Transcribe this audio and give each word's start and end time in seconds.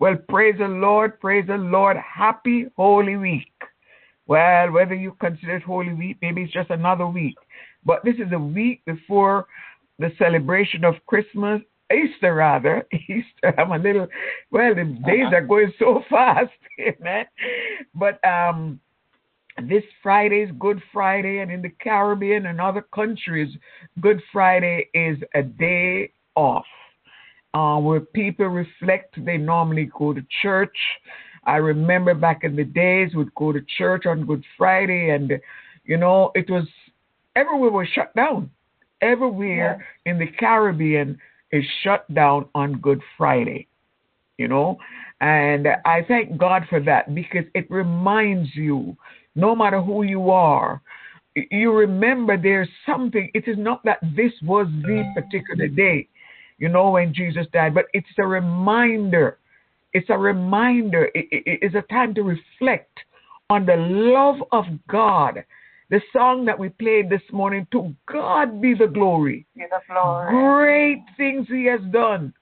Well, 0.00 0.16
praise 0.30 0.54
the 0.58 0.66
Lord, 0.66 1.20
praise 1.20 1.46
the 1.46 1.58
Lord. 1.58 1.98
Happy 1.98 2.66
Holy 2.74 3.16
Week. 3.16 3.52
Well, 4.26 4.70
whether 4.70 4.94
you 4.94 5.14
consider 5.20 5.56
it 5.56 5.62
Holy 5.62 5.92
Week, 5.92 6.16
maybe 6.22 6.42
it's 6.42 6.52
just 6.54 6.70
another 6.70 7.06
week. 7.06 7.36
But 7.84 8.02
this 8.02 8.14
is 8.14 8.32
a 8.32 8.38
week 8.38 8.82
before 8.86 9.46
the 9.98 10.10
celebration 10.16 10.86
of 10.86 10.94
Christmas, 11.06 11.60
Easter 11.92 12.34
rather. 12.34 12.86
Easter, 12.92 13.54
I'm 13.58 13.72
a 13.72 13.78
little, 13.78 14.06
well, 14.50 14.74
the 14.74 14.84
days 15.04 15.26
are 15.34 15.44
going 15.44 15.70
so 15.78 16.02
fast, 16.08 16.50
amen. 16.80 17.26
But 17.94 18.26
um, 18.26 18.80
this 19.64 19.84
Friday 20.02 20.44
is 20.44 20.50
Good 20.58 20.82
Friday, 20.94 21.40
and 21.40 21.50
in 21.50 21.60
the 21.60 21.74
Caribbean 21.78 22.46
and 22.46 22.58
other 22.58 22.86
countries, 22.94 23.54
Good 24.00 24.22
Friday 24.32 24.88
is 24.94 25.18
a 25.34 25.42
day 25.42 26.12
off 26.36 26.64
uh, 27.54 27.78
where 27.78 28.00
people 28.00 28.46
reflect. 28.46 29.22
They 29.24 29.36
normally 29.36 29.90
go 29.96 30.12
to 30.12 30.22
church. 30.42 30.76
I 31.44 31.56
remember 31.56 32.14
back 32.14 32.44
in 32.44 32.54
the 32.54 32.64
days, 32.64 33.14
we'd 33.14 33.34
go 33.34 33.52
to 33.52 33.60
church 33.78 34.06
on 34.06 34.26
Good 34.26 34.44
Friday, 34.56 35.10
and 35.10 35.32
you 35.84 35.96
know, 35.96 36.30
it 36.34 36.48
was 36.50 36.66
everywhere 37.36 37.70
was 37.70 37.88
shut 37.94 38.14
down. 38.14 38.50
Everywhere 39.00 39.86
yeah. 40.04 40.12
in 40.12 40.18
the 40.18 40.26
Caribbean 40.26 41.18
is 41.52 41.64
shut 41.82 42.12
down 42.12 42.46
on 42.54 42.74
Good 42.80 43.00
Friday. 43.16 43.66
You 44.36 44.48
know, 44.48 44.78
and 45.20 45.68
I 45.84 46.02
thank 46.06 46.38
God 46.38 46.62
for 46.70 46.80
that 46.80 47.14
because 47.14 47.44
it 47.54 47.70
reminds 47.70 48.54
you, 48.54 48.96
no 49.34 49.54
matter 49.54 49.82
who 49.82 50.02
you 50.02 50.30
are, 50.30 50.80
you 51.34 51.72
remember 51.72 52.36
there's 52.36 52.68
something. 52.86 53.30
It 53.34 53.46
is 53.46 53.58
not 53.58 53.84
that 53.84 53.98
this 54.16 54.32
was 54.42 54.66
the 54.82 55.04
particular 55.14 55.68
day 55.68 56.08
you 56.60 56.68
know, 56.68 56.90
when 56.90 57.12
Jesus 57.12 57.46
died. 57.52 57.74
But 57.74 57.86
it's 57.92 58.06
a 58.18 58.26
reminder. 58.26 59.38
It's 59.92 60.10
a 60.10 60.18
reminder. 60.18 61.06
It, 61.14 61.26
it, 61.32 61.58
it's 61.62 61.74
a 61.74 61.82
time 61.92 62.14
to 62.14 62.22
reflect 62.22 63.00
on 63.48 63.66
the 63.66 63.76
love 63.76 64.36
of 64.52 64.66
God. 64.88 65.44
The 65.88 66.00
song 66.12 66.44
that 66.44 66.56
we 66.56 66.68
played 66.68 67.10
this 67.10 67.22
morning, 67.32 67.66
To 67.72 67.92
God 68.06 68.62
be 68.62 68.74
the 68.74 68.86
glory. 68.86 69.46
Be 69.56 69.64
the 69.68 69.80
glory. 69.92 70.30
Great 70.30 71.04
things 71.16 71.48
He 71.48 71.64
has 71.64 71.80
done. 71.90 72.32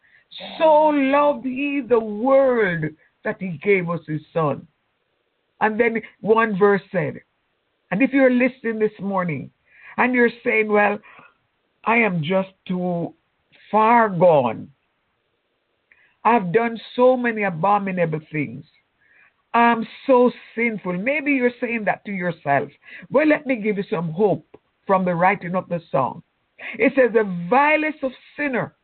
So 0.58 0.88
loved 0.88 1.46
He 1.46 1.80
the 1.88 1.98
world 1.98 2.84
that 3.24 3.40
He 3.40 3.58
gave 3.62 3.88
us 3.88 4.00
His 4.06 4.20
Son. 4.34 4.66
And 5.60 5.80
then 5.80 6.02
one 6.20 6.58
verse 6.58 6.82
said, 6.92 7.20
and 7.90 8.02
if 8.02 8.12
you're 8.12 8.30
listening 8.30 8.78
this 8.78 8.92
morning 9.00 9.50
and 9.96 10.14
you're 10.14 10.30
saying, 10.44 10.68
well, 10.68 10.98
I 11.84 11.96
am 11.96 12.22
just 12.22 12.50
too 12.66 13.14
far 13.70 14.08
gone. 14.08 14.70
I've 16.24 16.52
done 16.52 16.78
so 16.94 17.16
many 17.16 17.42
abominable 17.44 18.20
things. 18.30 18.64
I'm 19.54 19.86
so 20.06 20.30
sinful. 20.54 20.94
Maybe 20.94 21.32
you're 21.32 21.50
saying 21.60 21.84
that 21.86 22.04
to 22.04 22.12
yourself. 22.12 22.68
Well, 23.10 23.26
let 23.26 23.46
me 23.46 23.56
give 23.56 23.78
you 23.78 23.84
some 23.88 24.10
hope 24.10 24.46
from 24.86 25.04
the 25.04 25.14
writing 25.14 25.54
of 25.54 25.68
the 25.68 25.80
song. 25.90 26.22
It 26.78 26.92
says, 26.94 27.12
The 27.12 27.46
vilest 27.48 28.02
of 28.02 28.12
sinner 28.36 28.74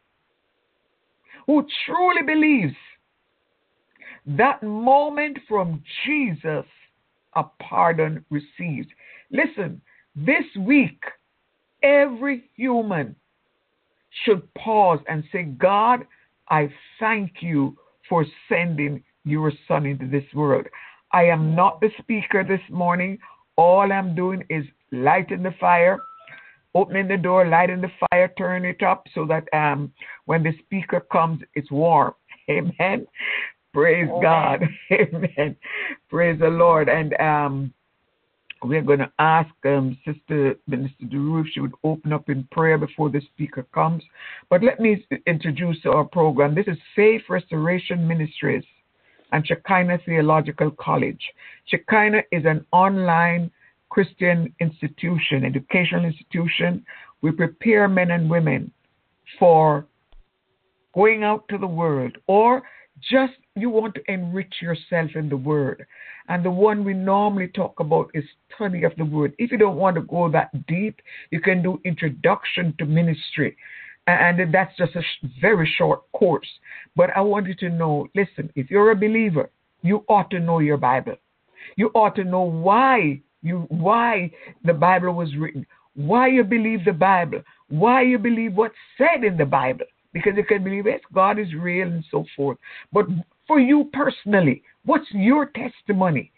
who 1.46 1.66
truly 1.84 2.22
believes 2.22 2.76
that 4.26 4.62
moment 4.62 5.38
from 5.46 5.82
Jesus 6.06 6.64
a 7.34 7.44
pardon 7.60 8.24
receives. 8.30 8.88
Listen, 9.30 9.82
this 10.16 10.44
week, 10.58 11.02
every 11.82 12.48
human 12.54 13.16
should 14.24 14.52
pause 14.54 15.00
and 15.08 15.24
say, 15.32 15.44
God, 15.44 16.06
I 16.48 16.68
thank 17.00 17.34
you 17.40 17.76
for 18.08 18.24
sending 18.48 19.02
your 19.24 19.52
son 19.66 19.86
into 19.86 20.06
this 20.08 20.24
world. 20.34 20.66
I 21.12 21.24
am 21.24 21.54
not 21.54 21.80
the 21.80 21.90
speaker 21.98 22.44
this 22.44 22.60
morning. 22.70 23.18
All 23.56 23.90
I'm 23.90 24.14
doing 24.14 24.44
is 24.50 24.64
lighting 24.92 25.42
the 25.42 25.54
fire, 25.60 25.98
opening 26.74 27.08
the 27.08 27.16
door, 27.16 27.46
lighting 27.46 27.80
the 27.80 27.90
fire, 28.10 28.32
turning 28.36 28.70
it 28.70 28.82
up 28.82 29.06
so 29.14 29.26
that 29.26 29.44
um, 29.52 29.92
when 30.26 30.42
the 30.42 30.52
speaker 30.64 31.00
comes, 31.12 31.40
it's 31.54 31.70
warm. 31.70 32.14
Amen. 32.50 33.06
Praise 33.72 34.08
Amen. 34.08 34.22
God. 34.22 34.62
Amen. 34.92 35.56
Praise 36.08 36.38
the 36.38 36.48
Lord. 36.48 36.88
And 36.88 37.14
um, 37.14 37.72
we're 38.64 38.82
going 38.82 39.00
to 39.00 39.12
ask 39.18 39.50
um, 39.66 39.96
Sister 40.04 40.56
Minister 40.66 41.04
DeRue 41.04 41.42
if 41.42 41.52
she 41.52 41.60
would 41.60 41.74
open 41.84 42.12
up 42.12 42.28
in 42.30 42.48
prayer 42.50 42.78
before 42.78 43.10
the 43.10 43.20
speaker 43.20 43.66
comes. 43.74 44.02
But 44.48 44.62
let 44.62 44.80
me 44.80 45.06
introduce 45.26 45.78
our 45.84 46.04
program. 46.04 46.54
This 46.54 46.66
is 46.66 46.78
Faith 46.96 47.22
Restoration 47.28 48.08
Ministries 48.08 48.64
and 49.32 49.46
Shekinah 49.46 49.98
Theological 50.06 50.70
College. 50.80 51.20
Shekinah 51.66 52.22
is 52.32 52.44
an 52.46 52.64
online 52.72 53.50
Christian 53.90 54.52
institution, 54.60 55.44
educational 55.44 56.04
institution. 56.04 56.84
We 57.20 57.32
prepare 57.32 57.86
men 57.86 58.12
and 58.12 58.30
women 58.30 58.72
for 59.38 59.86
going 60.94 61.22
out 61.22 61.46
to 61.48 61.58
the 61.58 61.66
world 61.66 62.16
or 62.26 62.62
just 63.10 63.34
you 63.56 63.70
want 63.70 63.94
to 63.94 64.12
enrich 64.12 64.54
yourself 64.60 65.10
in 65.14 65.28
the 65.28 65.36
word. 65.36 65.86
And 66.28 66.44
the 66.44 66.50
one 66.50 66.84
we 66.84 66.92
normally 66.92 67.48
talk 67.48 67.78
about 67.78 68.10
is 68.12 68.24
study 68.54 68.82
of 68.82 68.92
the 68.96 69.04
word. 69.04 69.32
If 69.38 69.52
you 69.52 69.58
don't 69.58 69.76
want 69.76 69.94
to 69.96 70.02
go 70.02 70.28
that 70.30 70.66
deep, 70.66 71.00
you 71.30 71.40
can 71.40 71.62
do 71.62 71.80
introduction 71.84 72.74
to 72.78 72.84
ministry. 72.84 73.56
And 74.06 74.52
that's 74.52 74.76
just 74.76 74.96
a 74.96 75.02
very 75.40 75.72
short 75.78 76.02
course. 76.12 76.48
But 76.96 77.10
I 77.16 77.20
want 77.20 77.46
you 77.46 77.54
to 77.56 77.70
know 77.70 78.08
listen, 78.14 78.50
if 78.54 78.70
you're 78.70 78.90
a 78.90 78.96
believer, 78.96 79.50
you 79.82 80.04
ought 80.08 80.30
to 80.30 80.40
know 80.40 80.58
your 80.58 80.76
Bible. 80.76 81.16
You 81.76 81.90
ought 81.94 82.16
to 82.16 82.24
know 82.24 82.42
why 82.42 83.22
you 83.42 83.66
why 83.68 84.30
the 84.64 84.74
Bible 84.74 85.12
was 85.12 85.34
written, 85.36 85.66
why 85.94 86.26
you 86.26 86.42
believe 86.42 86.84
the 86.84 86.92
Bible, 86.92 87.42
why 87.68 88.02
you 88.02 88.18
believe 88.18 88.54
what's 88.54 88.74
said 88.98 89.24
in 89.24 89.36
the 89.36 89.46
Bible 89.46 89.86
because 90.14 90.32
you 90.36 90.44
can 90.44 90.62
believe 90.62 90.86
it, 90.86 91.02
God 91.12 91.38
is 91.38 91.52
real 91.52 91.88
and 91.88 92.04
so 92.10 92.24
forth. 92.36 92.56
But 92.92 93.06
for 93.46 93.60
you 93.60 93.90
personally, 93.92 94.62
what's 94.84 95.10
your 95.10 95.46
testimony 95.46 96.32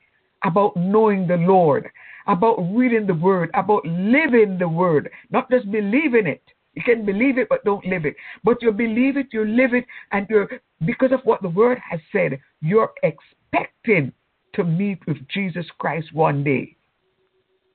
about 0.44 0.76
knowing 0.76 1.26
the 1.26 1.36
Lord, 1.36 1.88
about 2.26 2.56
reading 2.74 3.06
the 3.06 3.14
Word, 3.14 3.50
about 3.54 3.84
living 3.86 4.58
the 4.58 4.68
Word, 4.68 5.10
not 5.30 5.50
just 5.50 5.70
believing 5.70 6.26
it? 6.26 6.42
You 6.74 6.82
can 6.82 7.06
believe 7.06 7.38
it, 7.38 7.48
but 7.48 7.64
don't 7.64 7.86
live 7.86 8.04
it. 8.04 8.16
But 8.44 8.60
you 8.60 8.70
believe 8.70 9.16
it, 9.16 9.28
you 9.32 9.44
live 9.44 9.72
it, 9.72 9.86
and 10.12 10.26
you're 10.28 10.48
because 10.84 11.12
of 11.12 11.20
what 11.24 11.40
the 11.40 11.48
Word 11.48 11.78
has 11.90 12.00
said, 12.12 12.38
you're 12.60 12.92
expecting 13.02 14.12
to 14.54 14.64
meet 14.64 14.98
with 15.06 15.16
Jesus 15.28 15.66
Christ 15.78 16.12
one 16.12 16.44
day. 16.44 16.76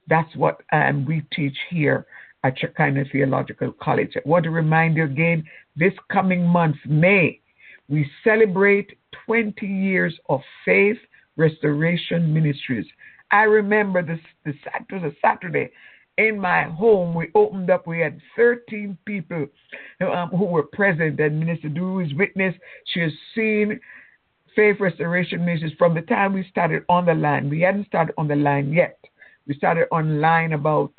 That's 0.08 0.36
what 0.36 0.62
um, 0.72 1.06
we 1.06 1.24
teach 1.34 1.58
here 1.70 2.06
at 2.44 2.60
Shekinah 2.60 3.06
Theological 3.12 3.72
College. 3.82 4.14
I 4.16 4.22
want 4.26 4.44
to 4.44 4.50
remind 4.50 4.98
you 4.98 5.06
again 5.06 5.44
this 5.76 5.94
coming 6.12 6.46
month, 6.46 6.78
May, 6.86 7.41
we 7.90 8.10
celebrate 8.24 8.98
20 9.26 9.66
years 9.66 10.18
of 10.30 10.42
faith 10.66 10.98
restoration 11.38 12.34
ministries. 12.34 12.86
I 13.32 13.44
remember 13.44 14.04
this, 14.04 14.20
this 14.46 14.56
it 14.66 14.94
was 14.94 15.04
a 15.04 15.16
Saturday 15.22 15.72
in 16.18 16.40
my 16.40 16.64
home. 16.64 17.14
We 17.16 17.30
opened 17.36 17.70
up, 17.70 17.88
we 17.88 18.00
had 18.00 18.20
13 18.36 18.98
people 19.06 19.48
um, 20.02 20.30
who 20.30 20.46
were 20.46 20.64
present, 20.64 21.20
and 21.20 21.40
Minister 21.40 21.70
Duru 21.70 22.06
is 22.06 22.14
witness. 22.16 22.54
She 22.88 23.00
has 23.02 23.12
seen 23.34 23.80
faith 24.56 24.78
restoration 24.80 25.46
ministries 25.46 25.74
from 25.78 25.94
the 25.94 26.02
time 26.02 26.34
we 26.34 26.46
started 26.50 26.84
on 26.90 27.06
the 27.06 27.14
line. 27.14 27.50
We 27.50 27.62
hadn't 27.62 27.88
started 27.88 28.14
on 28.18 28.28
the 28.28 28.36
line 28.36 28.72
yet. 28.74 28.98
We 29.48 29.56
started 29.56 29.88
online 29.92 30.54
about, 30.54 30.94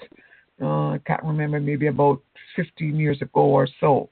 uh, 0.60 0.90
I 0.90 1.00
can't 1.06 1.22
remember, 1.22 1.60
maybe 1.60 1.86
about 1.86 2.22
15 2.56 2.96
years 2.96 3.20
ago 3.22 3.42
or 3.42 3.68
so. 3.80 4.08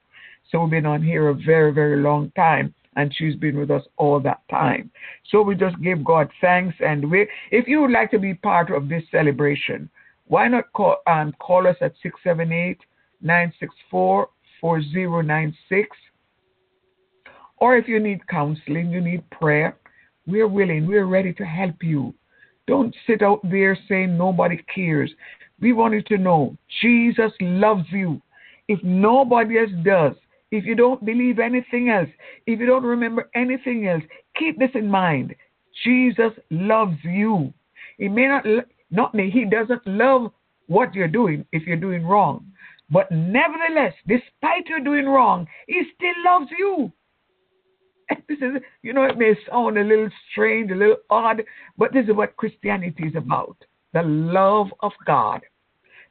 So 0.51 0.61
we've 0.61 0.71
been 0.71 0.85
on 0.85 1.01
here 1.01 1.29
a 1.29 1.33
very, 1.33 1.71
very 1.71 2.01
long 2.01 2.31
time, 2.35 2.73
and 2.97 3.13
she's 3.15 3.35
been 3.35 3.57
with 3.57 3.71
us 3.71 3.83
all 3.97 4.19
that 4.19 4.41
time. 4.49 4.91
So 5.29 5.41
we 5.41 5.55
just 5.55 5.81
give 5.81 6.03
God 6.03 6.29
thanks, 6.41 6.75
and 6.81 7.09
we, 7.09 7.27
if 7.51 7.67
you 7.67 7.81
would 7.81 7.91
like 7.91 8.11
to 8.11 8.19
be 8.19 8.33
part 8.33 8.69
of 8.69 8.89
this 8.89 9.03
celebration, 9.11 9.89
why 10.27 10.47
not 10.49 10.71
call 10.73 10.97
um, 11.07 11.33
call 11.39 11.67
us 11.67 11.77
at 11.81 11.93
678 12.03 12.79
964 13.21 14.29
4096. 14.59 15.97
Or 17.57 17.77
if 17.77 17.87
you 17.87 17.99
need 17.99 18.27
counseling, 18.27 18.89
you 18.89 19.01
need 19.01 19.29
prayer, 19.29 19.77
we're 20.25 20.47
willing, 20.47 20.87
we're 20.87 21.05
ready 21.05 21.33
to 21.33 21.45
help 21.45 21.81
you. 21.81 22.13
Don't 22.67 22.95
sit 23.05 23.21
out 23.21 23.39
there 23.43 23.77
saying 23.87 24.17
nobody 24.17 24.63
cares. 24.73 25.11
We 25.59 25.73
want 25.73 25.93
you 25.93 26.01
to 26.03 26.17
know 26.17 26.57
Jesus 26.81 27.31
loves 27.39 27.85
you. 27.91 28.21
If 28.67 28.81
nobody 28.83 29.59
else 29.59 29.71
does, 29.83 30.13
if 30.51 30.65
you 30.65 30.75
don't 30.75 31.03
believe 31.05 31.39
anything 31.39 31.89
else, 31.89 32.09
if 32.45 32.59
you 32.59 32.65
don't 32.65 32.83
remember 32.83 33.29
anything 33.35 33.87
else, 33.87 34.03
keep 34.37 34.59
this 34.59 34.71
in 34.75 34.87
mind. 34.87 35.35
Jesus 35.83 36.31
loves 36.49 36.97
you. 37.03 37.53
He 37.97 38.07
may 38.07 38.27
not, 38.27 38.45
not 38.89 39.15
me, 39.15 39.29
he 39.29 39.45
doesn't 39.45 39.85
love 39.87 40.31
what 40.67 40.93
you're 40.93 41.07
doing 41.07 41.45
if 41.51 41.63
you're 41.65 41.77
doing 41.77 42.05
wrong. 42.05 42.45
But 42.89 43.09
nevertheless, 43.11 43.93
despite 44.07 44.67
you 44.67 44.83
doing 44.83 45.05
wrong, 45.05 45.47
he 45.67 45.83
still 45.95 46.23
loves 46.25 46.51
you. 46.57 46.91
this 48.27 48.37
is, 48.39 48.61
you 48.81 48.93
know, 48.93 49.03
it 49.03 49.17
may 49.17 49.33
sound 49.49 49.77
a 49.77 49.83
little 49.83 50.09
strange, 50.31 50.71
a 50.71 50.75
little 50.75 50.97
odd, 51.09 51.43
but 51.77 51.93
this 51.93 52.05
is 52.05 52.15
what 52.15 52.35
Christianity 52.35 53.03
is 53.03 53.15
about 53.15 53.55
the 53.93 54.03
love 54.03 54.67
of 54.81 54.91
God 55.05 55.41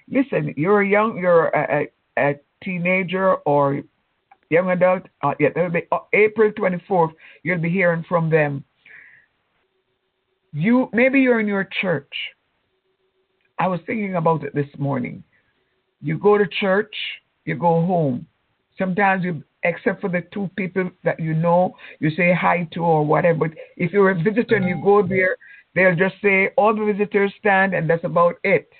Listen, 0.08 0.54
you're 0.56 0.82
young, 0.82 1.18
you're 1.18 1.48
a, 1.48 1.86
a, 2.18 2.30
a 2.30 2.40
teenager 2.62 3.34
or 3.46 3.82
young 4.50 4.70
adult. 4.70 5.02
Uh, 5.22 5.34
yeah, 5.38 5.48
that'll 5.54 5.70
be 5.70 5.86
uh, 5.92 5.98
April 6.12 6.50
24th. 6.52 7.12
You'll 7.42 7.58
be 7.58 7.70
hearing 7.70 8.04
from 8.08 8.30
them. 8.30 8.64
You 10.52 10.88
maybe 10.92 11.20
you're 11.20 11.40
in 11.40 11.46
your 11.46 11.68
church. 11.80 12.12
I 13.58 13.68
was 13.68 13.80
thinking 13.86 14.16
about 14.16 14.42
it 14.42 14.54
this 14.54 14.66
morning. 14.78 15.22
You 16.00 16.18
go 16.18 16.38
to 16.38 16.46
church, 16.60 16.94
you 17.44 17.54
go 17.54 17.84
home. 17.84 18.26
Sometimes 18.78 19.22
you 19.22 19.44
except 19.62 20.00
for 20.00 20.08
the 20.08 20.22
two 20.32 20.48
people 20.56 20.90
that 21.04 21.20
you 21.20 21.34
know, 21.34 21.74
you 21.98 22.10
say 22.10 22.32
hi 22.34 22.68
to 22.72 22.80
or 22.80 23.04
whatever. 23.04 23.48
But 23.48 23.58
if 23.76 23.92
you're 23.92 24.10
a 24.10 24.22
visitor 24.22 24.56
and 24.56 24.66
you 24.66 24.80
go 24.82 25.06
there, 25.06 25.36
they'll 25.74 25.94
just 25.94 26.14
say 26.22 26.50
all 26.56 26.74
the 26.74 26.90
visitors 26.92 27.32
stand 27.38 27.74
and 27.74 27.88
that's 27.88 28.04
about 28.04 28.36
it. 28.42 28.70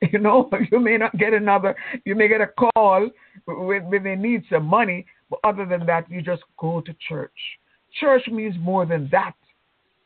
You 0.12 0.18
know, 0.20 0.48
you 0.72 0.78
may 0.78 0.96
not 0.96 1.16
get 1.18 1.32
another, 1.32 1.74
you 2.04 2.14
may 2.14 2.28
get 2.28 2.40
a 2.40 2.46
call 2.46 3.08
when, 3.46 4.02
they 4.04 4.14
need 4.14 4.44
some 4.50 4.64
money, 4.64 5.06
but 5.28 5.40
other 5.44 5.66
than 5.66 5.86
that, 5.86 6.08
you 6.10 6.22
just 6.22 6.42
go 6.58 6.80
to 6.80 6.94
church. 7.08 7.32
Church 7.98 8.22
means 8.28 8.54
more 8.60 8.86
than 8.86 9.08
that. 9.10 9.34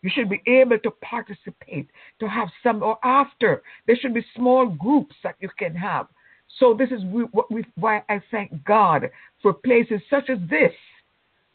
You 0.01 0.11
should 0.13 0.29
be 0.29 0.43
able 0.47 0.79
to 0.79 0.91
participate, 1.03 1.89
to 2.21 2.29
have 2.29 2.49
some, 2.63 2.83
or 2.83 2.99
after. 3.05 3.63
There 3.87 3.97
should 4.01 4.15
be 4.15 4.25
small 4.35 4.67
groups 4.67 5.15
that 5.23 5.37
you 5.41 5.49
can 5.59 5.75
have. 5.77 6.09
So 6.59 6.75
this 6.75 6.91
is 6.91 7.03
what 7.31 7.51
we, 7.51 7.65
why 7.77 8.03
I 8.09 8.21
thank 8.31 8.65
God 8.65 9.11
for 9.41 9.53
places 9.53 10.01
such 10.11 10.29
as 10.29 10.39
this 10.51 10.73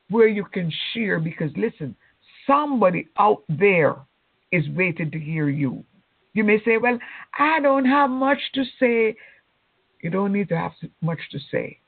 where 0.09 0.27
you 0.27 0.45
can 0.45 0.71
share 0.93 1.19
because 1.19 1.51
listen, 1.57 1.95
somebody 2.45 3.07
out 3.19 3.43
there 3.49 3.95
is 4.51 4.63
waiting 4.75 5.11
to 5.11 5.19
hear 5.19 5.49
you. 5.49 5.83
You 6.37 6.43
may 6.43 6.63
say, 6.63 6.77
Well, 6.77 6.99
I 7.39 7.59
don't 7.61 7.85
have 7.85 8.11
much 8.11 8.37
to 8.53 8.63
say. 8.79 9.15
You 10.03 10.11
don't 10.11 10.31
need 10.31 10.49
to 10.49 10.57
have 10.57 10.73
much 11.01 11.17
to 11.31 11.39
say. 11.51 11.79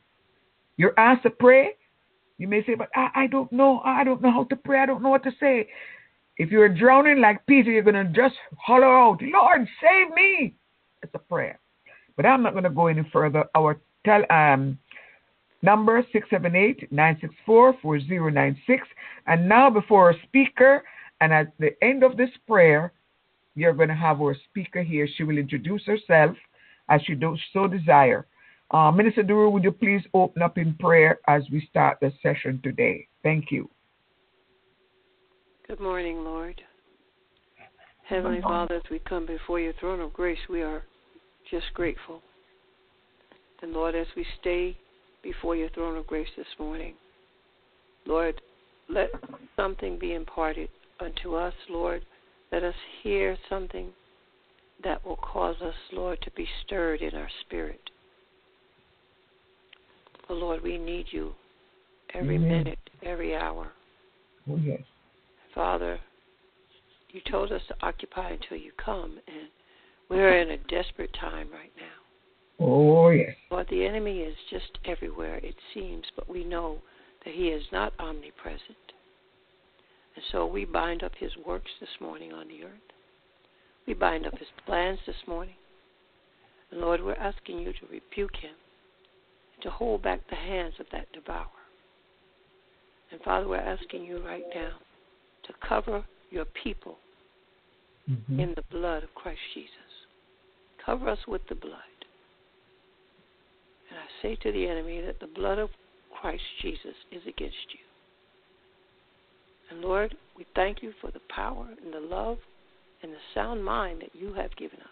You're 0.76 1.00
asked 1.00 1.22
to 1.22 1.30
pray. 1.30 1.76
You 2.40 2.48
may 2.48 2.66
say, 2.66 2.74
But 2.74 2.90
I, 2.96 3.10
I 3.14 3.28
don't 3.28 3.52
know. 3.52 3.80
I 3.86 4.04
don't 4.04 4.24
know 4.24 4.32
how 4.32 4.46
to 4.46 4.56
pray. 4.56 4.80
I 4.80 4.88
don't 4.88 5.04
know 5.04 5.10
what 5.10 5.24
to 5.26 5.32
say. 5.40 5.70
If 6.38 6.50
you're 6.50 6.68
drowning 6.68 7.22
like 7.22 7.46
Peter, 7.46 7.70
you're 7.70 7.84
going 7.84 7.94
to 7.94 8.06
just 8.06 8.34
holler 8.58 8.88
out, 8.88 9.22
Lord, 9.22 9.68
save 9.80 10.16
me. 10.16 10.56
It's 11.04 11.14
a 11.14 11.20
prayer. 11.20 11.60
But 12.18 12.26
I'm 12.26 12.42
not 12.42 12.54
going 12.54 12.64
to 12.64 12.72
go 12.72 12.88
any 12.88 13.08
further. 13.14 13.46
Our 13.56 13.80
tel- 14.04 14.26
um, 14.32 14.80
number 15.62 16.04
678-964-4096. 17.48 18.80
And 19.28 19.48
now 19.48 19.70
before 19.70 20.06
our 20.08 20.16
speaker, 20.24 20.84
and 21.22 21.32
at 21.32 21.54
the 21.60 21.72
end 21.84 22.04
of 22.04 22.18
this 22.18 22.32
prayer, 22.48 22.94
you're 23.56 23.74
going 23.74 23.90
to 23.90 23.96
have 23.96 24.22
our 24.22 24.36
speaker 24.50 24.84
here. 24.84 25.08
She 25.16 25.24
will 25.24 25.38
introduce 25.38 25.84
herself 25.86 26.36
as 26.90 27.02
she 27.06 27.16
does 27.16 27.40
so 27.54 27.68
desire. 27.68 28.26
Uh, 28.72 28.92
Minister 28.92 29.24
Duru, 29.24 29.52
would 29.52 29.64
you 29.64 29.72
please 29.72 30.04
open 30.14 30.42
up 30.42 30.58
in 30.58 30.76
prayer 30.76 31.20
as 31.28 31.44
we 31.52 31.66
start 31.70 31.98
the 32.02 32.14
session 32.22 32.60
today? 32.64 33.08
Thank 33.24 33.52
you. 33.52 33.70
Good 35.68 35.80
morning, 35.80 36.24
Lord. 36.24 36.62
Heavenly 38.08 38.42
Father, 38.42 38.76
as 38.76 38.82
we 38.90 39.00
come 39.00 39.28
before 39.28 39.60
your 39.60 39.74
throne 39.74 40.00
of 40.00 40.14
grace, 40.14 40.40
we 40.50 40.64
are 40.64 40.84
just 41.52 41.68
grateful. 41.76 42.22
And 43.62 43.74
Lord, 43.74 43.94
as 43.94 44.08
we 44.16 44.26
stay 44.40 44.78
before 45.22 45.56
your 45.56 45.70
throne 45.70 45.98
of 45.98 46.08
grace 46.08 46.30
this 46.36 46.48
morning, 46.58 46.96
Lord, 48.08 48.42
let 48.88 49.10
something 49.56 50.00
be 50.00 50.16
imparted 50.16 50.70
unto 51.00 51.36
us, 51.36 51.54
Lord. 51.70 52.04
Let 52.52 52.64
us 52.64 52.76
hear 53.04 53.38
something 53.50 53.90
that 54.84 55.06
will 55.06 55.18
cause 55.18 55.56
us, 55.62 55.76
Lord, 55.92 56.20
to 56.24 56.32
be 56.32 56.48
stirred 56.66 57.02
in 57.02 57.14
our 57.16 57.30
spirit. 57.46 57.82
Oh, 60.30 60.36
Lord, 60.36 60.62
we 60.64 60.78
need 60.78 61.06
you 61.12 61.34
every 62.14 62.36
Amen. 62.36 62.64
minute, 62.64 62.80
every 63.04 63.36
hour. 63.36 63.72
Oh, 64.50 64.58
yes. 64.58 64.82
Father, 65.54 66.00
you 67.12 67.22
told 67.30 67.52
us 67.52 67.62
to 67.68 67.76
occupy 67.82 68.32
until 68.32 68.58
you 68.58 68.72
come, 68.84 69.20
and 69.28 69.50
we're 70.10 70.40
in 70.40 70.52
a 70.52 70.58
desperate 70.70 71.14
time 71.20 71.50
right 71.52 71.72
now. 71.78 72.66
Oh, 72.66 73.10
yes. 73.10 73.36
Lord, 73.52 73.68
the 73.70 73.86
enemy 73.86 74.20
is 74.20 74.36
just 74.50 74.78
everywhere, 74.86 75.38
it 75.38 75.56
seems, 75.74 76.06
but 76.16 76.30
we 76.30 76.44
know 76.44 76.80
that 77.26 77.34
he 77.34 77.48
is 77.48 77.64
not 77.72 77.94
omnipresent. 78.00 78.60
And 80.20 80.26
so 80.34 80.46
we 80.46 80.66
bind 80.66 81.02
up 81.02 81.14
his 81.18 81.32
works 81.48 81.72
this 81.80 82.02
morning 82.02 82.34
on 82.34 82.50
the 82.50 82.66
earth. 82.66 82.92
We 83.88 83.94
bind 83.94 84.28
up 84.28 84.38
his 84.38 84.50
plans 84.66 85.00
this 85.08 85.16
morning. 85.26 85.56
And 86.70 86.82
Lord, 86.82 87.02
we're 87.02 87.14
asking 87.14 87.60
you 87.60 87.72
to 87.72 87.86
rebuke 87.90 88.36
him, 88.36 88.52
to 89.62 89.70
hold 89.70 90.04
back 90.04 90.20
the 90.30 90.36
hands 90.36 90.74
of 90.78 90.88
that 90.92 91.10
devourer. 91.14 91.46
And 93.14 93.22
Father, 93.22 93.48
we're 93.48 93.56
asking 93.56 94.04
you 94.04 94.22
right 94.22 94.44
now 94.54 94.72
to 95.48 95.54
cover 95.66 96.04
your 96.32 96.46
people 96.62 96.98
mm-hmm. 98.12 98.42
in 98.42 98.54
the 98.58 98.78
blood 98.78 99.04
of 99.04 99.16
Christ 99.16 99.40
Jesus. 99.54 99.72
Cover 100.86 101.08
us 101.08 101.20
with 101.30 101.44
the 101.48 101.56
blood. 101.56 101.80
And 103.90 103.98
I 103.98 104.22
say 104.22 104.36
to 104.44 104.52
the 104.52 104.68
enemy 104.68 105.00
that 105.00 105.22
the 105.22 105.34
blood 105.34 105.60
of 105.60 105.70
Christ 106.20 106.44
Jesus 106.62 106.96
is 107.10 107.22
against 107.26 107.56
you. 107.72 107.89
And 109.70 109.82
Lord, 109.82 110.16
we 110.38 110.46
thank 110.56 110.82
you 110.82 110.94
for 111.00 111.12
the 111.12 111.22
power 111.30 111.68
and 111.84 111.94
the 111.94 112.00
love 112.00 112.38
and 113.04 113.12
the 113.12 113.18
sound 113.34 113.64
mind 113.64 114.02
that 114.02 114.16
you 114.20 114.34
have 114.34 114.56
given 114.58 114.80
us. 114.80 114.88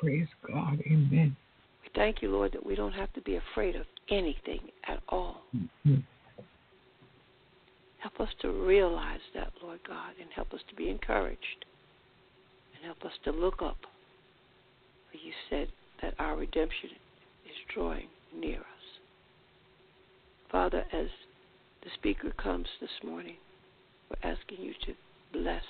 Praise 0.00 0.28
God. 0.46 0.80
Amen. 0.86 1.36
We 1.82 1.90
thank 1.94 2.22
you, 2.22 2.30
Lord, 2.30 2.52
that 2.52 2.64
we 2.64 2.74
don't 2.74 2.92
have 2.92 3.12
to 3.14 3.20
be 3.22 3.36
afraid 3.36 3.76
of 3.76 3.86
anything 4.10 4.60
at 4.88 5.00
all. 5.08 5.42
Mm-hmm. 5.56 5.96
Help 7.98 8.20
us 8.20 8.34
to 8.42 8.50
realize 8.50 9.20
that, 9.34 9.52
Lord 9.62 9.80
God, 9.86 10.12
and 10.20 10.30
help 10.34 10.52
us 10.52 10.60
to 10.68 10.74
be 10.74 10.88
encouraged 10.88 11.64
and 12.74 12.84
help 12.84 13.04
us 13.04 13.18
to 13.24 13.32
look 13.32 13.62
up 13.62 13.78
For 15.10 15.16
you 15.18 15.32
said 15.50 15.68
that 16.02 16.14
our 16.18 16.36
redemption 16.36 16.90
is 17.46 17.74
drawing 17.74 18.06
near 18.34 18.58
us. 18.58 19.00
Father, 20.50 20.84
as 20.92 21.08
the 21.82 21.90
speaker 21.94 22.30
comes 22.30 22.68
this 22.80 22.90
morning, 23.04 23.36
we're 24.10 24.30
asking 24.30 24.58
you 24.60 24.72
to 24.86 24.92
bless 25.32 25.62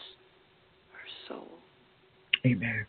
her 0.93 1.29
soul. 1.29 1.49
Amen. 2.45 2.87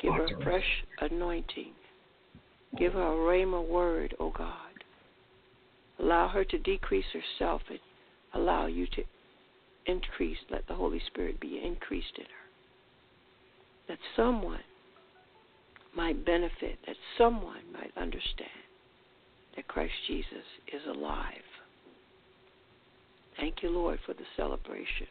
Give 0.00 0.12
her 0.12 0.28
fresh 0.42 0.84
anointing. 1.00 1.72
Give 2.78 2.92
her 2.92 3.00
a 3.00 3.16
rhema 3.16 3.66
word, 3.66 4.14
O 4.20 4.26
oh 4.26 4.32
God. 4.36 4.52
Allow 5.98 6.28
her 6.28 6.44
to 6.44 6.58
decrease 6.58 7.06
herself 7.12 7.62
and 7.70 7.78
allow 8.34 8.66
you 8.66 8.86
to 8.88 9.02
increase. 9.86 10.36
Let 10.50 10.66
the 10.68 10.74
Holy 10.74 11.00
Spirit 11.06 11.40
be 11.40 11.62
increased 11.64 12.18
in 12.18 12.24
her. 12.24 13.88
That 13.88 13.98
someone 14.14 14.60
might 15.96 16.26
benefit, 16.26 16.78
that 16.86 16.96
someone 17.16 17.62
might 17.72 17.92
understand 17.96 18.50
that 19.54 19.68
Christ 19.68 19.94
Jesus 20.06 20.44
is 20.72 20.82
alive. 20.86 21.32
Thank 23.38 23.62
you, 23.62 23.70
Lord, 23.70 23.98
for 24.06 24.14
the 24.14 24.24
celebration 24.36 25.06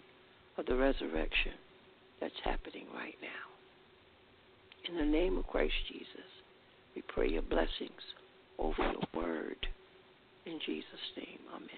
of 0.57 0.65
the 0.65 0.75
resurrection 0.75 1.53
that's 2.19 2.33
happening 2.43 2.85
right 2.93 3.15
now. 3.21 3.45
In 4.89 4.97
the 4.97 5.05
name 5.05 5.37
of 5.37 5.47
Christ 5.47 5.73
Jesus, 5.91 6.07
we 6.95 7.01
pray 7.07 7.29
your 7.29 7.41
blessings 7.43 8.01
over 8.59 8.81
your 8.81 9.23
word. 9.23 9.57
In 10.45 10.59
Jesus' 10.65 10.85
name, 11.17 11.39
amen. 11.53 11.69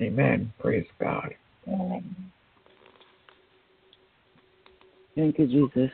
Amen. 0.00 0.52
Praise 0.58 0.86
God. 0.98 1.34
Amen. 1.68 2.14
Thank 5.14 5.38
you, 5.38 5.46
Jesus. 5.46 5.90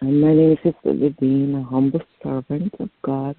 And 0.00 0.20
my 0.20 0.32
name 0.32 0.52
is 0.52 0.58
Sister 0.62 0.92
Vivian, 0.94 1.56
a 1.56 1.62
humble 1.64 2.00
servant 2.22 2.72
of 2.78 2.90
God. 3.02 3.34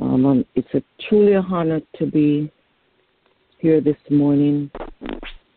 Um, 0.00 0.26
um, 0.26 0.44
it's 0.54 0.74
a 0.74 0.82
truly 1.08 1.34
a 1.34 1.40
honor 1.40 1.80
to 1.98 2.06
be 2.06 2.50
here 3.58 3.80
this 3.80 3.96
morning 4.10 4.70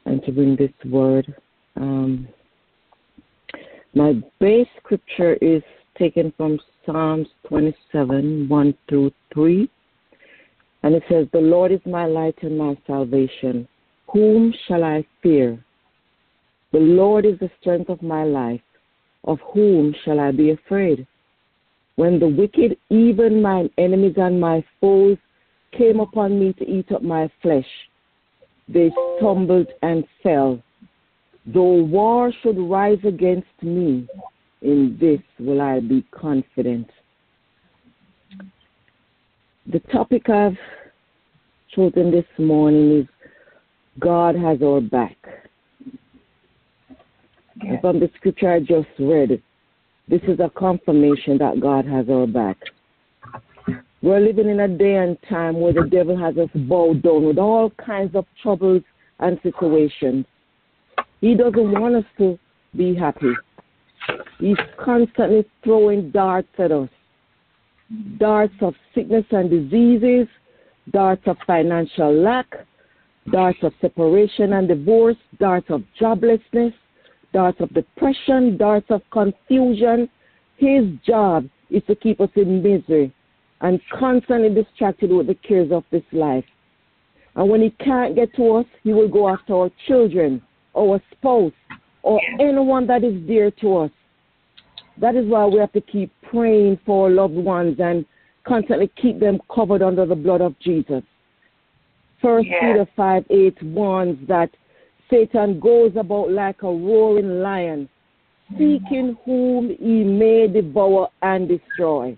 and 0.05 0.23
to 0.23 0.31
bring 0.31 0.55
this 0.55 0.71
word. 0.85 1.33
Um, 1.75 2.27
my 3.95 4.13
base 4.39 4.67
scripture 4.77 5.33
is 5.41 5.63
taken 5.97 6.31
from 6.37 6.59
Psalms 6.85 7.27
27 7.47 8.47
1 8.47 8.73
through 8.87 9.11
3. 9.33 9.69
And 10.83 10.93
it 10.93 11.03
says, 11.09 11.27
The 11.33 11.39
Lord 11.39 11.71
is 11.71 11.81
my 11.85 12.05
light 12.05 12.35
and 12.43 12.57
my 12.57 12.77
salvation. 12.85 13.67
Whom 14.13 14.53
shall 14.67 14.83
I 14.83 15.05
fear? 15.23 15.63
The 16.71 16.79
Lord 16.79 17.25
is 17.25 17.39
the 17.39 17.49
strength 17.59 17.89
of 17.89 18.01
my 18.03 18.23
life. 18.23 18.61
Of 19.23 19.39
whom 19.53 19.95
shall 20.05 20.19
I 20.19 20.31
be 20.31 20.51
afraid? 20.51 21.07
When 21.97 22.19
the 22.19 22.27
wicked, 22.27 22.77
even 22.89 23.41
mine 23.41 23.71
enemies 23.79 24.13
and 24.17 24.39
my 24.39 24.63
foes, 24.79 25.17
came 25.75 25.99
upon 25.99 26.39
me 26.39 26.53
to 26.53 26.63
eat 26.63 26.91
up 26.91 27.01
my 27.01 27.29
flesh, 27.41 27.65
they 28.69 28.91
stumbled 29.17 29.67
and 29.81 30.05
fell. 30.21 30.61
Though 31.47 31.83
war 31.83 32.31
should 32.41 32.57
rise 32.57 32.99
against 33.03 33.47
me, 33.61 34.07
in 34.61 34.97
this 34.99 35.19
will 35.39 35.59
I 35.59 35.79
be 35.79 36.05
confident. 36.11 36.87
The 39.65 39.79
topic 39.91 40.29
I've 40.29 40.57
chosen 41.75 42.11
this 42.11 42.25
morning 42.37 42.99
is 42.99 43.07
God 43.99 44.35
has 44.35 44.61
our 44.61 44.81
back. 44.81 45.17
Yes. 47.63 47.81
From 47.81 47.99
the 47.99 48.09
scripture 48.17 48.51
I 48.51 48.59
just 48.59 48.87
read, 48.99 49.41
this 50.07 50.21
is 50.27 50.39
a 50.39 50.49
confirmation 50.57 51.37
that 51.39 51.59
God 51.59 51.85
has 51.85 52.09
our 52.09 52.27
back. 52.27 52.57
We're 54.01 54.19
living 54.19 54.49
in 54.49 54.59
a 54.59 54.67
day 54.67 54.95
and 54.95 55.17
time 55.27 55.59
where 55.59 55.73
the 55.73 55.87
devil 55.89 56.17
has 56.17 56.37
us 56.37 56.49
bowed 56.53 57.01
down 57.01 57.25
with 57.25 57.37
all 57.37 57.71
kinds 57.71 58.15
of 58.15 58.25
troubles 58.41 58.83
and 59.19 59.39
situations. 59.41 60.25
He 61.19 61.33
doesn't 61.33 61.71
want 61.71 61.95
us 61.95 62.05
to 62.19 62.37
be 62.75 62.95
happy. 62.95 63.33
He's 64.39 64.57
constantly 64.79 65.45
throwing 65.63 66.11
darts 66.11 66.47
at 66.59 66.71
us 66.71 66.89
darts 68.17 68.53
of 68.61 68.73
sickness 68.93 69.25
and 69.31 69.49
diseases, 69.49 70.27
darts 70.91 71.23
of 71.25 71.37
financial 71.45 72.13
lack, 72.13 72.47
darts 73.31 73.59
of 73.61 73.73
separation 73.81 74.53
and 74.53 74.67
divorce, 74.67 75.17
darts 75.39 75.69
of 75.69 75.83
joblessness, 75.99 76.73
darts 77.37 77.61
of 77.61 77.71
depression, 77.71 78.57
darts 78.57 78.87
of 78.89 79.03
confusion. 79.11 80.09
His 80.57 80.85
job 81.05 81.47
is 81.69 81.83
to 81.85 81.93
keep 81.93 82.19
us 82.19 82.31
in 82.35 82.63
misery 82.63 83.13
and 83.61 83.79
constantly 83.93 84.49
distracted 84.49 85.11
with 85.11 85.27
the 85.27 85.35
cares 85.35 85.71
of 85.71 85.83
this 85.91 86.01
life. 86.11 86.45
And 87.35 87.47
when 87.47 87.61
he 87.61 87.69
can't 87.69 88.15
get 88.15 88.35
to 88.37 88.55
us, 88.55 88.65
he 88.83 88.91
will 88.91 89.07
go 89.07 89.29
after 89.29 89.53
our 89.53 89.69
children, 89.87 90.41
our 90.75 90.99
spouse, 91.11 91.53
or 92.01 92.19
anyone 92.39 92.87
that 92.87 93.03
is 93.03 93.13
dear 93.27 93.51
to 93.61 93.77
us. 93.77 93.91
That 94.99 95.15
is 95.15 95.27
why 95.27 95.45
we 95.45 95.59
have 95.59 95.73
to 95.73 95.81
keep 95.81 96.11
praying 96.31 96.79
for 96.87 97.05
our 97.05 97.13
loved 97.13 97.35
ones 97.35 97.75
and 97.77 98.03
constantly 98.47 98.89
keep 98.99 99.19
them 99.19 99.39
covered 99.53 99.83
under 99.83 100.07
the 100.07 100.15
blood 100.15 100.41
of 100.41 100.57
Jesus. 100.59 101.03
First 102.19 102.47
yeah. 102.47 102.61
Peter 102.61 102.87
5 102.95 103.25
8 103.29 103.61
warns 103.61 104.27
that 104.27 104.49
Satan 105.09 105.59
goes 105.59 105.91
about 105.95 106.31
like 106.31 106.63
a 106.63 106.67
roaring 106.67 107.41
lion, 107.41 107.89
seeking 108.51 109.17
whom 109.25 109.69
he 109.79 110.03
may 110.03 110.47
devour 110.47 111.09
and 111.21 111.47
destroy. 111.47 112.17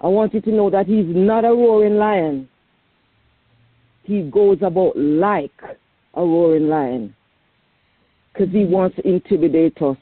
I 0.00 0.08
want 0.08 0.34
you 0.34 0.40
to 0.40 0.50
know 0.50 0.70
that 0.70 0.86
he's 0.86 1.06
not 1.06 1.44
a 1.44 1.48
roaring 1.48 1.96
lion. 1.96 2.48
He 4.02 4.22
goes 4.22 4.58
about 4.62 4.96
like 4.96 5.52
a 6.14 6.20
roaring 6.20 6.68
lion 6.68 7.14
because 8.32 8.52
he 8.52 8.64
wants 8.64 8.96
to 8.96 9.08
intimidate 9.08 9.80
us. 9.80 9.96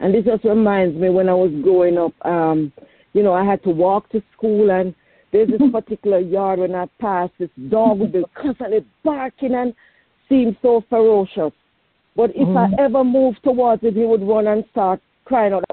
And 0.00 0.14
this 0.14 0.24
just 0.24 0.44
reminds 0.44 0.96
me 0.96 1.10
when 1.10 1.28
I 1.28 1.34
was 1.34 1.52
growing 1.62 1.96
up, 1.96 2.12
um, 2.26 2.72
you 3.12 3.22
know, 3.22 3.32
I 3.32 3.44
had 3.44 3.62
to 3.62 3.70
walk 3.70 4.10
to 4.10 4.22
school 4.36 4.70
and 4.70 4.94
there's 5.32 5.48
this 5.48 5.60
particular 5.72 6.18
yard 6.18 6.58
when 6.58 6.74
I 6.74 6.86
passed, 7.00 7.32
this 7.38 7.50
dog 7.68 8.00
would 8.00 8.12
be 8.12 8.24
constantly 8.34 8.84
barking 9.04 9.54
and 9.54 9.74
seemed 10.32 10.56
so 10.62 10.82
ferocious. 10.88 11.52
But 12.16 12.30
if 12.30 12.48
mm. 12.48 12.56
I 12.56 12.66
mm-hmm. 12.68 12.80
ever 12.80 13.04
moved 13.04 13.40
towards 13.44 13.82
it, 13.84 13.94
he 13.94 14.04
would 14.04 14.22
run 14.22 14.46
and 14.46 14.64
start 14.70 15.00
crying 15.24 15.52
out. 15.52 15.64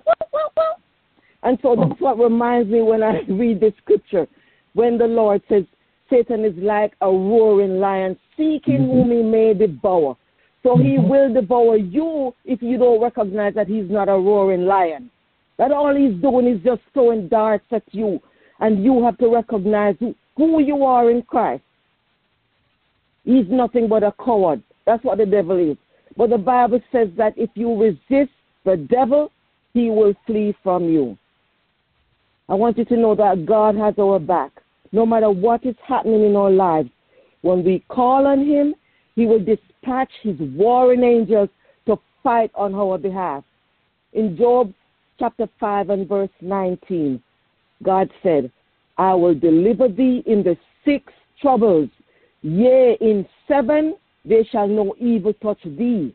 And 1.43 1.57
so 1.61 1.75
that's 1.75 1.99
what 2.01 2.19
reminds 2.19 2.69
me 2.69 2.81
when 2.81 3.01
I 3.01 3.21
read 3.29 3.61
the 3.61 3.73
scripture, 3.81 4.27
when 4.73 4.97
the 4.97 5.05
Lord 5.05 5.41
says, 5.47 5.63
Satan 6.09 6.43
is 6.43 6.53
like 6.57 6.93
a 7.01 7.07
roaring 7.07 7.79
lion, 7.79 8.17
seeking 8.35 8.79
mm-hmm. 8.79 8.91
whom 8.91 9.11
he 9.11 9.23
may 9.23 9.53
devour. 9.53 10.17
So 10.63 10.75
he 10.75 10.97
mm-hmm. 10.97 11.07
will 11.07 11.33
devour 11.33 11.77
you 11.77 12.33
if 12.43 12.61
you 12.61 12.77
don't 12.77 13.01
recognize 13.01 13.53
that 13.55 13.67
he's 13.67 13.89
not 13.89 14.09
a 14.09 14.13
roaring 14.13 14.65
lion. 14.65 15.09
That 15.57 15.71
all 15.71 15.95
he's 15.95 16.19
doing 16.21 16.47
is 16.47 16.61
just 16.63 16.81
throwing 16.93 17.27
darts 17.29 17.65
at 17.71 17.83
you, 17.91 18.19
and 18.59 18.83
you 18.83 19.03
have 19.03 19.17
to 19.19 19.29
recognize 19.29 19.95
who, 19.99 20.15
who 20.35 20.61
you 20.61 20.83
are 20.83 21.09
in 21.11 21.21
Christ. 21.21 21.63
He's 23.23 23.45
nothing 23.49 23.87
but 23.87 24.03
a 24.03 24.13
coward. 24.23 24.63
That's 24.85 25.03
what 25.03 25.17
the 25.17 25.25
devil 25.25 25.57
is. 25.57 25.77
But 26.17 26.31
the 26.31 26.37
Bible 26.37 26.81
says 26.91 27.09
that 27.17 27.33
if 27.37 27.49
you 27.53 27.79
resist 27.79 28.31
the 28.65 28.77
devil, 28.77 29.31
he 29.73 29.89
will 29.89 30.13
flee 30.25 30.55
from 30.63 30.85
you. 30.85 31.17
I 32.47 32.55
want 32.55 32.77
you 32.77 32.85
to 32.85 32.97
know 32.97 33.15
that 33.15 33.45
God 33.45 33.75
has 33.75 33.93
our 33.99 34.19
back. 34.19 34.51
No 34.91 35.05
matter 35.05 35.29
what 35.29 35.63
is 35.65 35.75
happening 35.87 36.25
in 36.25 36.35
our 36.35 36.49
lives, 36.49 36.89
when 37.41 37.63
we 37.63 37.83
call 37.89 38.25
on 38.25 38.45
him, 38.45 38.73
he 39.15 39.25
will 39.25 39.39
dispatch 39.39 40.09
his 40.23 40.35
warring 40.39 41.03
angels 41.03 41.49
to 41.85 41.97
fight 42.23 42.51
on 42.55 42.73
our 42.73 42.97
behalf. 42.97 43.43
In 44.13 44.35
Job 44.35 44.73
chapter 45.19 45.47
5 45.59 45.89
and 45.91 46.07
verse 46.07 46.29
19, 46.41 47.21
God 47.83 48.09
said, 48.23 48.51
I 48.97 49.13
will 49.13 49.35
deliver 49.35 49.87
thee 49.87 50.23
in 50.25 50.43
the 50.43 50.57
six 50.83 51.13
troubles. 51.41 51.89
Yea, 52.41 52.97
in 53.01 53.25
seven 53.47 53.95
there 54.25 54.43
shall 54.51 54.67
no 54.67 54.95
evil 54.99 55.33
touch 55.41 55.59
thee. 55.63 56.13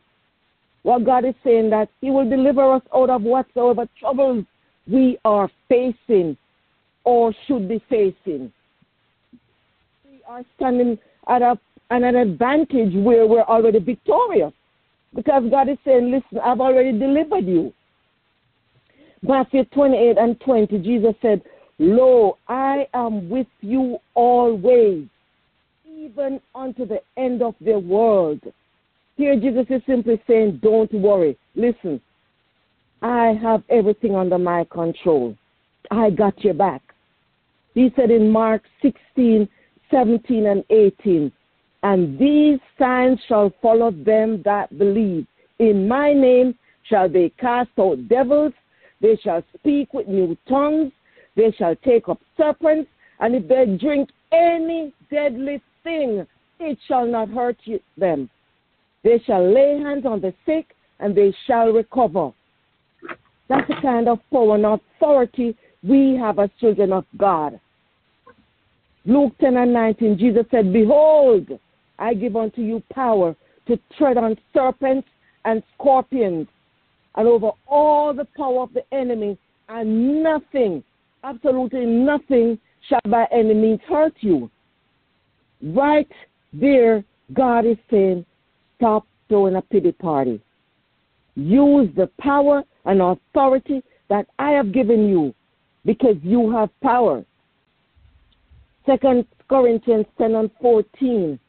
What 0.83 1.05
God 1.05 1.25
is 1.25 1.33
saying 1.43 1.69
that 1.71 1.89
He 2.01 2.11
will 2.11 2.29
deliver 2.29 2.73
us 2.73 2.83
out 2.95 3.09
of 3.09 3.23
whatsoever 3.23 3.87
troubles 3.99 4.45
we 4.87 5.17
are 5.25 5.49
facing 5.67 6.37
or 7.03 7.33
should 7.47 7.67
be 7.67 7.83
facing. 7.89 8.51
We 10.05 10.21
are 10.27 10.43
standing 10.55 10.97
at, 11.27 11.41
a, 11.41 11.59
at 11.89 12.03
an 12.03 12.15
advantage 12.15 12.93
where 12.93 13.25
we're 13.25 13.41
already 13.43 13.79
victorious 13.79 14.53
because 15.13 15.43
God 15.49 15.69
is 15.69 15.77
saying, 15.85 16.11
Listen, 16.11 16.39
I've 16.43 16.59
already 16.59 16.97
delivered 16.97 17.45
you. 17.45 17.73
Matthew 19.21 19.65
28 19.65 20.17
and 20.17 20.39
20, 20.41 20.77
Jesus 20.79 21.15
said, 21.21 21.41
Lo, 21.79 22.37
I 22.47 22.87
am 22.93 23.29
with 23.29 23.47
you 23.61 23.97
always, 24.13 25.07
even 26.05 26.39
unto 26.53 26.85
the 26.85 27.01
end 27.17 27.41
of 27.41 27.55
the 27.61 27.77
world. 27.77 28.39
Here, 29.17 29.39
Jesus 29.39 29.65
is 29.69 29.81
simply 29.87 30.21
saying, 30.27 30.59
Don't 30.61 30.93
worry. 30.93 31.37
Listen, 31.55 32.01
I 33.01 33.37
have 33.41 33.63
everything 33.69 34.15
under 34.15 34.37
my 34.37 34.65
control. 34.65 35.35
I 35.91 36.09
got 36.09 36.43
your 36.43 36.53
back. 36.53 36.81
He 37.73 37.91
said 37.95 38.11
in 38.11 38.29
Mark 38.29 38.63
16, 38.81 39.47
17, 39.91 40.45
and 40.45 40.63
18, 40.69 41.31
And 41.83 42.19
these 42.19 42.59
signs 42.79 43.19
shall 43.27 43.53
follow 43.61 43.91
them 43.91 44.41
that 44.43 44.77
believe. 44.77 45.27
In 45.59 45.87
my 45.87 46.13
name 46.13 46.55
shall 46.89 47.09
they 47.09 47.31
cast 47.39 47.69
out 47.79 48.07
devils, 48.07 48.53
they 49.01 49.17
shall 49.23 49.43
speak 49.57 49.93
with 49.93 50.07
new 50.07 50.37
tongues, 50.47 50.91
they 51.35 51.51
shall 51.57 51.75
take 51.77 52.09
up 52.09 52.19
serpents, 52.37 52.89
and 53.19 53.35
if 53.35 53.47
they 53.47 53.77
drink 53.77 54.09
any 54.31 54.93
deadly 55.09 55.61
thing, 55.85 56.27
it 56.59 56.77
shall 56.89 57.07
not 57.07 57.29
hurt 57.29 57.55
you, 57.63 57.79
them. 57.95 58.29
They 59.05 59.21
shall 59.25 59.49
lay 59.49 59.79
hands 59.81 60.05
on 60.05 60.19
the 60.19 60.33
sick, 60.45 60.75
and 60.99 61.15
they 61.15 61.33
shall 61.47 61.67
recover. 61.67 62.31
That's 63.47 63.67
the 63.69 63.75
kind 63.81 64.09
of 64.09 64.19
power 64.33 64.55
and 64.55 64.65
authority 64.65 65.55
we 65.83 66.17
have 66.19 66.39
as 66.39 66.49
children 66.59 66.91
of 66.91 67.05
God. 67.17 67.59
Luke 69.05 69.33
10 69.39 69.55
and 69.55 69.71
19, 69.71 70.17
Jesus 70.17 70.45
said, 70.49 70.73
Behold, 70.73 71.47
I 71.99 72.15
give 72.15 72.35
unto 72.35 72.61
you 72.61 72.81
power 72.91 73.35
to 73.67 73.79
tread 73.97 74.17
on 74.17 74.35
serpents 74.53 75.07
and 75.45 75.61
scorpions 75.75 76.47
and 77.15 77.27
over 77.27 77.51
all 77.67 78.13
the 78.13 78.27
power 78.35 78.63
of 78.63 78.73
the 78.73 78.83
enemy, 78.93 79.37
and 79.69 80.23
nothing, 80.23 80.83
absolutely 81.23 81.85
nothing, 81.85 82.59
shall 82.89 82.99
by 83.09 83.25
any 83.31 83.53
means 83.53 83.79
hurt 83.87 84.13
you. 84.19 84.49
Right 85.61 86.07
there, 86.53 87.03
God 87.33 87.65
is 87.65 87.77
saying, 87.89 88.25
Stop 88.77 89.07
throwing 89.29 89.55
a 89.55 89.61
pity 89.61 89.91
party. 89.91 90.41
Use 91.35 91.89
the 91.95 92.09
power 92.19 92.63
and 92.85 93.01
authority 93.01 93.83
that 94.09 94.27
I 94.37 94.51
have 94.51 94.73
given 94.73 95.07
you 95.07 95.33
because 95.85 96.15
you 96.21 96.51
have 96.51 96.69
power. 96.81 97.25
Second 98.85 99.25
Corinthians 99.49 100.05
10 100.17 100.35
and 100.35 100.51
14. 100.61 101.39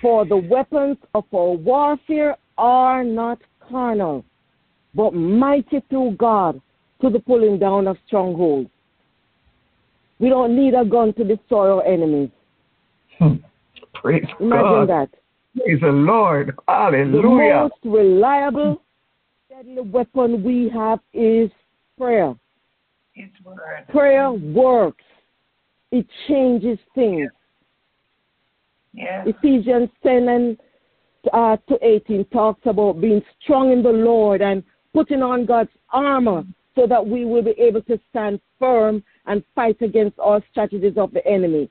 For 0.00 0.24
the 0.24 0.36
weapons 0.36 0.96
of 1.14 1.24
our 1.34 1.52
warfare 1.52 2.36
are 2.56 3.04
not 3.04 3.38
carnal, 3.68 4.24
but 4.94 5.12
mighty 5.12 5.82
through 5.88 6.16
God 6.18 6.60
to 7.02 7.10
the 7.10 7.20
pulling 7.20 7.58
down 7.58 7.86
of 7.86 7.96
strongholds. 8.06 8.70
We 10.18 10.28
don't 10.28 10.56
need 10.56 10.74
a 10.74 10.84
gun 10.84 11.12
to 11.14 11.24
destroy 11.24 11.76
our 11.76 11.84
enemies. 11.84 12.30
Praise 14.00 14.24
Imagine 14.40 14.86
God. 14.86 14.88
that. 14.88 15.08
Praise 15.56 15.80
the 15.80 15.88
Lord. 15.88 16.56
Hallelujah. 16.66 17.70
The 17.82 17.90
most 17.92 17.96
reliable, 17.96 18.82
deadly 19.48 19.82
weapon 19.82 20.42
we 20.42 20.70
have 20.74 21.00
is 21.12 21.50
prayer. 21.98 22.34
His 23.12 23.28
word. 23.44 23.58
Prayer 23.90 24.32
works. 24.32 25.04
It 25.92 26.06
changes 26.28 26.78
things. 26.94 27.30
Yes. 28.94 29.26
Ephesians 29.26 29.90
10 30.02 30.28
and 30.28 30.58
uh, 31.32 31.56
to 31.68 31.78
18 31.82 32.24
talks 32.26 32.62
about 32.64 33.00
being 33.00 33.20
strong 33.42 33.72
in 33.72 33.82
the 33.82 33.90
Lord 33.90 34.40
and 34.40 34.62
putting 34.94 35.22
on 35.22 35.44
God's 35.44 35.70
armor 35.92 36.44
so 36.74 36.86
that 36.86 37.04
we 37.04 37.24
will 37.24 37.42
be 37.42 37.54
able 37.58 37.82
to 37.82 38.00
stand 38.08 38.40
firm 38.58 39.02
and 39.26 39.44
fight 39.54 39.80
against 39.82 40.18
all 40.18 40.40
strategies 40.50 40.96
of 40.96 41.12
the 41.12 41.24
enemy. 41.26 41.68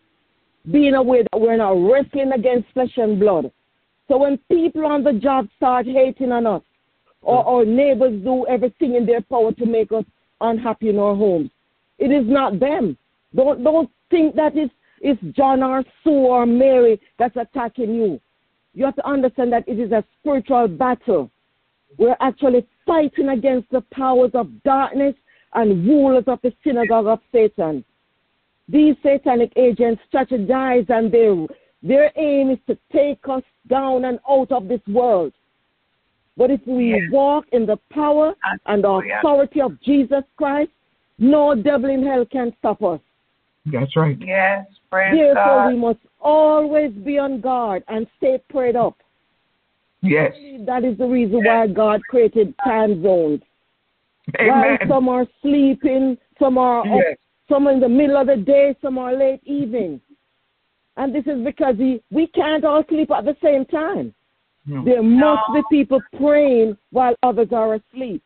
Being 0.71 0.95
aware 0.95 1.23
that 1.31 1.39
we're 1.39 1.57
not 1.57 1.71
wrestling 1.71 2.31
against 2.33 2.69
flesh 2.73 2.97
and 2.97 3.19
blood. 3.19 3.51
So 4.07 4.17
when 4.17 4.37
people 4.51 4.85
on 4.85 5.03
the 5.03 5.13
job 5.13 5.47
start 5.55 5.85
hating 5.85 6.31
on 6.31 6.45
us, 6.45 6.61
or 7.21 7.45
our 7.45 7.65
neighbors 7.65 8.21
do 8.23 8.45
everything 8.47 8.95
in 8.95 9.05
their 9.05 9.21
power 9.21 9.51
to 9.53 9.65
make 9.65 9.91
us 9.91 10.05
unhappy 10.41 10.89
in 10.89 10.99
our 10.99 11.15
homes, 11.15 11.49
it 11.97 12.11
is 12.11 12.27
not 12.27 12.59
them. 12.59 12.97
Don't 13.35 13.63
don't 13.63 13.89
think 14.09 14.35
that 14.35 14.55
it's, 14.55 14.73
it's 15.01 15.21
John 15.35 15.61
or 15.61 15.83
Sue 16.03 16.09
or 16.09 16.45
Mary 16.45 16.99
that's 17.17 17.35
attacking 17.35 17.93
you. 17.93 18.19
You 18.73 18.85
have 18.85 18.95
to 18.95 19.07
understand 19.07 19.51
that 19.53 19.67
it 19.67 19.79
is 19.79 19.91
a 19.91 20.03
spiritual 20.19 20.67
battle. 20.67 21.29
We're 21.97 22.17
actually 22.19 22.65
fighting 22.85 23.29
against 23.29 23.69
the 23.71 23.81
powers 23.91 24.31
of 24.33 24.47
darkness 24.63 25.15
and 25.53 25.87
rulers 25.87 26.23
of 26.27 26.39
the 26.43 26.53
synagogue 26.63 27.07
of 27.07 27.19
Satan. 27.31 27.83
These 28.71 28.95
satanic 29.01 29.51
agents 29.55 30.01
strategize 30.13 30.89
and 30.89 31.11
their, 31.11 31.47
their 31.81 32.11
aim 32.15 32.51
is 32.51 32.59
to 32.67 32.77
take 32.93 33.19
us 33.27 33.43
down 33.67 34.05
and 34.05 34.19
out 34.29 34.51
of 34.51 34.67
this 34.67 34.81
world. 34.87 35.33
But 36.37 36.51
if 36.51 36.61
we 36.65 36.91
Yes. 36.91 37.11
walk 37.11 37.45
in 37.51 37.65
the 37.65 37.77
power 37.89 38.35
and 38.67 38.85
authority 38.85 39.61
of 39.61 39.79
Jesus 39.81 40.23
Christ, 40.37 40.71
no 41.17 41.55
devil 41.55 41.89
in 41.89 42.05
hell 42.05 42.25
can 42.25 42.55
stop 42.59 42.81
us. 42.83 43.01
That's 43.65 43.95
right. 43.95 44.17
Yes, 44.21 44.67
praise 44.89 45.15
Therefore, 45.15 45.43
God. 45.43 45.67
we 45.67 45.75
must 45.75 45.99
always 46.21 46.91
be 46.91 47.17
on 47.17 47.41
guard 47.41 47.83
and 47.87 48.07
stay 48.17 48.39
prayed 48.49 48.75
up. 48.75 48.95
Yes. 50.01 50.33
That 50.65 50.85
is 50.85 50.97
the 50.97 51.07
reason 51.07 51.43
why 51.43 51.67
God 51.67 52.01
created 52.09 52.53
time 52.63 53.03
zones. 53.03 53.41
Amen. 54.39 54.77
While 54.79 54.87
some 54.87 55.09
are 55.09 55.27
sleeping, 55.41 56.17
some 56.39 56.57
are 56.57 56.81
up, 56.81 56.85
Yes. 56.85 57.17
Some 57.49 57.67
are 57.67 57.71
in 57.71 57.79
the 57.79 57.89
middle 57.89 58.17
of 58.17 58.27
the 58.27 58.37
day, 58.37 58.75
some 58.81 58.97
are 58.97 59.13
late 59.15 59.41
evening. 59.43 59.99
And 60.97 61.13
this 61.13 61.25
is 61.25 61.43
because 61.43 61.75
he, 61.77 62.01
we 62.11 62.27
can't 62.27 62.65
all 62.65 62.83
sleep 62.89 63.09
at 63.11 63.25
the 63.25 63.35
same 63.41 63.65
time. 63.65 64.13
No. 64.65 64.83
There 64.83 65.01
must 65.01 65.41
be 65.53 65.61
people 65.69 66.01
praying 66.17 66.77
while 66.91 67.15
others 67.23 67.47
are 67.51 67.75
asleep. 67.75 68.21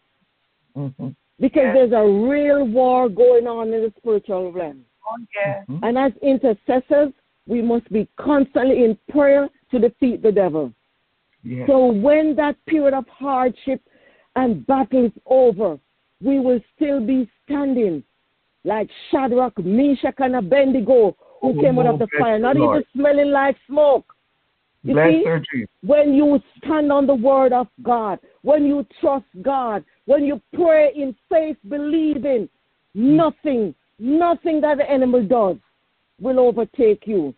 Mhm. 0.76 1.16
Because 1.40 1.64
Yes. 1.64 1.76
there's 1.76 1.92
a 1.94 2.28
real 2.28 2.66
war 2.66 3.10
going 3.10 3.48
on 3.48 3.74
in 3.74 3.82
the 3.84 3.94
spiritual 3.98 4.52
realm. 4.52 4.86
Oh, 5.08 5.18
yes. 5.36 5.66
Mhm. 5.68 5.80
And 5.84 5.98
as 5.98 6.14
intercessors, 6.22 7.14
we 7.48 7.62
must 7.62 7.92
be 7.92 8.08
constantly 8.18 8.84
in 8.86 8.98
prayer 9.10 9.50
to 9.72 9.80
defeat 9.80 10.22
the 10.22 10.32
devil. 10.32 10.74
Yes. 11.44 11.68
So 11.68 11.88
when 11.88 12.36
that 12.36 12.56
period 12.66 12.94
of 12.94 13.08
hardship 13.08 13.82
and 14.36 14.66
battle 14.66 15.06
is 15.06 15.12
over, 15.26 15.78
we 16.22 16.40
will 16.40 16.62
still 16.76 17.00
be 17.02 17.30
standing 17.44 18.04
like 18.64 18.90
Shadrach, 19.12 19.58
Meshach, 19.60 20.16
and 20.20 20.36
Abednego, 20.36 21.16
who 21.42 21.50
Oh, 21.50 21.62
came 21.62 21.80
out 21.80 21.88
of 21.88 22.00
the 22.00 22.08
fire, 22.18 22.40
not 22.40 22.56
Lord. 22.56 22.78
even 22.78 22.86
smelling 22.94 23.32
like 23.32 23.58
smoke. 23.68 24.06
You 24.84 24.94
Bless 24.94 25.14
see, 25.14 25.24
her, 25.26 25.42
when 25.82 26.14
you 26.14 26.40
stand 26.58 26.92
on 26.92 27.08
the 27.08 27.16
word 27.16 27.54
of 27.54 27.68
God, 27.82 28.20
when 28.42 28.66
you 28.66 28.86
trust 29.00 29.26
God, 29.42 29.84
when 30.06 30.24
you 30.24 30.42
pray 30.54 30.92
in 30.96 31.16
faith, 31.30 31.58
believing, 31.68 32.50
nothing, 32.94 33.74
nothing 34.00 34.62
that 34.62 34.78
the 34.78 34.90
enemy 34.90 35.26
does 35.26 35.58
will 36.20 36.40
overtake 36.40 37.06
you. 37.06 37.34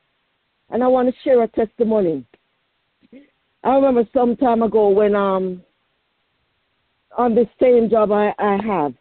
And 0.70 0.84
I 0.84 0.88
want 0.88 1.08
to 1.10 1.22
share 1.24 1.44
a 1.44 1.48
testimony. 1.48 2.26
I 3.64 3.76
remember 3.76 4.08
some 4.14 4.36
time 4.36 4.62
ago 4.62 4.90
when 4.90 5.16
um 5.16 5.64
on 7.18 7.34
the 7.34 7.48
same 7.62 7.90
job 7.90 8.12
I, 8.12 8.34
I 8.38 8.58
have, 8.64 8.94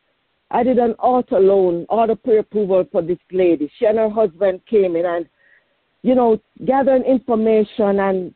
I 0.51 0.63
did 0.63 0.79
an 0.79 0.93
auto 0.93 1.39
loan, 1.39 1.87
auto 1.89 2.15
pre-approval 2.15 2.87
for 2.93 3.03
this 3.03 3.19
lady. 3.33 3.71
She 3.79 3.87
and 3.87 3.99
her 3.99 4.11
husband 4.11 4.61
came 4.67 4.97
in 4.97 5.05
and, 5.05 5.29
you 6.03 6.15
know, 6.15 6.41
gathering 6.65 7.03
information 7.03 7.99
and 8.01 8.35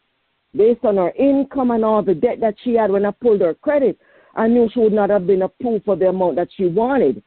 based 0.54 0.84
on 0.84 0.96
her 0.96 1.10
income 1.10 1.70
and 1.70 1.84
all 1.84 2.02
the 2.02 2.14
debt 2.14 2.40
that 2.40 2.54
she 2.64 2.74
had 2.74 2.90
when 2.90 3.04
I 3.04 3.10
pulled 3.10 3.42
her 3.42 3.54
credit, 3.54 3.98
I 4.34 4.48
knew 4.48 4.68
she 4.72 4.80
would 4.80 4.92
not 4.92 5.10
have 5.10 5.26
been 5.26 5.42
approved 5.42 5.84
for 5.84 5.96
the 5.96 6.08
amount 6.08 6.36
that 6.36 6.48
she 6.56 6.66
wanted. 6.66 7.22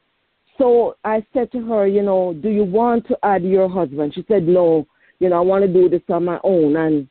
So 0.57 0.95
I 1.03 1.25
said 1.33 1.51
to 1.53 1.65
her, 1.67 1.87
you 1.87 2.01
know, 2.01 2.33
do 2.33 2.49
you 2.49 2.63
want 2.63 3.07
to 3.07 3.17
add 3.23 3.43
your 3.43 3.69
husband? 3.69 4.13
She 4.13 4.25
said, 4.27 4.43
no, 4.43 4.85
you 5.19 5.29
know, 5.29 5.37
I 5.37 5.41
want 5.41 5.63
to 5.63 5.71
do 5.71 5.89
this 5.89 6.01
on 6.09 6.25
my 6.25 6.39
own. 6.43 6.75
And 6.75 7.07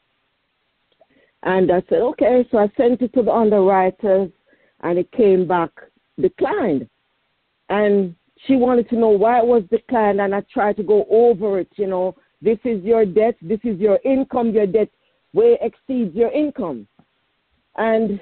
and 1.43 1.73
I 1.73 1.83
said, 1.89 2.01
okay. 2.01 2.47
So 2.51 2.59
I 2.59 2.71
sent 2.77 3.01
it 3.01 3.13
to 3.15 3.23
the 3.23 3.33
underwriters, 3.33 4.31
and 4.83 4.99
it 4.99 5.11
came 5.13 5.47
back 5.47 5.71
declined. 6.21 6.89
And 7.71 8.15
she 8.47 8.57
wanted 8.57 8.89
to 8.91 8.97
know 8.97 9.09
why 9.09 9.39
it 9.39 9.47
was 9.47 9.63
declined, 9.71 10.21
and 10.21 10.35
I 10.35 10.43
tried 10.53 10.77
to 10.77 10.83
go 10.83 11.07
over 11.11 11.61
it. 11.61 11.69
You 11.77 11.87
know, 11.87 12.17
this 12.43 12.59
is 12.65 12.83
your 12.85 13.07
debt, 13.07 13.37
this 13.41 13.61
is 13.65 13.79
your 13.79 13.99
income, 14.05 14.51
your 14.51 14.67
debt 14.67 14.89
way 15.33 15.59
exceeds 15.61 16.15
your 16.15 16.33
income. 16.33 16.87
And 17.77 18.21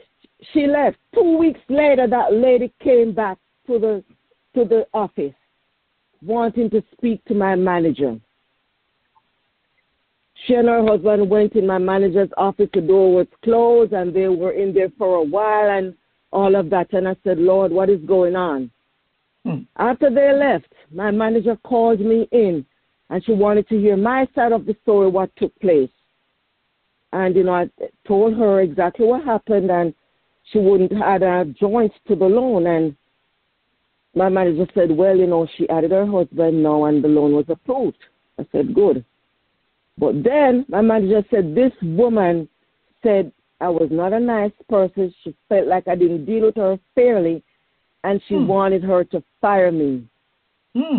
she 0.53 0.67
left. 0.67 0.99
Two 1.15 1.39
weeks 1.39 1.61
later, 1.69 2.07
that 2.07 2.33
lady 2.33 2.73
came 2.83 3.13
back 3.13 3.39
to 3.67 3.79
the 3.79 4.05
to 4.55 4.65
the 4.65 4.87
office, 4.93 5.35
wanting 6.23 6.71
to 6.71 6.83
speak 6.93 7.25
to 7.27 7.35
my 7.35 7.55
manager. 7.55 8.19
She 10.47 10.55
and 10.55 10.69
her 10.69 10.85
husband 10.85 11.29
went 11.29 11.55
in 11.55 11.67
my 11.67 11.79
manager's 11.79 12.31
office. 12.37 12.69
The 12.73 12.81
door 12.81 13.15
was 13.15 13.27
closed, 13.43 13.93
and 13.93 14.15
they 14.15 14.29
were 14.29 14.53
in 14.53 14.73
there 14.73 14.91
for 14.97 15.17
a 15.17 15.23
while, 15.23 15.71
and 15.71 15.95
all 16.33 16.55
of 16.55 16.71
that. 16.71 16.93
And 16.93 17.09
I 17.09 17.17
said, 17.25 17.39
Lord, 17.39 17.73
what 17.73 17.91
is 17.91 18.01
going 18.07 18.37
on? 18.37 18.71
Hmm. 19.45 19.63
After 19.77 20.11
they 20.11 20.33
left, 20.33 20.73
my 20.93 21.11
manager 21.11 21.57
called 21.65 22.01
me 22.01 22.29
in, 22.33 22.65
and 23.11 23.25
she 23.25 23.33
wanted 23.33 23.69
to 23.69 23.79
hear 23.79 23.97
my 23.97 24.27
side 24.35 24.53
of 24.53 24.67
the 24.67 24.77
story, 24.83 25.09
what 25.09 25.35
took 25.37 25.59
place. 25.61 25.91
And 27.13 27.35
you 27.37 27.45
know, 27.45 27.55
I 27.55 27.71
told 28.07 28.35
her 28.37 28.61
exactly 28.61 29.07
what 29.07 29.25
happened, 29.25 29.71
and 29.71 29.95
she 30.53 30.59
wouldn't 30.59 30.93
add 30.93 31.23
a 31.23 31.45
joint 31.59 31.93
to 32.09 32.17
the 32.17 32.25
loan. 32.25 32.67
And 32.67 32.97
my 34.15 34.29
manager 34.29 34.67
said, 34.75 34.91
"Well, 34.91 35.17
you 35.17 35.27
know, 35.27 35.47
she 35.57 35.69
added 35.69 35.91
her 35.93 36.07
husband 36.07 36.63
now, 36.63 36.85
and 36.85 37.03
the 37.03 37.09
loan 37.09 37.33
was 37.33 37.47
approved." 37.49 37.99
I 38.39 38.47
said, 38.53 38.75
"Good." 38.75 39.05
But 39.97 40.23
then 40.23 40.67
my 40.69 40.83
manager 40.83 41.25
said, 41.31 41.55
"This 41.55 41.73
woman 41.83 42.49
said 43.03 43.33
I 43.61 43.69
was 43.69 43.89
not 43.91 44.13
a 44.13 44.21
nice 44.21 44.53
person. 44.69 45.13
She 45.23 45.35
felt 45.49 45.67
like 45.67 45.89
I 45.89 45.97
didn't 45.97 46.27
deal 46.27 46.47
with 46.47 46.57
her 46.57 46.79
fairly, 46.95 47.43
and 48.05 48.21
she 48.29 48.35
Hmm. 48.35 48.47
wanted 48.47 48.83
her 48.83 49.05
to 49.05 49.23
fire 49.41 49.73
me." 49.73 50.09
Hmm. 50.75 50.99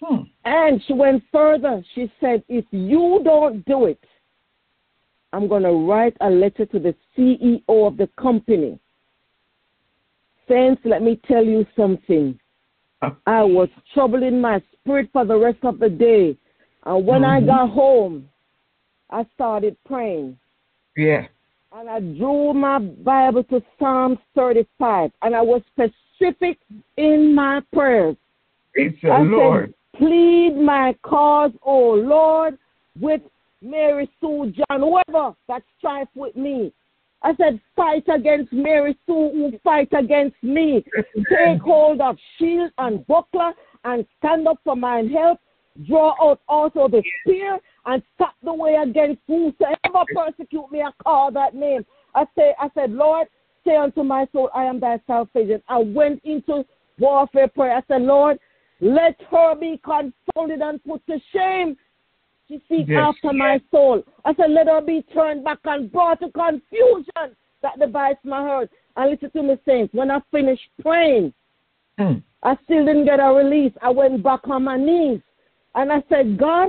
Hmm. 0.00 0.22
And 0.44 0.82
she 0.84 0.92
went 0.92 1.22
further. 1.32 1.82
She 1.94 2.10
said, 2.20 2.44
if 2.48 2.64
you 2.70 3.20
don't 3.24 3.64
do 3.64 3.86
it, 3.86 4.02
I'm 5.32 5.48
going 5.48 5.64
to 5.64 5.72
write 5.72 6.16
a 6.20 6.30
letter 6.30 6.66
to 6.66 6.78
the 6.78 6.94
CEO 7.16 7.62
of 7.68 7.96
the 7.96 8.08
company. 8.18 8.78
Saints, 10.48 10.80
let 10.84 11.02
me 11.02 11.20
tell 11.26 11.44
you 11.44 11.66
something. 11.76 12.38
I 13.26 13.42
was 13.42 13.68
troubled 13.92 14.22
in 14.22 14.40
my 14.40 14.62
spirit 14.72 15.10
for 15.12 15.24
the 15.24 15.36
rest 15.36 15.58
of 15.62 15.78
the 15.78 15.88
day. 15.88 16.36
And 16.84 17.06
when 17.06 17.24
I 17.24 17.40
Mhm. 17.40 17.46
got 17.46 17.70
home, 17.70 18.28
I 19.10 19.24
started 19.34 19.76
praying. 19.84 20.38
Yeah. 20.96 21.26
And 21.78 21.90
I 21.90 22.00
drew 22.00 22.54
my 22.54 22.78
Bible 22.78 23.44
to 23.44 23.62
Psalms 23.78 24.16
35. 24.34 25.10
And 25.20 25.36
I 25.36 25.42
was 25.42 25.60
specific 25.74 26.58
in 26.96 27.34
my 27.34 27.60
prayers. 27.70 28.16
Praise 28.72 28.94
the 29.02 29.08
Lord. 29.08 29.74
said, 29.92 29.98
plead 29.98 30.56
my 30.56 30.96
cause, 31.02 31.50
O 31.62 31.90
Lord, 31.90 32.56
with 32.98 33.20
Mary 33.60 34.10
Sue 34.22 34.54
John, 34.56 34.80
whoever 34.80 35.34
that 35.48 35.62
strife 35.76 36.08
with 36.14 36.34
me. 36.34 36.72
I 37.22 37.34
said, 37.36 37.60
fight 37.74 38.04
against 38.08 38.54
Mary 38.54 38.96
Sue 39.04 39.30
who 39.34 39.52
fight 39.62 39.88
against 39.92 40.42
me. 40.42 40.82
Take 41.28 41.60
hold 41.60 42.00
of 42.00 42.16
shield 42.38 42.70
and 42.78 43.06
buckler 43.06 43.52
and 43.84 44.06
stand 44.16 44.48
up 44.48 44.60
for 44.64 44.76
mine 44.76 45.10
help. 45.10 45.40
Draw 45.86 46.14
out 46.22 46.40
also 46.48 46.88
the 46.88 47.02
spear 47.20 47.58
and 47.86 48.02
stop 48.14 48.34
the 48.42 48.52
way 48.52 48.74
against 48.74 49.20
whosoever 49.26 50.04
persecute 50.14 50.70
me. 50.70 50.82
I 50.82 50.90
call 51.02 51.30
that 51.32 51.54
name. 51.54 51.84
I 52.14 52.24
say, 52.36 52.54
I 52.58 52.68
said, 52.74 52.90
Lord, 52.90 53.28
say 53.64 53.76
unto 53.76 54.02
my 54.02 54.26
soul, 54.32 54.50
I 54.54 54.64
am 54.64 54.80
thy 54.80 55.00
salvation. 55.06 55.62
I 55.68 55.78
went 55.78 56.22
into 56.24 56.64
warfare 56.98 57.48
prayer. 57.48 57.76
I 57.76 57.82
said, 57.88 58.02
Lord, 58.02 58.38
let 58.80 59.16
her 59.30 59.54
be 59.54 59.80
confounded 59.84 60.60
and 60.60 60.82
put 60.84 61.06
to 61.06 61.18
shame. 61.32 61.76
She 62.48 62.62
seeks 62.68 62.90
Yes. 62.90 63.14
after 63.16 63.32
my 63.32 63.60
soul. 63.70 64.02
I 64.24 64.34
said, 64.34 64.50
let 64.50 64.68
her 64.68 64.80
be 64.80 65.02
turned 65.14 65.44
back 65.44 65.58
and 65.64 65.90
brought 65.90 66.20
to 66.20 66.30
confusion 66.30 67.36
that 67.62 67.78
divides 67.78 68.18
my 68.24 68.40
heart. 68.40 68.70
And 68.96 69.10
listen 69.10 69.30
to 69.30 69.42
me, 69.42 69.58
saints. 69.66 69.92
When 69.94 70.10
I 70.10 70.20
finished 70.30 70.68
praying, 70.80 71.32
Mm. 71.98 72.22
I 72.42 72.56
still 72.64 72.84
didn't 72.84 73.06
get 73.06 73.20
a 73.20 73.32
release. 73.32 73.72
I 73.80 73.88
went 73.88 74.22
back 74.22 74.40
on 74.44 74.64
my 74.64 74.76
knees 74.76 75.20
and 75.74 75.90
I 75.90 76.02
said, 76.08 76.38
God, 76.38 76.68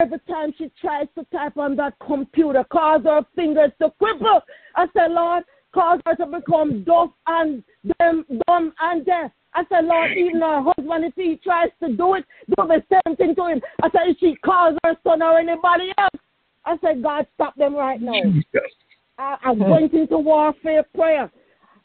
every 0.00 0.18
time 0.28 0.52
she 0.56 0.70
tries 0.80 1.06
to 1.16 1.24
type 1.32 1.56
on 1.56 1.76
that 1.76 1.94
computer, 2.04 2.64
cause 2.64 3.02
her 3.04 3.22
fingers 3.34 3.70
to 3.80 3.92
cripple. 4.00 4.40
I 4.76 4.86
said, 4.92 5.10
Lord, 5.10 5.44
cause 5.72 6.00
her 6.06 6.14
to 6.16 6.26
become 6.26 6.84
deaf 6.84 7.10
and 7.26 7.62
dumb, 7.98 8.24
dumb 8.46 8.72
and 8.80 9.04
deaf. 9.04 9.30
I 9.54 9.64
said, 9.68 9.84
Lord, 9.84 10.10
even 10.16 10.40
her 10.40 10.62
husband, 10.62 11.04
if 11.04 11.14
he 11.14 11.40
tries 11.42 11.70
to 11.80 11.94
do 11.94 12.14
it, 12.14 12.24
do 12.48 12.66
the 12.66 12.82
same 12.90 13.16
thing 13.16 13.34
to 13.36 13.46
him. 13.46 13.60
I 13.82 13.90
said, 13.90 14.02
if 14.06 14.18
she 14.18 14.34
calls 14.44 14.76
her 14.84 14.96
son 15.04 15.22
or 15.22 15.38
anybody 15.38 15.92
else, 15.98 16.20
I 16.64 16.76
said, 16.80 17.02
God, 17.02 17.26
stop 17.34 17.54
them 17.56 17.74
right 17.74 18.00
now. 18.00 18.22
Jesus. 18.22 18.70
I, 19.18 19.36
I 19.44 19.50
went 19.52 19.92
into 19.92 20.18
warfare 20.18 20.84
prayer. 20.94 21.30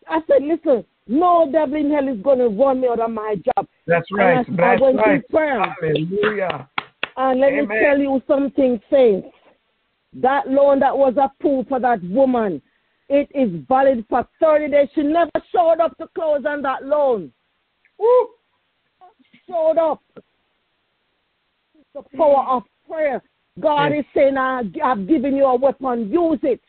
I 0.07 0.19
said, 0.27 0.41
listen, 0.41 0.83
no 1.07 1.47
devil 1.51 1.75
in 1.75 1.91
hell 1.91 2.07
is 2.07 2.21
going 2.23 2.39
to 2.39 2.47
run 2.47 2.81
me 2.81 2.87
out 2.87 2.99
of 2.99 3.11
my 3.11 3.35
job. 3.35 3.67
That's 3.85 4.07
right. 4.11 4.37
And 4.47 4.59
I, 4.59 4.69
That's 4.69 4.81
I 4.81 4.83
went 4.83 4.97
right. 4.97 5.29
prayer. 5.29 5.61
Hallelujah. 5.61 6.69
And 7.19 7.41
let 7.41 7.51
Amen. 7.51 7.67
me 7.67 7.79
tell 7.83 7.99
you 7.99 8.21
something, 8.27 8.81
saints. 8.89 9.27
That 10.13 10.47
loan 10.47 10.79
that 10.79 10.97
was 10.97 11.15
approved 11.21 11.67
for 11.67 11.77
that 11.81 12.01
woman, 12.01 12.61
it 13.09 13.29
is 13.35 13.61
valid 13.67 14.05
for 14.09 14.25
30 14.39 14.71
days. 14.71 14.87
She 14.95 15.03
never 15.03 15.29
showed 15.51 15.81
up 15.81 15.97
to 15.97 16.07
close 16.15 16.45
on 16.47 16.61
that 16.61 16.85
loan. 16.85 17.33
Woo. 17.99 18.29
Showed 19.47 19.77
up. 19.77 20.01
The 21.93 22.03
power 22.15 22.45
of 22.47 22.63
prayer. 22.87 23.21
God 23.59 23.91
Yes. 23.91 23.99
is 23.99 24.05
saying, 24.13 24.37
I, 24.37 24.61
I've 24.81 25.05
given 25.05 25.35
you 25.35 25.43
a 25.43 25.55
weapon. 25.55 26.09
Use 26.09 26.39
it. 26.43 26.61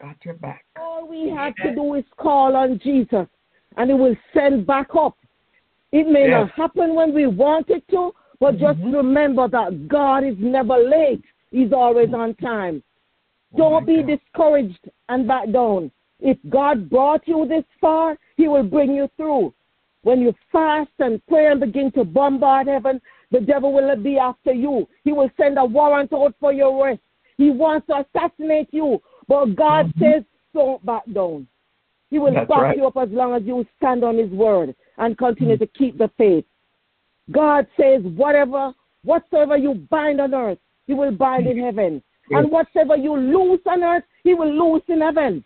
Got 0.00 0.16
your 0.24 0.34
back. 0.34 0.64
All 0.80 1.06
we 1.06 1.30
have 1.30 1.54
to 1.56 1.72
do 1.72 1.94
is 1.94 2.04
call 2.16 2.56
on 2.56 2.80
Jesus, 2.80 3.28
and 3.76 3.90
He 3.90 3.94
will 3.94 4.16
send 4.34 4.66
back 4.66 4.88
up. 4.98 5.16
It 5.92 6.08
may 6.08 6.26
not 6.26 6.50
happen 6.50 6.96
when 6.96 7.14
we 7.14 7.28
want 7.28 7.70
it 7.70 7.84
to, 7.90 8.12
but 8.40 8.58
just 8.58 8.78
Mhm. 8.80 8.94
remember 8.94 9.48
that 9.48 9.88
God 9.88 10.24
is 10.24 10.38
never 10.38 10.76
late. 10.76 11.24
He's 11.50 11.72
always 11.72 12.12
on 12.12 12.34
time. 12.34 12.82
Oh 13.54 13.58
Don't 13.58 13.86
be 13.86 14.02
God. 14.02 14.06
discouraged 14.06 14.90
and 15.08 15.26
back 15.26 15.50
down. 15.50 15.90
If 16.20 16.38
God 16.48 16.88
brought 16.88 17.26
you 17.26 17.46
this 17.46 17.64
far, 17.80 18.18
He 18.36 18.48
will 18.48 18.64
bring 18.64 18.94
you 18.94 19.08
through. 19.16 19.52
When 20.02 20.20
you 20.20 20.34
fast 20.52 20.90
and 20.98 21.24
pray 21.26 21.46
and 21.50 21.60
begin 21.60 21.90
to 21.92 22.04
bombard 22.04 22.68
heaven, 22.68 23.00
the 23.30 23.40
devil 23.40 23.72
will 23.72 23.96
be 23.96 24.18
after 24.18 24.52
you. 24.52 24.88
He 25.04 25.12
will 25.12 25.30
send 25.36 25.58
a 25.58 25.64
warrant 25.64 26.12
out 26.12 26.34
for 26.38 26.52
your 26.52 26.72
arrest. 26.76 27.00
He 27.38 27.50
wants 27.50 27.86
to 27.88 28.04
assassinate 28.04 28.72
you. 28.72 29.02
But 29.28 29.56
God 29.56 29.86
Mhm. 29.86 29.98
says, 29.98 30.24
don't 30.54 30.84
back 30.86 31.02
down. 31.12 31.46
He 32.08 32.18
will 32.18 32.32
That's 32.34 32.48
back 32.48 32.58
right. 32.58 32.76
you 32.76 32.86
up 32.86 32.96
as 32.96 33.10
long 33.10 33.34
as 33.34 33.42
you 33.42 33.66
stand 33.76 34.04
on 34.04 34.16
His 34.16 34.30
word 34.30 34.74
and 34.98 35.18
continue 35.18 35.56
Mhm. 35.56 35.60
to 35.60 35.66
keep 35.66 35.98
the 35.98 36.08
faith. 36.16 36.46
God 37.30 37.66
says, 37.78 38.02
whatever, 38.02 38.72
whatsoever 39.04 39.56
you 39.56 39.74
bind 39.90 40.20
on 40.20 40.34
earth, 40.34 40.58
He 40.86 40.94
will 40.94 41.12
bind 41.12 41.46
in 41.46 41.62
heaven. 41.62 42.02
Yes. 42.30 42.42
And 42.42 42.50
whatsoever 42.50 42.96
you 42.96 43.16
loose 43.16 43.60
on 43.66 43.82
earth, 43.82 44.04
He 44.22 44.34
will 44.34 44.52
loose 44.52 44.82
in 44.88 45.00
heaven. 45.00 45.44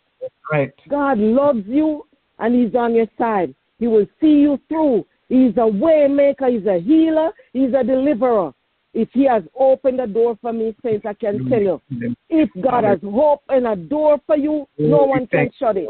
Right. 0.51 0.73
God 0.89 1.19
loves 1.19 1.65
you 1.67 2.07
and 2.39 2.55
He's 2.55 2.75
on 2.75 2.95
your 2.95 3.07
side. 3.17 3.55
He 3.79 3.87
will 3.87 4.07
see 4.21 4.41
you 4.41 4.59
through. 4.69 5.07
He's 5.29 5.55
a 5.57 5.67
way 5.67 6.07
maker, 6.09 6.49
He's 6.49 6.67
a 6.67 6.81
healer, 6.81 7.31
He's 7.53 7.73
a 7.75 7.85
deliverer. 7.85 8.53
If 8.93 9.09
He 9.13 9.25
has 9.27 9.43
opened 9.59 10.01
the 10.01 10.07
door 10.07 10.37
for 10.41 10.53
me, 10.53 10.75
saints, 10.83 11.07
I 11.07 11.15
can 11.15 11.49
tell 11.49 11.61
you. 11.61 11.81
If 12.29 12.51
God 12.61 12.85
has 12.85 12.99
opened 13.05 13.67
a 13.67 13.77
door 13.77 14.19
for 14.27 14.37
you, 14.37 14.67
no 14.79 15.05
one 15.05 15.27
can 15.29 15.51
shut 15.59 15.77
it. 15.77 15.89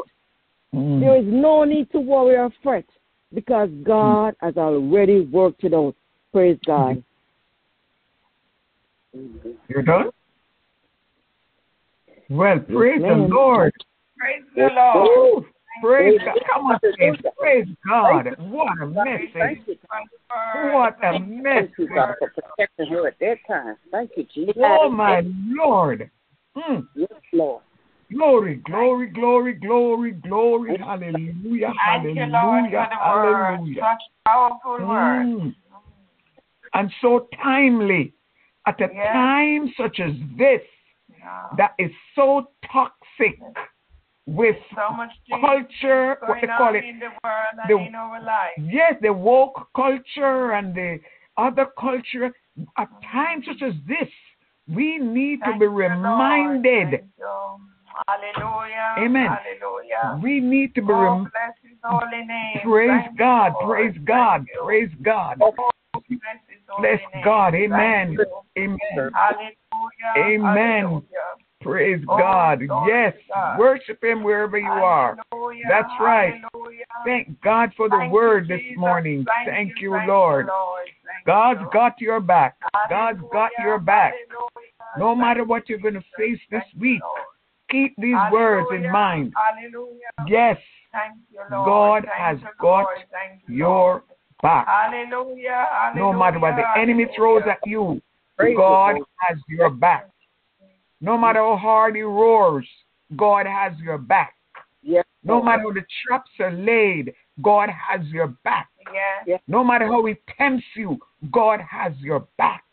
Mm. 0.74 1.00
There 1.00 1.16
is 1.16 1.24
no 1.26 1.64
need 1.64 1.90
to 1.92 1.98
worry 1.98 2.36
or 2.36 2.50
fret 2.62 2.84
because 3.32 3.68
God 3.84 4.34
has 4.40 4.56
already 4.56 5.20
worked 5.20 5.64
it 5.64 5.74
out. 5.74 5.94
Praise 6.32 6.58
God. 6.66 7.02
You're 9.68 9.82
done? 9.82 10.10
Well, 12.28 12.60
praise 12.60 13.00
the 13.00 13.26
Lord. 13.28 13.72
Praise 14.16 14.44
the 14.54 14.68
Lord. 14.72 15.08
Woo. 15.08 15.46
Praise 15.82 16.20
God. 16.24 16.36
Come 16.52 16.66
on, 16.66 16.78
saints. 16.98 17.20
Praise 17.38 17.66
God. 17.88 18.36
What 18.38 18.76
a 18.78 18.94
Thank 19.32 19.32
message. 19.34 19.66
you 19.66 19.76
for 19.88 20.00
the 20.10 20.60
word. 20.60 20.72
What 20.74 20.96
a 20.98 21.12
Thank 21.12 21.28
message. 21.28 21.70
you, 21.78 21.88
God, 21.88 22.14
for 22.18 22.30
protecting 22.30 22.86
her 22.88 23.08
at 23.08 23.18
that 23.20 23.36
time. 23.48 23.76
Thank 23.90 24.10
you, 24.16 24.26
Jesus. 24.32 24.54
Oh, 24.58 24.90
my 24.90 25.22
Lord. 25.48 26.10
Mm. 26.56 26.86
Yes, 26.94 27.08
Lord. 27.32 27.62
Glory, 28.12 28.56
glory, 28.56 29.06
glory, 29.06 29.52
glory, 29.54 30.12
glory. 30.12 30.76
Hallelujah. 30.78 31.72
Thank 31.86 32.16
you, 32.16 32.26
Lord, 32.26 32.70
Hallelujah. 32.70 32.78
word. 32.78 32.88
Hallelujah. 32.92 33.80
Such 33.80 34.02
powerful. 34.26 34.78
Mm. 34.78 35.54
And 36.74 36.92
so 37.00 37.28
timely 37.42 38.12
at 38.66 38.80
a 38.80 38.90
Yes. 38.92 39.12
time 39.12 39.72
such 39.76 40.00
as 40.00 40.12
this 40.36 40.62
Yeah. 41.18 41.48
that 41.56 41.74
is 41.78 41.92
so 42.14 42.50
toxic 42.64 43.38
with 44.26 44.56
So 44.74 44.90
much 44.92 45.12
culture, 45.40 46.16
what 46.20 46.40
they 46.40 46.46
call 46.46 46.74
it, 46.74 46.82
the 47.00 47.10
world 47.22 47.68
the- 47.68 48.24
life. 48.26 48.52
yes, 48.58 48.94
the 49.00 49.12
woke 49.12 49.68
culture 49.74 50.52
and 50.52 50.74
the 50.74 51.00
other 51.36 51.66
culture. 51.78 52.32
At 52.76 52.88
times 53.02 53.46
such 53.46 53.62
as 53.62 53.74
this, 53.86 54.08
we 54.68 54.98
need 54.98 55.42
to 55.44 55.52
be 55.58 55.66
reminded. 55.66 57.04
Hallelujah. 58.10 58.94
Amen. 58.98 59.28
Hallelujah. 59.28 60.20
We 60.22 60.40
need 60.40 60.74
to 60.74 60.82
be 60.82 60.92
Oh, 60.92 61.00
rem- 61.00 61.22
bless 61.22 61.54
his 61.62 61.78
holy 61.84 62.26
name. 62.26 62.60
praise 62.64 63.02
Thank 63.04 63.18
God, 63.18 63.52
Lord. 63.60 63.68
praise 63.68 63.96
God, 64.04 64.46
you. 64.52 64.62
praise 64.64 64.90
God. 65.02 65.38
Oh, 65.40 65.52
bless 65.92 66.10
Bless. 66.78 67.24
God, 67.24 67.54
amen, 67.54 68.12
you. 68.12 68.26
amen. 68.58 69.12
Hallelujah. 69.14 69.54
Amen. 70.16 70.82
Hallelujah. 70.82 71.04
Praise 71.60 72.00
Oh, 72.08 72.16
God. 72.18 72.62
Yes, 72.88 73.14
God. 73.32 73.58
worship 73.58 74.02
Him 74.02 74.24
wherever 74.24 74.58
you 74.58 74.66
are. 74.66 75.16
Hallelujah. 75.30 75.64
That's 75.68 75.92
right. 76.00 76.40
Hallelujah. 76.52 76.84
Thank 77.04 77.40
God 77.42 77.70
for 77.76 77.88
the 77.88 77.96
Thank 77.96 78.12
word 78.12 78.48
you, 78.48 78.56
this 78.56 78.78
morning. 78.78 79.24
Thank, 79.24 79.48
Thank 79.48 79.80
you, 79.80 79.90
Lord. 79.90 80.46
Lord. 80.46 80.86
Thank 81.04 81.26
God's 81.26 81.60
you. 81.60 81.68
got 81.72 82.00
your 82.00 82.20
back. 82.20 82.56
God's 82.88 83.20
got 83.30 83.50
your 83.62 83.78
back. 83.78 84.14
Hallelujah. 84.14 84.98
No 84.98 85.14
matter 85.14 85.44
what 85.44 85.68
you, 85.68 85.76
you're 85.76 85.90
going 85.90 86.02
to 86.02 86.08
face 86.16 86.40
this 86.50 86.62
week, 86.78 87.00
Lord. 87.02 87.26
Keep 87.70 87.94
these 87.96 88.16
words 88.32 88.68
in 88.74 88.90
mind. 88.90 89.32
Hallelujah. 89.36 90.10
Yes, 90.26 90.58
Thank 90.92 91.14
you, 91.30 91.40
Lord. 91.50 91.66
God 91.66 92.02
Thank 92.04 92.14
has 92.14 92.38
you, 92.40 92.48
got 92.60 92.86
you, 93.46 93.56
your 93.56 94.04
back. 94.42 94.66
Hallelujah. 94.66 95.66
Hallelujah. 95.70 96.12
No 96.12 96.12
matter 96.12 96.38
what 96.38 96.56
the 96.56 96.80
enemy 96.80 97.06
throws 97.16 97.42
at 97.48 97.58
you, 97.64 98.00
Praise 98.36 98.56
God 98.56 98.96
has 99.28 99.38
your 99.48 99.70
back. 99.70 100.10
No 101.00 101.16
matter 101.16 101.40
how 101.40 101.56
hard 101.56 101.96
he 101.96 102.02
roars, 102.02 102.66
God 103.16 103.46
has 103.46 103.72
your 103.78 103.98
back. 103.98 104.34
Yes, 104.82 105.04
No 105.24 105.42
matter 105.42 105.62
how 105.62 105.72
the 105.72 105.84
traps 106.06 106.30
are 106.40 106.52
laid, 106.52 107.14
God 107.42 107.68
has 107.68 108.06
your 108.08 108.28
back. 108.44 108.68
Yes. 109.26 109.40
No 109.46 109.62
matter 109.62 109.86
how 109.86 110.04
he 110.06 110.14
tempts 110.38 110.64
you, 110.74 110.98
God 111.32 111.60
has 111.60 111.92
your 112.00 112.26
back. 112.38 112.64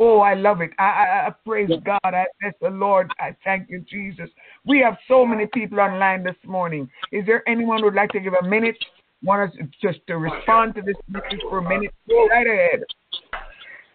Oh, 0.00 0.20
I 0.20 0.34
love 0.34 0.60
it. 0.60 0.70
I, 0.78 0.82
I, 0.82 1.26
I 1.28 1.30
praise 1.46 1.70
God. 1.84 2.00
I 2.02 2.26
bless 2.40 2.54
the 2.60 2.70
Lord. 2.70 3.10
I 3.20 3.36
thank 3.44 3.70
you, 3.70 3.84
Jesus. 3.88 4.28
We 4.64 4.80
have 4.80 4.96
so 5.06 5.24
many 5.24 5.46
people 5.46 5.80
online 5.80 6.24
this 6.24 6.36
morning. 6.44 6.88
Is 7.12 7.24
there 7.26 7.48
anyone 7.48 7.78
who 7.78 7.86
would 7.86 7.94
like 7.94 8.10
to 8.10 8.20
give 8.20 8.32
a 8.34 8.46
minute? 8.46 8.76
Want 9.22 9.50
us 9.50 9.56
just 9.80 10.00
to 10.08 10.18
respond 10.18 10.74
to 10.74 10.82
this 10.82 10.96
message 11.08 11.40
for 11.48 11.58
a 11.58 11.62
minute? 11.62 11.94
Go 12.08 12.26
right 12.28 12.46
ahead. 12.46 12.84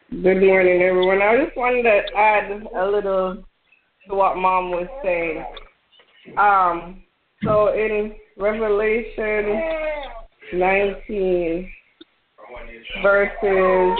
Good 0.09 0.41
morning, 0.41 0.81
everyone. 0.81 1.21
I 1.21 1.43
just 1.43 1.55
wanted 1.55 1.83
to 1.83 2.01
add 2.17 2.49
a 2.75 2.85
little 2.89 3.43
to 4.07 4.15
what 4.15 4.37
Mom 4.37 4.71
was 4.71 4.87
saying. 5.03 5.45
Um, 6.37 7.03
so 7.43 7.73
in 7.73 8.15
Revelation 8.37 9.61
19, 10.53 11.71
verses, 13.03 13.99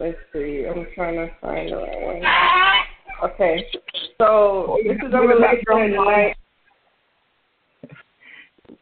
let's 0.00 0.16
see, 0.32 0.66
I'm 0.66 0.86
trying 0.94 1.16
to 1.16 1.28
find 1.40 1.70
the 1.70 1.76
right 1.76 2.22
one. 2.22 3.30
Okay, 3.30 3.66
so 4.16 4.78
this 4.82 4.96
is 4.96 5.12
Revelation 5.12 5.94
9. 5.94 6.34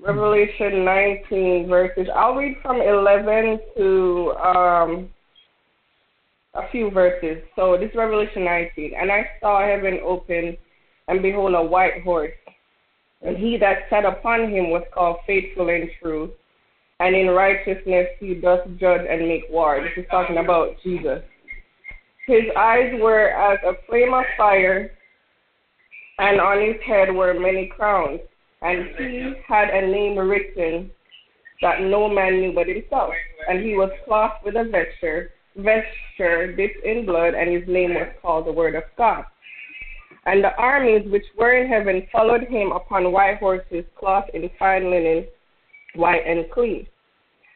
Revelation 0.00 0.85
19 0.85 1.66
verses. 1.68 2.07
I'll 2.14 2.37
read 2.37 2.57
from 2.62 2.81
11 2.81 3.59
to 3.76 4.33
um, 4.42 5.09
a 6.54 6.68
few 6.70 6.90
verses. 6.90 7.42
So 7.57 7.76
this 7.76 7.90
is 7.90 7.96
Revelation 7.96 8.44
19. 8.44 8.92
And 8.98 9.11
I 9.11 9.28
saw 9.40 9.66
heaven 9.66 9.98
open, 10.04 10.57
and 11.09 11.20
behold, 11.20 11.54
a 11.54 11.62
white 11.62 12.02
horse. 12.04 12.31
And 13.22 13.37
he 13.37 13.57
that 13.59 13.88
sat 13.90 14.04
upon 14.04 14.52
him 14.52 14.70
was 14.70 14.85
called 14.94 15.16
faithful 15.26 15.68
and 15.68 15.90
true. 16.00 16.31
And 17.00 17.14
in 17.14 17.28
righteousness 17.28 18.08
he 18.18 18.34
doth 18.34 18.66
judge 18.78 19.02
and 19.08 19.28
make 19.28 19.44
war. 19.50 19.80
This 19.80 20.04
is 20.04 20.11
talking 20.11 20.38
about 20.38 20.76
Jesus. 20.82 21.22
His 22.26 22.42
eyes 22.56 22.92
were 23.00 23.30
as 23.30 23.58
a 23.64 23.72
flame 23.87 24.12
of 24.12 24.24
fire, 24.37 24.90
and 26.18 26.40
on 26.40 26.61
his 26.61 26.76
head 26.87 27.14
were 27.14 27.38
many 27.38 27.70
crowns. 27.74 28.20
And 28.61 28.88
he 28.98 29.32
had 29.46 29.70
a 29.70 29.87
name 29.87 30.18
written 30.18 30.90
that 31.62 31.80
no 31.80 32.08
man 32.08 32.40
knew 32.40 32.52
but 32.52 32.66
himself. 32.66 33.14
And 33.48 33.64
he 33.64 33.74
was 33.74 33.90
clothed 34.04 34.44
with 34.44 34.56
a 34.56 34.64
vesture, 34.64 35.30
vesture 35.56 36.52
dipped 36.54 36.84
in 36.84 37.06
blood, 37.06 37.34
and 37.34 37.50
his 37.50 37.68
name 37.68 37.94
was 37.94 38.08
called 38.20 38.46
the 38.46 38.52
Word 38.52 38.74
of 38.74 38.82
God. 38.96 39.24
And 40.26 40.42
the 40.42 40.54
armies 40.56 41.11
which 41.11 41.24
were 41.38 41.56
in 41.56 41.68
heaven 41.68 42.06
followed 42.12 42.42
him 42.42 42.72
upon 42.72 43.12
white 43.12 43.38
horses, 43.38 43.84
clothed 43.98 44.30
in 44.34 44.50
fine 44.58 44.90
linen, 44.90 45.26
white 45.94 46.27
and 46.27 46.51
clean. 46.51 46.87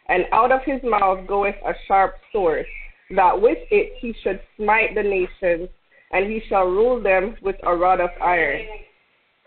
And 0.08 0.24
out 0.32 0.52
of 0.52 0.60
his 0.64 0.80
mouth 0.82 1.26
goeth 1.26 1.54
a 1.66 1.72
sharp 1.86 2.14
sword, 2.32 2.66
that 3.16 3.40
with 3.40 3.58
it 3.70 3.94
he 4.00 4.14
should 4.22 4.40
smite 4.56 4.94
the 4.94 5.02
nations, 5.02 5.68
and 6.10 6.26
he 6.26 6.42
shall 6.48 6.64
rule 6.64 7.02
them 7.02 7.36
with 7.42 7.56
a 7.62 7.74
rod 7.74 8.00
of 8.00 8.10
iron. 8.20 8.66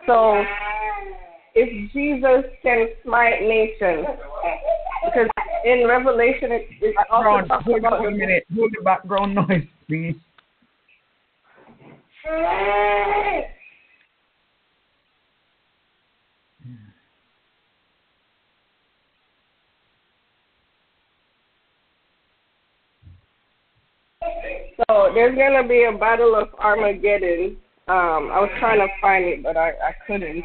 So, 0.08 0.44
if 1.56 1.92
Jesus 1.92 2.52
can 2.64 2.88
smite 3.04 3.42
nations, 3.42 4.08
because 5.06 5.28
in 5.66 5.88
Revelation 5.88 6.52
it, 6.52 6.68
it 6.82 6.96
also 7.10 7.24
Background, 7.24 7.48
talks 7.48 7.66
hold 7.66 7.80
about 7.80 7.94
on 7.94 8.08
a 8.08 8.12
minute. 8.12 8.46
Hold 8.56 8.72
the 8.78 8.84
background 8.84 9.36
noise, 9.36 9.64
please. 9.88 10.16
So 24.78 25.12
there's 25.14 25.38
gonna 25.38 25.68
be 25.68 25.86
a 25.86 25.98
battle 25.98 26.36
of 26.36 26.50
Armageddon. 26.60 27.58
Um, 27.88 28.32
I 28.32 28.40
was 28.40 28.50
trying 28.60 28.80
to 28.80 28.88
find 29.00 29.26
it, 29.26 29.44
but 29.44 29.56
I, 29.58 29.70
I 29.70 29.96
couldn't. 30.08 30.44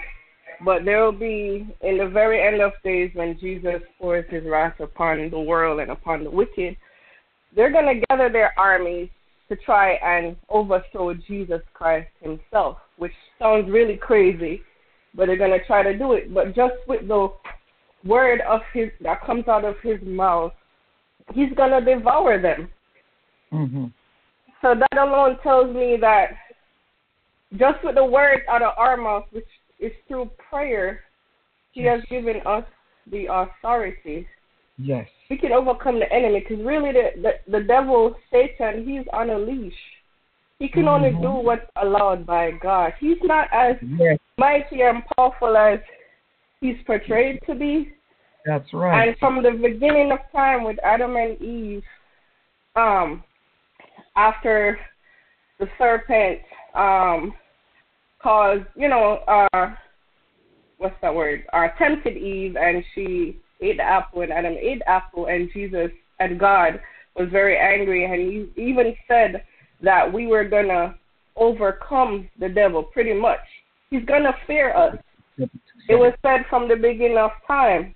But 0.64 0.84
there 0.84 1.02
will 1.02 1.12
be 1.12 1.66
in 1.80 1.98
the 1.98 2.08
very 2.08 2.46
end 2.46 2.60
of 2.60 2.72
days 2.84 3.10
when 3.14 3.38
Jesus 3.40 3.80
pours 3.98 4.26
his 4.28 4.44
wrath 4.44 4.78
upon 4.78 5.30
the 5.30 5.40
world 5.40 5.80
and 5.80 5.90
upon 5.90 6.24
the 6.24 6.30
wicked. 6.30 6.76
They're 7.56 7.72
gonna 7.72 8.00
gather 8.08 8.28
their 8.28 8.52
armies 8.58 9.08
to 9.48 9.56
try 9.56 9.94
and 9.94 10.36
overthrow 10.48 11.14
Jesus 11.14 11.60
Christ 11.74 12.08
himself, 12.22 12.78
which 12.98 13.12
sounds 13.38 13.70
really 13.70 13.96
crazy, 13.96 14.60
but 15.14 15.26
they're 15.26 15.36
gonna 15.36 15.64
try 15.66 15.82
to 15.82 15.96
do 15.96 16.12
it. 16.12 16.32
But 16.32 16.54
just 16.54 16.74
with 16.86 17.08
the 17.08 17.32
word 18.04 18.40
of 18.42 18.60
his 18.72 18.90
that 19.00 19.24
comes 19.24 19.48
out 19.48 19.64
of 19.64 19.74
his 19.82 19.98
mouth, 20.02 20.52
he's 21.32 21.52
gonna 21.56 21.80
devour 21.84 22.40
them. 22.40 22.68
Mm-hmm. 23.52 23.86
So 24.62 24.74
that 24.74 24.98
alone 24.98 25.38
tells 25.42 25.74
me 25.74 25.96
that 26.00 26.30
just 27.56 27.82
with 27.82 27.96
the 27.96 28.04
words 28.04 28.42
out 28.48 28.62
of 28.62 28.74
our 28.76 28.96
mouth, 28.96 29.24
which 29.32 29.48
is 29.78 29.92
through 30.06 30.30
prayer, 30.50 31.00
He 31.72 31.82
has 31.84 32.00
given 32.10 32.40
us 32.46 32.64
the 33.10 33.26
authority. 33.26 34.26
Yes. 34.78 35.08
We 35.28 35.36
can 35.36 35.52
overcome 35.52 35.98
the 35.98 36.12
enemy 36.12 36.40
because 36.40 36.64
really 36.64 36.92
the, 36.92 37.10
the 37.22 37.58
the 37.58 37.64
devil, 37.64 38.16
Satan, 38.30 38.86
he's 38.86 39.06
on 39.12 39.30
a 39.30 39.38
leash. 39.38 39.74
He 40.58 40.68
can 40.68 40.88
only 40.88 41.10
Mhm. 41.10 41.22
do 41.22 41.30
what's 41.30 41.70
allowed 41.76 42.26
by 42.26 42.50
God. 42.50 42.92
He's 43.00 43.22
not 43.22 43.48
as 43.52 43.76
Yes, 43.82 44.18
mighty 44.36 44.82
and 44.82 45.02
powerful 45.16 45.56
as 45.56 45.80
he's 46.60 46.76
portrayed 46.82 47.40
to 47.46 47.54
be. 47.54 47.94
that's 48.44 48.72
right. 48.72 49.08
And 49.08 49.18
from 49.18 49.42
the 49.42 49.52
beginning 49.52 50.12
of 50.12 50.18
time 50.32 50.64
with 50.64 50.78
Adam 50.82 51.16
and 51.16 51.40
Eve, 51.40 51.84
um, 52.76 53.22
after 54.16 54.78
the 55.58 55.66
serpent 55.78 56.40
um 56.74 57.34
caused, 58.22 58.64
you 58.76 58.88
know, 58.88 59.20
uh 59.28 59.74
what's 60.78 60.94
that 61.02 61.14
word? 61.14 61.44
Uh 61.52 61.68
tempted 61.78 62.16
Eve 62.16 62.56
and 62.56 62.84
she 62.94 63.38
ate 63.60 63.76
the 63.76 63.82
apple 63.82 64.22
and 64.22 64.32
Adam 64.32 64.54
ate 64.60 64.80
the 64.80 64.88
apple 64.88 65.26
and 65.26 65.50
Jesus 65.52 65.90
and 66.18 66.38
God 66.38 66.80
was 67.16 67.28
very 67.30 67.56
angry 67.56 68.04
and 68.04 68.14
he 68.56 68.62
even 68.62 68.94
said 69.08 69.44
that 69.82 70.10
we 70.10 70.26
were 70.26 70.44
gonna 70.44 70.94
overcome 71.36 72.28
the 72.38 72.48
devil 72.48 72.82
pretty 72.82 73.14
much. 73.14 73.40
He's 73.90 74.04
gonna 74.04 74.32
fear 74.46 74.74
us. 74.76 74.96
It 75.88 75.96
was 75.96 76.12
said 76.22 76.44
from 76.48 76.68
the 76.68 76.76
beginning 76.76 77.18
of 77.18 77.30
time. 77.46 77.94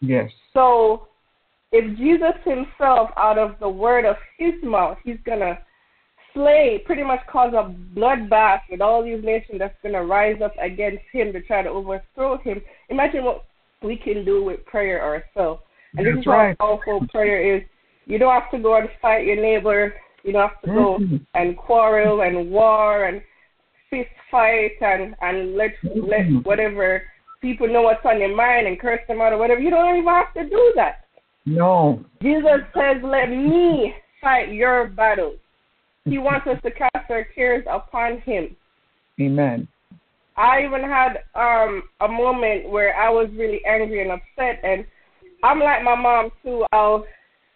Yes. 0.00 0.30
So 0.52 1.08
if 1.72 1.96
Jesus 1.96 2.34
himself, 2.44 3.10
out 3.16 3.38
of 3.38 3.58
the 3.60 3.68
word 3.68 4.04
of 4.04 4.16
his 4.38 4.54
mouth, 4.62 4.98
he's 5.04 5.18
going 5.24 5.40
to 5.40 5.58
slay, 6.32 6.82
pretty 6.84 7.02
much 7.02 7.20
cause 7.26 7.52
a 7.54 7.74
bloodbath 7.98 8.60
with 8.70 8.80
all 8.80 9.02
these 9.02 9.22
nations 9.24 9.58
that's 9.58 9.76
going 9.82 9.94
to 9.94 10.02
rise 10.02 10.40
up 10.42 10.54
against 10.60 11.02
him 11.12 11.32
to 11.32 11.40
try 11.42 11.62
to 11.62 11.68
overthrow 11.68 12.38
him. 12.38 12.60
Imagine 12.90 13.24
what 13.24 13.46
we 13.82 13.96
can 13.96 14.24
do 14.24 14.44
with 14.44 14.64
prayer 14.66 15.02
ourselves. 15.02 15.62
And 15.96 16.06
this 16.06 16.18
is 16.18 16.26
right. 16.26 16.56
how 16.60 16.76
powerful 16.76 17.06
prayer 17.08 17.56
is. 17.56 17.62
You 18.04 18.18
don't 18.18 18.32
have 18.32 18.50
to 18.52 18.58
go 18.58 18.76
and 18.76 18.88
fight 19.00 19.26
your 19.26 19.36
neighbor. 19.36 19.94
You 20.22 20.32
don't 20.32 20.48
have 20.48 20.60
to 20.62 20.68
go 20.68 20.98
Mhm. 20.98 21.26
and 21.34 21.56
quarrel 21.56 22.20
and 22.22 22.50
war 22.50 23.04
and 23.04 23.22
fist 23.90 24.10
fight 24.30 24.72
and 24.80 25.14
and 25.22 25.56
let 25.56 25.72
let 25.94 26.26
Mhm. 26.26 26.44
whatever 26.44 27.02
people 27.40 27.68
know 27.68 27.82
what's 27.82 28.04
on 28.04 28.20
your 28.20 28.34
mind 28.34 28.66
and 28.66 28.78
curse 28.78 29.00
them 29.06 29.20
out 29.20 29.32
or 29.32 29.38
whatever. 29.38 29.60
You 29.60 29.70
don't 29.70 29.96
even 29.96 30.08
have 30.08 30.32
to 30.34 30.44
do 30.44 30.72
that. 30.76 31.05
No. 31.46 32.04
Jesus 32.20 32.60
says, 32.74 32.96
Let 33.02 33.30
me 33.30 33.94
fight 34.20 34.52
your 34.52 34.88
battles. 34.88 35.38
He 36.04 36.18
wants 36.18 36.46
us 36.46 36.58
to 36.62 36.70
cast 36.70 37.10
our 37.10 37.24
cares 37.34 37.64
upon 37.68 38.20
him. 38.20 38.54
Amen. 39.20 39.66
I 40.36 40.64
even 40.64 40.82
had 40.82 41.24
um 41.34 41.82
a 42.00 42.08
moment 42.08 42.68
where 42.68 42.94
I 42.94 43.08
was 43.08 43.28
really 43.32 43.64
angry 43.64 44.02
and 44.02 44.12
upset 44.12 44.60
and 44.62 44.84
I'm 45.42 45.60
like 45.60 45.82
my 45.82 45.94
mom 45.94 46.30
too. 46.42 46.64
I'll 46.72 47.06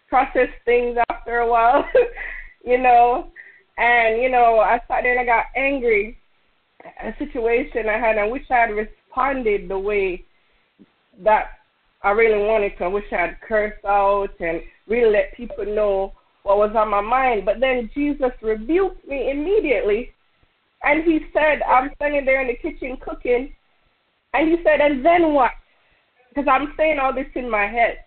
process 0.09 0.49
things 0.65 0.97
after 1.09 1.37
a 1.39 1.49
while, 1.49 1.85
you 2.65 2.77
know. 2.77 3.31
And, 3.77 4.21
you 4.21 4.29
know, 4.29 4.59
I 4.59 4.79
sat 4.87 5.01
there 5.03 5.17
and 5.17 5.21
I 5.21 5.25
got 5.25 5.45
angry 5.55 6.17
at 6.83 7.15
a 7.15 7.17
situation 7.17 7.89
I 7.89 7.97
had. 7.97 8.17
I 8.17 8.27
wish 8.27 8.43
I 8.51 8.67
had 8.67 8.71
responded 8.71 9.69
the 9.69 9.79
way 9.79 10.25
that 11.23 11.45
I 12.03 12.11
really 12.11 12.43
wanted 12.45 12.77
to. 12.77 12.85
I 12.85 12.87
wish 12.87 13.05
I 13.11 13.21
had 13.27 13.41
cursed 13.47 13.85
out 13.85 14.29
and 14.39 14.61
really 14.87 15.11
let 15.11 15.33
people 15.35 15.65
know 15.65 16.13
what 16.43 16.57
was 16.57 16.75
on 16.75 16.89
my 16.89 17.01
mind. 17.01 17.45
But 17.45 17.59
then 17.59 17.89
Jesus 17.93 18.31
rebuked 18.41 19.07
me 19.07 19.29
immediately. 19.31 20.11
And 20.83 21.03
he 21.03 21.19
said, 21.31 21.61
I'm 21.61 21.91
standing 21.95 22.25
there 22.25 22.41
in 22.41 22.47
the 22.47 22.55
kitchen 22.55 22.97
cooking. 22.99 23.53
And 24.33 24.49
he 24.49 24.57
said, 24.63 24.81
and 24.81 25.05
then 25.05 25.33
what? 25.33 25.51
Because 26.29 26.47
I'm 26.49 26.73
saying 26.77 26.97
all 26.99 27.13
this 27.13 27.27
in 27.35 27.49
my 27.49 27.67
head. 27.67 27.97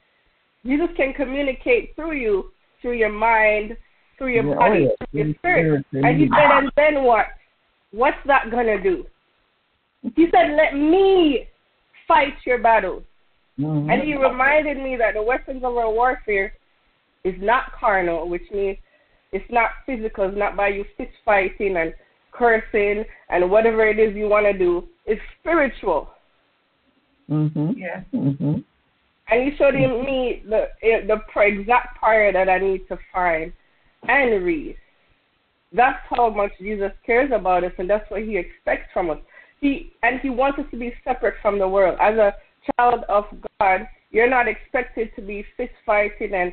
Jesus 0.66 0.88
can 0.96 1.12
communicate 1.12 1.94
through 1.94 2.16
you, 2.16 2.50
through 2.80 2.94
your 2.94 3.12
mind, 3.12 3.76
through 4.18 4.28
your 4.28 4.44
Yeah, 4.44 4.54
oh, 4.54 4.58
body, 4.58 4.80
yeah. 4.80 5.06
through 5.10 5.24
your 5.24 5.34
spirit. 5.34 5.86
And 5.92 6.20
he 6.20 6.28
said, 6.28 6.50
and 6.50 6.72
then 6.74 7.04
what? 7.04 7.26
What's 7.92 8.16
that 8.26 8.50
going 8.50 8.66
to 8.66 8.82
do? 8.82 9.04
He 10.16 10.26
said, 10.32 10.56
let 10.56 10.74
me 10.74 11.46
fight 12.08 12.34
your 12.44 12.58
battles. 12.58 13.04
Mhm. 13.58 13.92
And 13.92 14.02
he 14.02 14.16
reminded 14.16 14.78
me 14.78 14.96
that 14.96 15.14
the 15.14 15.22
weapons 15.22 15.62
of 15.62 15.76
our 15.76 15.90
warfare 15.90 16.54
is 17.22 17.34
not 17.40 17.72
carnal, 17.72 18.28
which 18.28 18.50
means 18.52 18.78
it's 19.32 19.50
not 19.50 19.70
physical, 19.86 20.28
it's 20.28 20.36
not 20.36 20.56
by 20.56 20.68
you 20.68 20.84
fist 20.96 21.12
fighting 21.24 21.76
and 21.76 21.94
cursing 22.32 23.04
and 23.28 23.50
whatever 23.50 23.86
it 23.86 23.98
is 23.98 24.14
you 24.16 24.28
want 24.28 24.46
to 24.46 24.52
do. 24.52 24.88
It's 25.06 25.22
spiritual. 25.40 26.10
Mhm. 27.30 27.74
Yes. 27.76 28.04
Mhm. 28.12 28.64
And 29.28 29.42
he 29.42 29.56
showed 29.56 29.74
him 29.74 30.04
me 30.04 30.42
the 30.44 30.70
eh, 30.82 31.06
the 31.06 31.18
pr- 31.28 31.42
exact 31.42 31.98
prayer 31.98 32.32
that 32.32 32.48
I 32.48 32.58
need 32.58 32.86
to 32.88 32.98
find 33.12 33.52
and 34.08 34.44
read. 34.44 34.76
That's 35.72 35.98
how 36.08 36.30
much 36.30 36.52
Jesus 36.58 36.92
cares 37.04 37.32
about 37.32 37.64
us, 37.64 37.72
and 37.78 37.88
that's 37.88 38.08
what 38.10 38.22
He 38.22 38.36
expects 38.36 38.92
from 38.92 39.10
us. 39.10 39.18
He 39.60 39.92
and 40.02 40.20
He 40.20 40.30
wants 40.30 40.58
us 40.58 40.66
to 40.70 40.76
be 40.76 40.94
separate 41.02 41.34
from 41.40 41.58
the 41.58 41.68
world. 41.68 41.98
As 42.00 42.16
a 42.16 42.34
child 42.76 43.04
of 43.08 43.24
God, 43.60 43.86
you're 44.10 44.30
not 44.30 44.48
expected 44.48 45.10
to 45.16 45.22
be 45.22 45.44
fist 45.56 45.72
fighting 45.84 46.34
and 46.34 46.52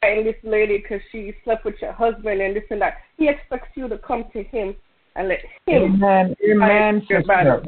fighting 0.00 0.24
this 0.24 0.36
lady 0.42 0.78
because 0.78 1.00
she 1.10 1.34
slept 1.44 1.64
with 1.64 1.74
your 1.80 1.92
husband 1.92 2.40
and 2.40 2.56
this 2.56 2.64
and 2.70 2.80
that. 2.80 2.94
He 3.18 3.28
expects 3.28 3.68
you 3.74 3.88
to 3.88 3.98
come 3.98 4.24
to 4.32 4.42
Him 4.42 4.74
and 5.16 5.28
let 5.28 5.40
Him. 5.66 5.94
Amen. 5.94 6.34
Amen, 6.50 7.00
fight 7.00 7.10
your 7.10 7.20
sister. 7.20 7.28
battle. 7.28 7.62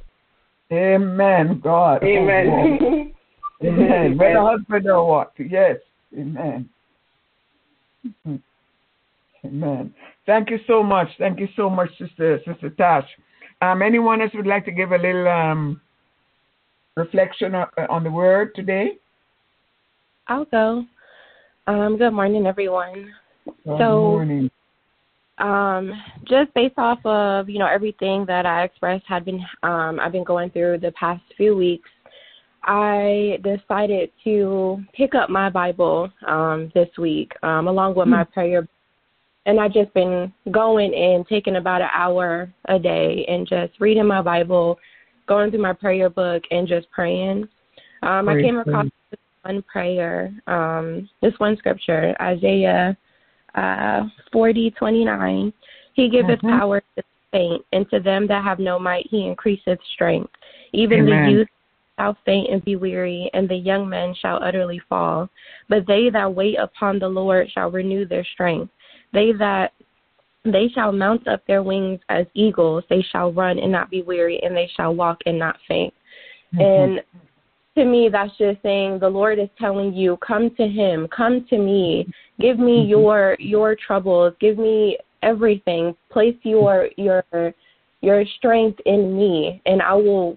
Amen, 0.73 1.61
God. 1.63 2.03
Oh, 2.03 2.07
God. 2.07 2.07
Amen. 2.07 3.15
Amen. 3.63 4.19
Whether 4.19 4.41
husband 4.41 4.89
or 4.89 5.09
what? 5.09 5.33
Yes. 5.39 5.77
Amen. 6.19 6.69
Amen. 9.45 9.95
Thank 10.27 10.51
you 10.51 10.59
so 10.67 10.83
much. 10.83 11.09
Thank 11.19 11.39
you 11.39 11.49
so 11.55 11.69
much, 11.69 11.91
Sister 11.99 12.41
Sister 12.47 12.71
Tash. 12.71 13.09
Um, 13.61 13.83
anyone 13.83 14.21
else 14.21 14.33
would 14.35 14.47
like 14.47 14.65
to 14.65 14.73
give 14.73 14.93
a 14.93 14.97
little 14.97 15.29
um, 15.29 15.81
reflection 16.97 17.55
on, 17.55 17.67
on 17.89 18.05
the 18.05 18.11
word 18.11 18.55
today? 18.55 18.99
I'll 20.29 20.47
go. 20.47 20.85
Um, 21.67 21.97
good 21.99 22.13
morning, 22.13 22.47
everyone. 22.47 23.13
Good 23.45 23.79
So- 23.79 24.01
morning. 24.01 24.51
Um, 25.39 25.93
just 26.29 26.55
based 26.55 26.79
off 26.79 27.05
of 27.05 27.49
you 27.49 27.59
know 27.59 27.67
everything 27.67 28.25
that 28.27 28.47
I 28.47 28.63
expressed 28.63 29.05
had 29.09 29.25
been 29.25 29.45
um, 29.65 29.99
I've 29.99 30.13
been 30.13 30.23
going 30.23 30.51
through 30.51 30.79
the 30.79 30.93
past 30.93 31.23
few 31.37 31.57
weeks. 31.57 31.91
I 32.63 33.41
decided 33.43 34.13
to 34.23 34.81
pick 34.95 35.17
up 35.17 35.31
my 35.31 35.51
Bible 35.51 36.09
um, 36.29 36.71
this 36.73 36.89
week 36.99 37.33
um, 37.43 37.67
along 37.67 37.97
with 37.97 38.07
my 38.07 38.23
prayer, 38.23 38.67
and 39.45 39.59
I've 39.59 39.73
just 39.73 39.93
been 39.93 40.33
going 40.53 40.95
and 40.95 41.27
taking 41.27 41.57
about 41.57 41.83
an 41.83 41.91
hour 41.93 42.49
a 42.67 42.79
day 42.79 43.27
and 43.29 43.45
just 43.45 43.73
reading 43.81 44.07
my 44.07 44.23
Bible, 44.23 44.79
going 45.27 45.51
through 45.51 45.63
my 45.63 45.73
prayer 45.73 46.11
book, 46.11 46.43
and 46.51 46.69
just 46.69 46.91
praying. 46.91 47.49
Um, 48.03 48.29
I 48.29 48.41
came 48.41 48.59
across 48.59 48.87
this 49.11 49.21
one 49.43 49.63
prayer, 49.63 50.33
um, 50.47 51.09
this 51.23 51.35
one 51.39 51.57
scripture, 51.57 52.15
Isaiah 52.21 52.97
uh, 53.55 54.05
forty 54.33 54.71
twenty 54.73 55.05
nine. 55.05 55.53
He 55.95 56.09
giveth 56.09 56.41
Mhm. 56.41 56.59
power 56.59 56.81
to 56.81 56.87
the 56.97 57.05
faint, 57.33 57.65
and 57.73 57.89
to 57.91 58.01
them 58.01 58.27
that 58.27 58.43
have 58.43 58.59
no 58.59 58.79
might 58.79 59.07
he 59.07 59.27
increaseth 59.27 59.79
strength. 59.93 60.33
Even 60.73 61.01
Amen. 61.01 61.25
the 61.25 61.31
youth 61.31 61.49
shall 61.99 62.17
faint 62.27 62.51
and 62.51 62.65
be 62.65 62.77
weary, 62.77 63.31
and 63.33 63.49
the 63.49 63.55
young 63.55 63.89
men 63.89 64.15
shall 64.15 64.43
utterly 64.43 64.81
fall. 64.89 65.29
But 65.69 65.87
they 65.87 66.11
that 66.11 66.35
wait 66.35 66.57
upon 66.59 66.99
the 66.99 67.09
Lord 67.09 67.51
shall 67.51 67.71
renew 67.71 68.05
their 68.05 68.25
strength. 68.25 68.73
They 69.13 69.33
that 69.33 69.73
they 70.45 70.69
shall 70.75 70.93
mount 70.93 71.27
up 71.27 71.47
their 71.47 71.63
wings 71.63 72.01
as 72.09 72.27
eagles. 72.35 72.85
They 72.91 73.03
shall 73.11 73.33
run 73.33 73.59
and 73.59 73.73
not 73.73 73.91
be 73.91 74.03
weary, 74.03 74.41
and 74.43 74.57
they 74.57 74.71
shall 74.77 74.95
walk 74.95 75.19
and 75.27 75.39
not 75.39 75.57
faint. 75.67 75.95
And 76.59 77.01
to 77.77 77.85
me, 77.85 78.09
that's 78.11 78.37
just 78.39 78.63
saying 78.63 78.99
the 78.99 79.09
Lord 79.09 79.39
is 79.39 79.49
telling 79.59 79.93
you, 79.95 80.17
come 80.19 80.55
to 80.57 80.69
Him, 80.69 81.09
come 81.09 81.45
to 81.51 81.59
me, 81.59 82.07
give 82.39 82.59
me 82.59 82.85
Mhm. 82.85 82.89
your 82.89 83.37
your 83.41 83.75
troubles, 83.75 84.35
give 84.39 84.59
me 84.59 84.99
everything, 85.23 85.97
place 86.11 86.37
your 86.43 86.89
your 86.97 87.25
your 88.01 88.25
strength 88.37 88.79
in 88.85 89.17
me, 89.17 89.61
and 89.67 89.83
I 89.83 89.95
will 89.95 90.37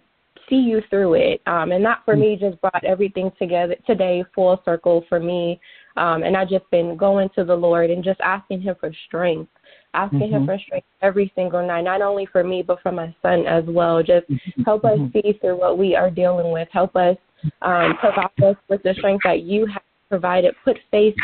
see 0.49 0.55
you 0.55 0.81
through 0.89 1.15
it. 1.15 1.41
Um, 1.45 1.71
and 1.71 1.83
that 1.85 2.03
for 2.05 2.15
me 2.15 2.37
just 2.37 2.59
brought 2.61 2.83
everything 2.83 3.31
together 3.37 3.75
today, 3.85 4.23
full 4.33 4.61
circle 4.63 5.03
for 5.09 5.19
me. 5.19 5.59
Um, 5.97 6.23
and 6.23 6.37
I've 6.37 6.49
just 6.49 6.69
been 6.71 6.95
going 6.95 7.29
to 7.35 7.43
the 7.43 7.55
Lord 7.55 7.89
and 7.89 8.03
just 8.03 8.21
asking 8.21 8.61
Him 8.61 8.75
for 8.79 8.91
strength, 9.07 9.51
asking 9.97 10.29
Him 10.31 10.43
Mhm. 10.43 10.45
for 10.45 10.59
strength 10.59 10.87
every 11.01 11.31
single 11.35 11.65
night, 11.65 11.83
not 11.83 12.01
only 12.01 12.25
for 12.25 12.43
me 12.43 12.61
but 12.61 12.79
for 12.81 12.91
my 12.91 13.13
son 13.21 13.45
as 13.47 13.65
well. 13.65 14.03
Just 14.03 14.27
help 14.63 14.85
us 14.85 14.99
Mhm. 14.99 15.11
see 15.13 15.33
through 15.33 15.57
what 15.57 15.77
we 15.77 15.95
are 15.95 16.09
dealing 16.09 16.51
with. 16.51 16.69
Help 16.71 16.95
us 16.95 17.17
um, 17.61 17.97
provide 17.97 18.43
us 18.43 18.55
with 18.67 18.81
the 18.83 18.93
strength 18.95 19.23
that 19.23 19.41
you 19.41 19.65
have 19.65 19.83
provided. 20.09 20.55
Put 20.63 20.77
faith 20.91 21.15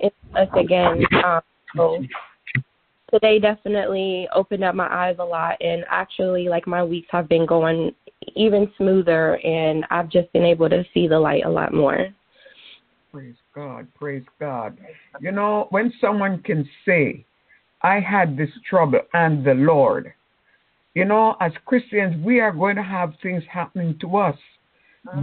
in 0.00 0.10
us 0.34 0.48
again. 0.54 1.04
Um, 1.24 1.42
so 1.76 2.04
today 3.10 3.38
definitely 3.38 4.28
opened 4.34 4.64
up 4.64 4.74
my 4.74 4.88
eyes 4.92 5.16
a 5.18 5.24
lot, 5.24 5.56
and 5.60 5.84
actually, 5.88 6.48
like 6.48 6.66
my 6.66 6.82
weeks 6.82 7.08
have 7.10 7.28
been 7.28 7.46
going 7.46 7.94
even 8.34 8.72
smoother, 8.76 9.36
and 9.44 9.84
I've 9.90 10.08
just 10.08 10.32
been 10.32 10.44
able 10.44 10.68
to 10.70 10.84
see 10.94 11.06
the 11.08 11.18
light 11.18 11.44
a 11.44 11.50
lot 11.50 11.72
more. 11.74 12.08
Praise 13.12 13.34
God. 13.54 13.86
Praise 13.94 14.24
God. 14.40 14.78
You 15.20 15.32
know, 15.32 15.66
when 15.70 15.92
someone 16.00 16.42
can 16.42 16.68
say, 16.86 17.24
I 17.82 18.00
had 18.00 18.36
this 18.36 18.50
trouble 18.68 19.00
and 19.12 19.44
the 19.44 19.54
Lord, 19.54 20.12
you 20.94 21.04
know, 21.04 21.36
as 21.40 21.52
Christians, 21.64 22.22
we 22.24 22.40
are 22.40 22.52
going 22.52 22.76
to 22.76 22.82
have 22.82 23.14
things 23.22 23.42
happening 23.50 23.96
to 24.00 24.16
us. 24.18 24.36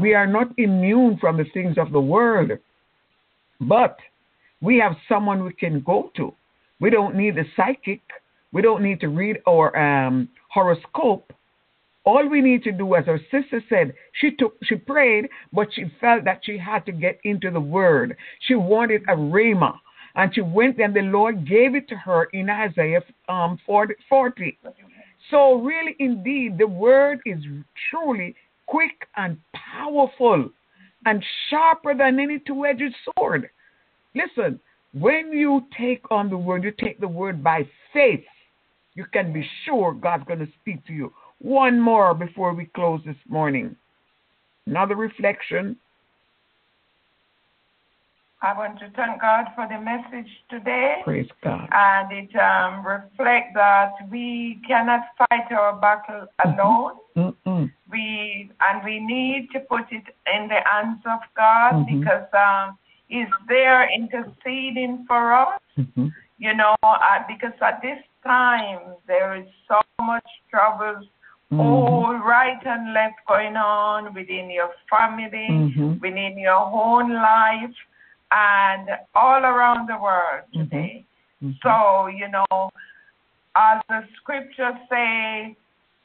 We 0.02 0.14
are 0.14 0.28
not 0.28 0.48
immune 0.58 1.18
from 1.22 1.38
the 1.38 1.46
things 1.54 1.78
of 1.78 1.92
the 1.92 2.02
world, 2.02 2.52
but 3.62 3.98
we 4.62 4.78
have 4.80 4.96
someone 5.08 5.44
we 5.44 5.54
can 5.54 5.82
go 5.82 6.12
to. 6.18 6.34
We 6.82 6.90
don't 6.90 7.16
need 7.16 7.38
a 7.38 7.44
psychic. 7.56 8.02
We 8.52 8.62
don't 8.62 8.84
need 8.84 9.00
to 9.02 9.08
read 9.08 9.38
our 9.48 9.76
um, 9.78 10.28
horoscope. 10.52 11.32
All 12.04 12.28
we 12.28 12.42
need 12.42 12.64
to 12.64 12.72
do, 12.72 12.96
as 12.96 13.08
our 13.08 13.20
sister 13.32 13.64
said, 13.70 13.94
she 14.20 14.32
took, 14.32 14.56
she 14.64 14.76
prayed, 14.76 15.30
but 15.54 15.68
she 15.74 15.86
felt 16.02 16.26
that 16.26 16.42
she 16.44 16.58
had 16.58 16.86
to 16.88 16.92
get 16.92 17.20
into 17.24 17.52
the 17.52 17.60
Word. 17.60 18.18
She 18.48 18.56
wanted 18.56 19.04
a 19.04 19.16
rhema, 19.16 19.76
and 20.20 20.36
she 20.36 20.42
went 20.42 20.80
and 20.80 20.94
the 20.94 21.02
Lord 21.02 21.48
gave 21.48 21.76
it 21.76 21.88
to 21.88 21.96
her 21.96 22.26
in 22.34 22.50
Isaiah 22.50 23.02
um, 23.30 23.58
40, 23.66 23.94
40. 24.10 24.60
So 25.32 25.56
really, 25.56 25.96
indeed, 26.00 26.58
the 26.58 26.68
Word 26.68 27.22
is 27.26 27.40
truly 27.90 28.36
quick 28.66 29.08
and 29.16 29.38
powerful, 29.54 30.50
and 31.06 31.24
sharper 31.50 31.96
than 31.96 32.20
any 32.20 32.40
two-edged 32.40 32.94
sword. 33.16 33.50
Listen, 34.14 34.60
when 34.94 35.32
you 35.32 35.64
take 35.78 36.04
on 36.12 36.30
the 36.30 36.38
Word, 36.38 36.66
you 36.66 36.74
take 36.78 37.00
the 37.00 37.08
Word 37.08 37.42
by 37.42 37.66
faith. 37.94 38.26
You 38.96 39.06
can 39.14 39.32
be 39.32 39.48
sure 39.64 39.94
God's 39.94 40.26
going 40.26 40.40
to 40.40 40.52
speak 40.60 40.86
to 40.88 40.94
you. 40.94 41.14
One 41.40 41.80
more 41.80 42.14
before 42.14 42.54
we 42.54 42.66
close 42.66 43.00
this 43.06 43.16
morning. 43.30 43.74
Another 44.68 44.98
reflection. 44.98 45.78
I 48.42 48.58
want 48.58 48.80
to 48.80 48.90
thank 48.96 49.20
God 49.20 49.46
for 49.54 49.68
the 49.68 49.80
message 49.80 50.30
today. 50.50 51.02
Praise 51.04 51.28
God. 51.44 51.68
And 51.72 52.12
it 52.12 52.34
um, 52.40 52.86
reflects 52.86 53.52
that 53.56 53.92
we 54.10 54.62
cannot 54.66 55.02
fight 55.18 55.52
our 55.52 55.74
battle 55.76 56.28
alone. 56.46 56.94
Mm-mm. 57.18 57.72
We 57.92 58.50
and 58.62 58.84
we 58.86 59.00
need 59.02 59.50
to 59.54 59.60
put 59.60 59.92
it 59.92 60.04
in 60.34 60.48
the 60.48 60.60
hands 60.66 61.02
of 61.06 61.20
God 61.36 61.74
Mhm. 61.86 62.00
because 62.00 62.28
um, 62.34 62.78
He's 63.08 63.28
there 63.48 63.90
interceding 63.92 65.06
for 65.06 65.34
us. 65.34 65.60
Mhm. 65.78 66.14
You 66.38 66.54
know, 66.54 66.76
uh, 66.84 67.24
because 67.28 67.54
at 67.62 67.82
this 67.82 68.00
time 68.24 68.80
there 69.06 69.36
is 69.36 69.48
so 69.68 69.82
much 70.02 70.28
troubles 70.50 71.06
Mhm. 71.52 71.60
all 71.60 72.14
right 72.16 72.64
and 72.66 72.94
left 72.94 73.16
going 73.28 73.58
on 73.58 74.14
within 74.14 74.50
your 74.50 74.72
family, 74.90 75.50
Mhm. 75.50 76.00
within 76.00 76.38
your 76.38 76.62
own 76.72 77.12
life, 77.12 77.76
and 78.32 78.90
all 79.16 79.44
around 79.44 79.88
the 79.88 79.98
world 79.98 80.44
Mhm. 80.54 80.70
today. 80.70 81.06
Mhm. 81.44 81.56
So, 81.62 82.08
you 82.08 82.28
know, 82.28 82.70
as 83.56 83.82
the 83.90 84.08
scriptures 84.18 84.76
say, 84.90 85.56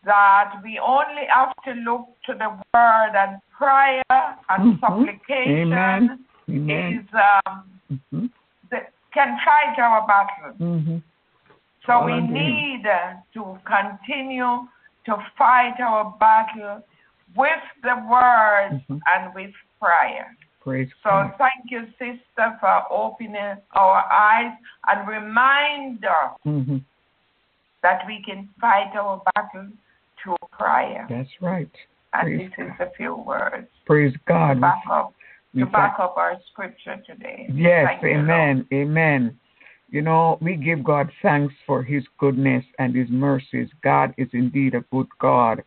that 0.04 0.60
we 0.62 0.78
only 0.78 1.24
have 1.26 1.54
to 1.64 1.72
look 1.72 2.08
to 2.26 2.34
the 2.34 2.50
word 2.50 3.12
and 3.14 3.40
prayer 3.50 4.02
and 4.50 4.74
Mhm. 4.74 4.80
supplication 4.80 5.72
Amen. 5.72 6.24
Amen. 6.50 6.92
is 6.92 7.14
um, 7.14 7.80
Mhm. 7.90 8.30
that 8.70 8.92
can 9.12 9.38
fight 9.44 9.78
our 9.78 10.06
battle. 10.06 10.52
Mhm. 10.60 11.02
So 11.87 12.04
we 12.04 12.20
need 12.20 12.87
uh, 12.87 13.14
to 13.34 13.58
continue 13.64 14.68
to 15.06 15.16
fight 15.37 15.80
our 15.80 16.04
battle 16.18 16.82
with 17.34 17.62
the 17.82 17.96
word 18.08 18.82
Mhm. 18.88 19.00
and 19.12 19.34
with 19.34 19.54
prayer. 19.80 20.34
Praise 20.64 20.88
So 21.03 21.11
God. 21.11 21.35
thank 21.37 21.70
you, 21.70 21.83
sister, 21.98 22.57
for 22.59 22.83
opening 22.90 23.37
our 23.72 24.11
eyes 24.11 24.57
and 24.88 25.07
remind 25.07 26.03
us 26.07 26.38
Mhm. 26.46 26.83
that 27.83 28.07
we 28.07 28.22
can 28.22 28.48
fight 28.59 28.96
our 28.96 29.22
battle 29.35 29.68
through 30.16 30.37
prayer. 30.53 31.05
That's 31.11 31.42
right. 31.42 31.68
And 32.14 32.22
Praise 32.22 32.50
this 32.57 32.66
is 32.66 32.81
a 32.81 32.90
few 32.97 33.14
words 33.14 33.68
Praise 33.84 34.14
to 34.14 34.18
God. 34.20 34.61
back 34.62 34.82
up 34.88 35.12
We 35.53 35.61
to 35.61 35.66
back 35.66 36.01
up 36.01 36.16
our 36.16 36.41
scripture 36.51 36.97
today. 37.07 37.47
Yes, 37.53 37.86
Thank 37.88 38.03
you, 38.03 38.09
amen, 38.09 38.66
amen. 38.72 39.38
You 39.91 40.01
know, 40.01 40.38
we 40.41 40.57
give 40.57 40.82
God 40.82 41.12
thanks 41.20 41.55
for 41.66 41.82
His 41.82 42.09
goodness 42.18 42.64
and 42.78 42.97
His 42.97 43.11
mercies. 43.11 43.70
God 43.82 44.14
is 44.16 44.32
indeed 44.32 44.74
a 44.74 44.80
good 44.91 45.09
God. 45.18 45.62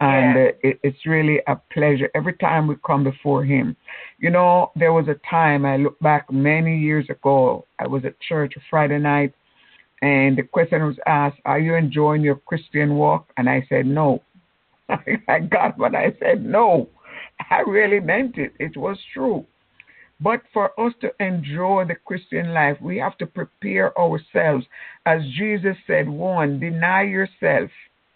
And 0.00 0.36
Yes. 0.36 0.54
uh, 0.54 0.68
it, 0.68 0.80
it's 0.82 1.06
really 1.06 1.40
a 1.46 1.56
pleasure 1.72 2.10
every 2.14 2.34
time 2.34 2.66
we 2.66 2.74
come 2.84 3.04
before 3.04 3.44
Him. 3.44 3.76
You 4.18 4.30
know, 4.30 4.72
there 4.74 4.92
was 4.92 5.06
a 5.08 5.20
time 5.28 5.64
I 5.64 5.76
look 5.76 5.98
back 6.00 6.30
many 6.32 6.76
years 6.78 7.08
ago. 7.08 7.66
I 7.78 7.86
was 7.86 8.04
at 8.04 8.18
church 8.20 8.54
a 8.56 8.60
Friday 8.68 8.98
night, 8.98 9.32
and 10.02 10.36
the 10.36 10.42
question 10.42 10.82
was 10.84 10.96
asked, 11.06 11.38
Are 11.44 11.60
you 11.60 11.74
enjoying 11.76 12.22
your 12.22 12.36
Christian 12.36 12.96
walk? 12.96 13.30
And 13.36 13.48
I 13.48 13.64
said, 13.68 13.86
No. 13.86 14.22
I 15.28 15.38
got 15.38 15.78
what 15.78 15.94
I 15.94 16.12
said, 16.18 16.44
No. 16.44 16.88
I 17.50 17.60
really 17.60 18.00
meant 18.00 18.38
it. 18.38 18.52
It 18.58 18.76
was 18.76 18.98
true. 19.14 19.46
But 20.20 20.42
for 20.52 20.78
us 20.78 20.92
to 21.00 21.12
enjoy 21.18 21.84
the 21.86 21.96
Christian 21.96 22.54
life, 22.54 22.76
we 22.80 22.98
have 22.98 23.18
to 23.18 23.26
prepare 23.26 23.96
ourselves. 23.98 24.64
As 25.04 25.20
Jesus 25.36 25.76
said, 25.86 26.08
one, 26.08 26.60
deny 26.60 27.02
yourself. 27.02 27.70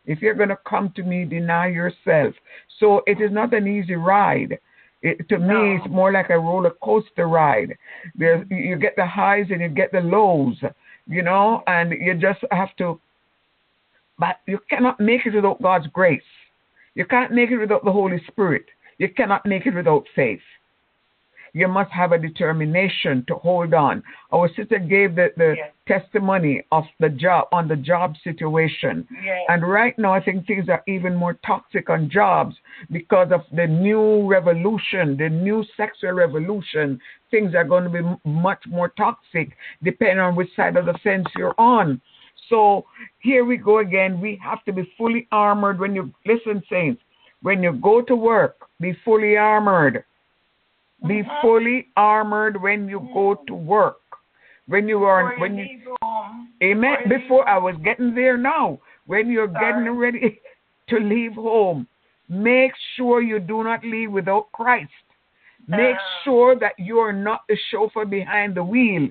If 0.07 0.23
you're 0.23 0.35
going 0.35 0.51
to 0.51 0.59
come 0.69 0.93
to 0.97 1.03
me, 1.03 1.25
deny 1.25 1.69
yourself. 1.69 2.35
So 2.79 3.03
it 3.07 3.21
is 3.21 3.31
not 3.33 3.53
an 3.55 3.67
easy 3.67 3.95
ride. 3.95 4.59
It, 5.03 5.29
to 5.29 5.39
me, 5.39 5.77
it's 5.77 5.91
more 5.91 6.13
like 6.13 6.31
a 6.31 6.39
roller 6.39 6.73
coaster 6.83 7.29
ride. 7.29 7.77
There's, 8.15 8.47
you 8.51 8.77
get 8.77 8.95
the 8.97 9.07
highs 9.07 9.47
and 9.51 9.61
you 9.61 9.69
get 9.69 9.93
the 9.93 10.01
lows, 10.01 10.57
you 11.07 11.23
know, 11.23 11.63
and 11.67 11.93
you 11.93 12.15
just 12.15 12.41
have 12.51 12.75
to. 12.79 13.01
But 14.19 14.37
you 14.47 14.59
cannot 14.71 14.99
make 14.99 15.27
it 15.27 15.35
without 15.35 15.63
God's 15.63 15.87
grace. 15.89 16.23
You 16.95 17.05
can't 17.05 17.33
make 17.33 17.51
it 17.51 17.59
without 17.59 17.85
the 17.85 17.93
Holy 17.93 18.23
Spirit. 18.29 18.65
You 18.99 19.09
cannot 19.11 19.45
make 19.45 19.67
it 19.67 19.75
without 19.75 20.05
faith 20.15 20.41
you 21.57 21.69
must 21.69 21.91
have 21.91 22.13
a 22.13 22.19
determination 22.19 23.25
to 23.29 23.35
hold 23.37 23.73
on. 23.73 24.03
Our 24.31 24.49
sister 24.55 24.79
gave 24.79 25.15
the, 25.15 25.29
the 25.39 25.55
Yes. 25.57 25.73
testimony 25.89 26.55
of 26.71 26.85
the 27.01 27.09
job 27.09 27.49
on 27.51 27.67
the 27.67 27.77
job 27.77 28.15
situation. 28.23 29.09
Yes. 29.25 29.47
And 29.49 29.63
right 29.67 29.99
now, 29.99 30.13
I 30.13 30.21
think 30.23 30.47
things 30.47 30.69
are 30.69 30.83
even 30.87 31.15
more 31.15 31.39
toxic 31.47 31.89
on 31.89 32.11
jobs 32.11 32.55
because 32.91 33.31
of 33.33 33.41
the 33.53 33.67
new 33.67 34.27
revolution, 34.27 35.17
the 35.17 35.31
new 35.31 35.65
sexual 35.79 36.13
revolution. 36.13 37.01
Things 37.31 37.55
are 37.55 37.65
going 37.65 37.85
to 37.85 37.91
be 37.91 38.05
much 38.49 38.63
more 38.69 38.91
toxic 38.91 39.49
depending 39.83 40.19
on 40.19 40.37
which 40.37 40.55
side 40.57 40.77
of 40.77 40.85
the 40.85 40.99
fence 41.03 41.27
you're 41.39 41.59
on. 41.59 42.03
So 42.51 42.85
here 43.21 43.47
we 43.47 43.57
go 43.57 43.79
again. 43.79 44.21
We 44.21 44.39
have 44.45 44.63
to 44.67 44.73
be 44.75 44.93
fully 44.99 45.27
armored 45.33 45.79
when 45.81 45.95
you 45.95 46.13
listen, 46.27 46.63
saints. 46.71 47.01
When 47.41 47.63
you 47.63 47.73
go 47.73 48.03
to 48.03 48.15
work, 48.15 48.57
be 48.79 48.93
fully 49.07 49.37
armored. 49.39 50.05
Be 51.07 51.23
fully 51.43 51.89
armored 51.97 52.61
when 52.61 52.89
you 52.89 53.09
go 53.13 53.35
to 53.47 53.55
work. 53.55 53.99
When 54.67 54.89
you 54.89 55.05
are 55.05 55.31
Before 55.31 55.41
when 55.41 55.57
you 55.57 55.65
you 55.65 55.79
leave 55.79 55.87
home. 56.03 56.49
Amen. 56.63 56.97
Before 57.09 57.49
I 57.49 57.59
was 57.59 57.77
getting 57.85 58.15
there 58.15 58.37
now. 58.37 58.81
When 59.07 59.31
you're 59.31 59.53
Sorry. 59.53 59.73
getting 59.73 59.91
ready 59.97 60.41
to 60.89 60.99
leave 60.99 61.35
home, 61.35 61.87
make 62.29 62.73
sure 62.97 63.21
you 63.21 63.39
do 63.39 63.63
not 63.63 63.85
leave 63.85 64.11
without 64.11 64.51
Christ. 64.53 64.91
Make 65.69 65.97
sure 66.25 66.57
that 66.59 66.73
you're 66.79 67.13
not 67.13 67.43
the 67.49 67.57
chauffeur 67.71 68.05
behind 68.05 68.55
the 68.57 68.63
wheel. 68.65 69.09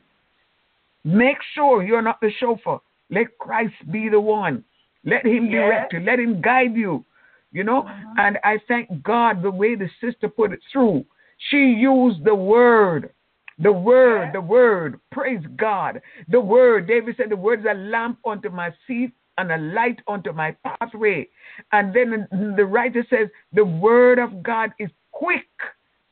Make 1.04 1.38
sure 1.54 1.84
you're 1.84 2.02
not 2.02 2.20
the 2.22 2.32
chauffeur. 2.40 2.80
Let 3.10 3.38
Christ 3.38 3.76
be 3.92 4.10
the 4.10 4.20
one. 4.20 4.64
Let 5.04 5.26
Him 5.26 5.46
Yes. 5.46 5.52
direct 5.52 5.94
you. 5.94 6.00
Let 6.00 6.20
Him 6.20 6.42
guide 6.42 6.76
you. 6.76 7.06
You 7.52 7.64
know? 7.64 7.84
Mhm. 7.84 8.14
And 8.18 8.40
I 8.44 8.58
thank 8.68 9.04
God 9.04 9.42
the 9.42 9.52
way 9.52 9.76
the 9.76 9.90
sister 10.02 10.28
put 10.28 10.52
it 10.52 10.62
through. 10.72 11.06
She 11.38 11.58
used 11.58 12.24
the 12.24 12.36
word. 12.36 13.12
The 13.60 13.72
word, 13.72 14.34
the 14.34 14.42
word. 14.42 15.00
Praise 15.12 15.44
God. 15.56 16.02
The 16.28 16.40
word. 16.40 16.88
David 16.88 17.16
said, 17.18 17.30
The 17.30 17.38
word 17.38 17.62
is 17.62 17.66
a 17.70 17.74
lamp 17.74 18.20
unto 18.26 18.50
my 18.50 18.74
feet 18.86 19.14
and 19.38 19.52
a 19.52 19.58
light 19.58 20.00
unto 20.08 20.34
my 20.34 20.56
pathway. 20.66 21.28
And 21.72 21.94
then 21.96 22.28
the 22.58 22.66
writer 22.66 23.06
says, 23.10 23.30
The 23.54 23.64
word 23.64 24.20
of 24.20 24.44
God 24.44 24.72
is 24.78 24.90
quick, 25.12 25.48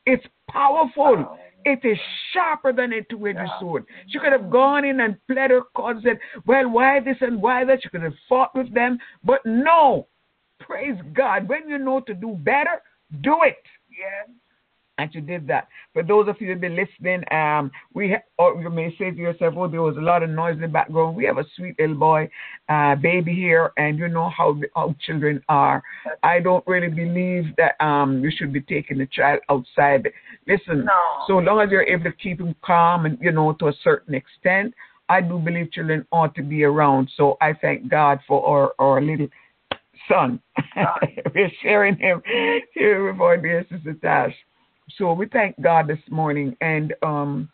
it's 0.06 0.24
powerful, 0.50 1.16
oh. 1.18 1.38
it 1.64 1.80
is 1.84 1.98
sharper 2.32 2.72
than 2.72 2.94
a 2.94 3.02
two 3.04 3.26
edged 3.26 3.50
sword. 3.60 3.84
She 4.08 4.18
could 4.18 4.32
have 4.32 4.50
gone 4.50 4.86
in 4.86 5.00
and 5.00 5.18
pled 5.26 5.50
her 5.50 5.62
cause, 5.76 5.96
and 5.96 6.02
said, 6.02 6.18
Well, 6.46 6.70
why 6.70 7.00
this 7.00 7.16
and 7.20 7.42
why 7.42 7.64
that? 7.66 7.82
She 7.82 7.90
could 7.90 8.02
have 8.02 8.14
fought 8.26 8.54
with 8.54 8.72
them. 8.72 8.98
But 9.22 9.44
no, 9.44 10.06
praise 10.60 10.96
God. 11.12 11.46
When 11.46 11.68
you 11.68 11.78
know 11.78 12.00
to 12.00 12.14
do 12.14 12.38
better, 12.42 12.80
do 13.20 13.36
it 13.42 13.56
Yes. 13.90 14.28
And 14.98 15.12
you 15.14 15.20
did 15.20 15.46
that. 15.48 15.68
For 15.92 16.02
those 16.02 16.28
of 16.28 16.40
you 16.40 16.48
who've 16.48 16.60
been 16.60 16.76
listening, 16.76 17.24
um, 17.32 17.70
we 17.94 18.10
ha- 18.12 18.22
or 18.38 18.60
you 18.60 18.70
may 18.70 18.94
say 18.96 19.10
to 19.10 19.16
yourself, 19.16 19.54
"Oh, 19.56 19.66
there 19.68 19.82
was 19.82 19.96
a 19.96 20.00
lot 20.00 20.22
of 20.22 20.30
noise 20.30 20.54
in 20.54 20.60
the 20.60 20.68
background." 20.68 21.16
We 21.16 21.24
have 21.24 21.38
a 21.38 21.44
sweet 21.56 21.78
little 21.78 21.96
boy, 21.96 22.28
uh, 22.68 22.94
baby 22.96 23.34
here, 23.34 23.72
and 23.76 23.98
you 23.98 24.08
know 24.08 24.28
how 24.30 24.56
how 24.76 24.94
children 25.00 25.42
are. 25.48 25.82
I 26.22 26.40
don't 26.40 26.66
really 26.66 26.88
believe 26.88 27.54
that 27.56 27.74
um 27.84 28.22
you 28.22 28.30
should 28.30 28.52
be 28.52 28.60
taking 28.60 28.98
the 28.98 29.06
child 29.06 29.40
outside. 29.48 30.10
Listen, 30.46 30.84
No. 30.84 31.00
so 31.26 31.38
long 31.38 31.60
as 31.60 31.70
you're 31.70 31.82
able 31.82 32.04
to 32.04 32.12
keep 32.12 32.40
him 32.40 32.54
calm 32.62 33.06
and 33.06 33.18
you 33.20 33.32
know 33.32 33.52
to 33.54 33.68
a 33.68 33.72
certain 33.82 34.14
extent, 34.14 34.74
I 35.08 35.20
do 35.20 35.38
believe 35.38 35.72
children 35.72 36.06
ought 36.12 36.34
to 36.36 36.42
be 36.42 36.62
around. 36.64 37.10
So 37.16 37.36
I 37.40 37.52
thank 37.52 37.88
God 37.88 38.20
for 38.28 38.46
our 38.46 38.74
our 38.78 39.00
little 39.00 39.28
son. 40.08 40.40
We're 41.34 41.50
sharing 41.62 41.96
him 41.96 42.22
here 42.74 43.10
with 43.10 43.20
our 43.20 43.36
dear 43.36 43.66
sister 43.70 43.94
Tash. 43.94 44.34
So 44.90 45.12
we 45.12 45.26
thank 45.26 45.60
God 45.60 45.88
this 45.88 45.98
morning, 46.10 46.56
and 46.60 46.94
um, 47.02 47.48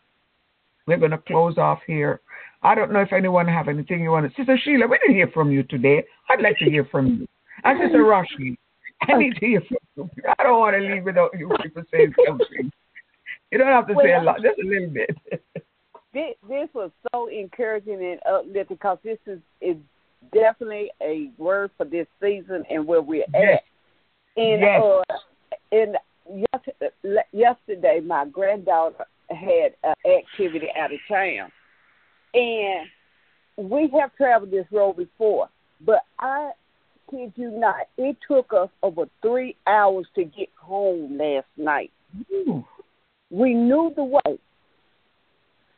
we're 0.85 0.97
going 0.97 1.11
to 1.11 1.17
close 1.17 1.57
off 1.57 1.79
here. 1.87 2.21
I 2.63 2.75
don't 2.75 2.91
know 2.91 3.01
if 3.01 3.13
anyone 3.13 3.47
have 3.47 3.67
anything 3.67 4.01
you 4.01 4.11
want 4.11 4.29
to. 4.29 4.35
Sister 4.35 4.59
Sheila, 4.63 4.87
we 4.87 4.97
didn't 4.99 5.15
hear 5.15 5.29
from 5.33 5.51
you 5.51 5.63
today. 5.63 6.03
I'd 6.29 6.41
like 6.41 6.57
to 6.57 6.65
hear 6.65 6.85
from 6.85 7.07
you. 7.07 7.27
And 7.63 7.79
Sister 7.81 7.99
Roshi, 8.03 8.57
I 9.01 9.17
need 9.17 9.35
to 9.35 9.45
hear 9.45 9.61
from 9.61 9.77
you. 9.95 10.09
I 10.37 10.43
don't 10.43 10.59
want 10.59 10.75
to 10.75 10.81
leave 10.81 11.03
without 11.03 11.31
you 11.37 11.51
people 11.61 11.83
saying 11.91 12.13
something. 12.27 12.71
You 13.51 13.57
don't 13.57 13.67
have 13.67 13.87
to 13.87 13.95
say 14.01 14.13
a 14.13 14.21
lot, 14.21 14.37
just 14.41 14.59
a 14.63 14.67
little 14.67 14.89
bit. 14.89 15.17
This, 16.13 16.35
this 16.49 16.67
was 16.73 16.91
so 17.13 17.29
encouraging 17.29 18.03
and 18.03 18.19
uplifting 18.29 18.75
because 18.75 18.97
this 19.01 19.17
is 19.25 19.39
is 19.61 19.77
definitely 20.33 20.91
a 21.01 21.31
word 21.37 21.71
for 21.77 21.85
this 21.85 22.05
season 22.21 22.65
and 22.69 22.85
where 22.85 23.01
we're 23.01 23.23
Yes. 23.33 23.61
at. 24.35 24.41
And 24.43 24.61
Yes. 24.61 24.81
uh, 24.81 25.01
and 25.71 25.91
yes, 25.91 26.01
yesterday, 27.31 27.99
my 28.01 28.25
granddaughter 28.25 29.05
had 29.29 29.73
an 29.83 29.95
activity 30.05 30.67
out 30.77 30.93
of 30.93 30.99
town, 31.07 31.51
and 32.33 32.87
we 33.69 33.89
have 33.99 34.15
traveled 34.15 34.51
this 34.51 34.65
road 34.71 34.97
before, 34.97 35.49
but 35.85 36.01
I 36.19 36.51
kid 37.09 37.33
you 37.35 37.51
not, 37.51 37.87
it 37.97 38.17
took 38.27 38.53
us 38.53 38.69
over 38.81 39.05
three 39.21 39.55
hours 39.67 40.07
to 40.15 40.23
get 40.23 40.49
home 40.57 41.17
last 41.17 41.47
night. 41.57 41.91
Ooh. 42.31 42.65
We 43.29 43.53
knew 43.53 43.91
the 43.95 44.03
way, 44.03 44.39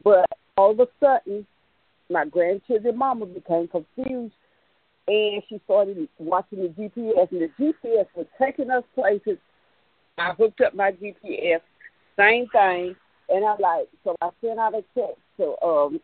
but 0.03 0.25
all 0.57 0.71
of 0.71 0.79
a 0.79 0.87
sudden, 0.99 1.45
my 2.09 2.25
grandchildren 2.25 2.97
mama 2.97 3.25
became 3.25 3.67
confused, 3.67 4.33
and 5.07 5.43
she 5.49 5.59
started 5.65 6.07
watching 6.19 6.61
the 6.61 6.69
GPS, 6.69 7.31
and 7.31 7.41
the 7.41 7.49
GPS 7.59 8.05
was 8.15 8.27
taking 8.41 8.69
us 8.69 8.83
places. 8.95 9.37
I 10.17 10.33
hooked 10.33 10.61
up 10.61 10.75
my 10.75 10.91
GPS, 10.91 11.61
same 12.17 12.47
thing, 12.49 12.95
and 13.29 13.45
I'm 13.45 13.59
like, 13.59 13.87
so 14.03 14.15
I 14.21 14.29
sent 14.41 14.59
out 14.59 14.75
a 14.75 14.83
text 14.95 15.19
to 15.37 15.55
um, 15.65 15.99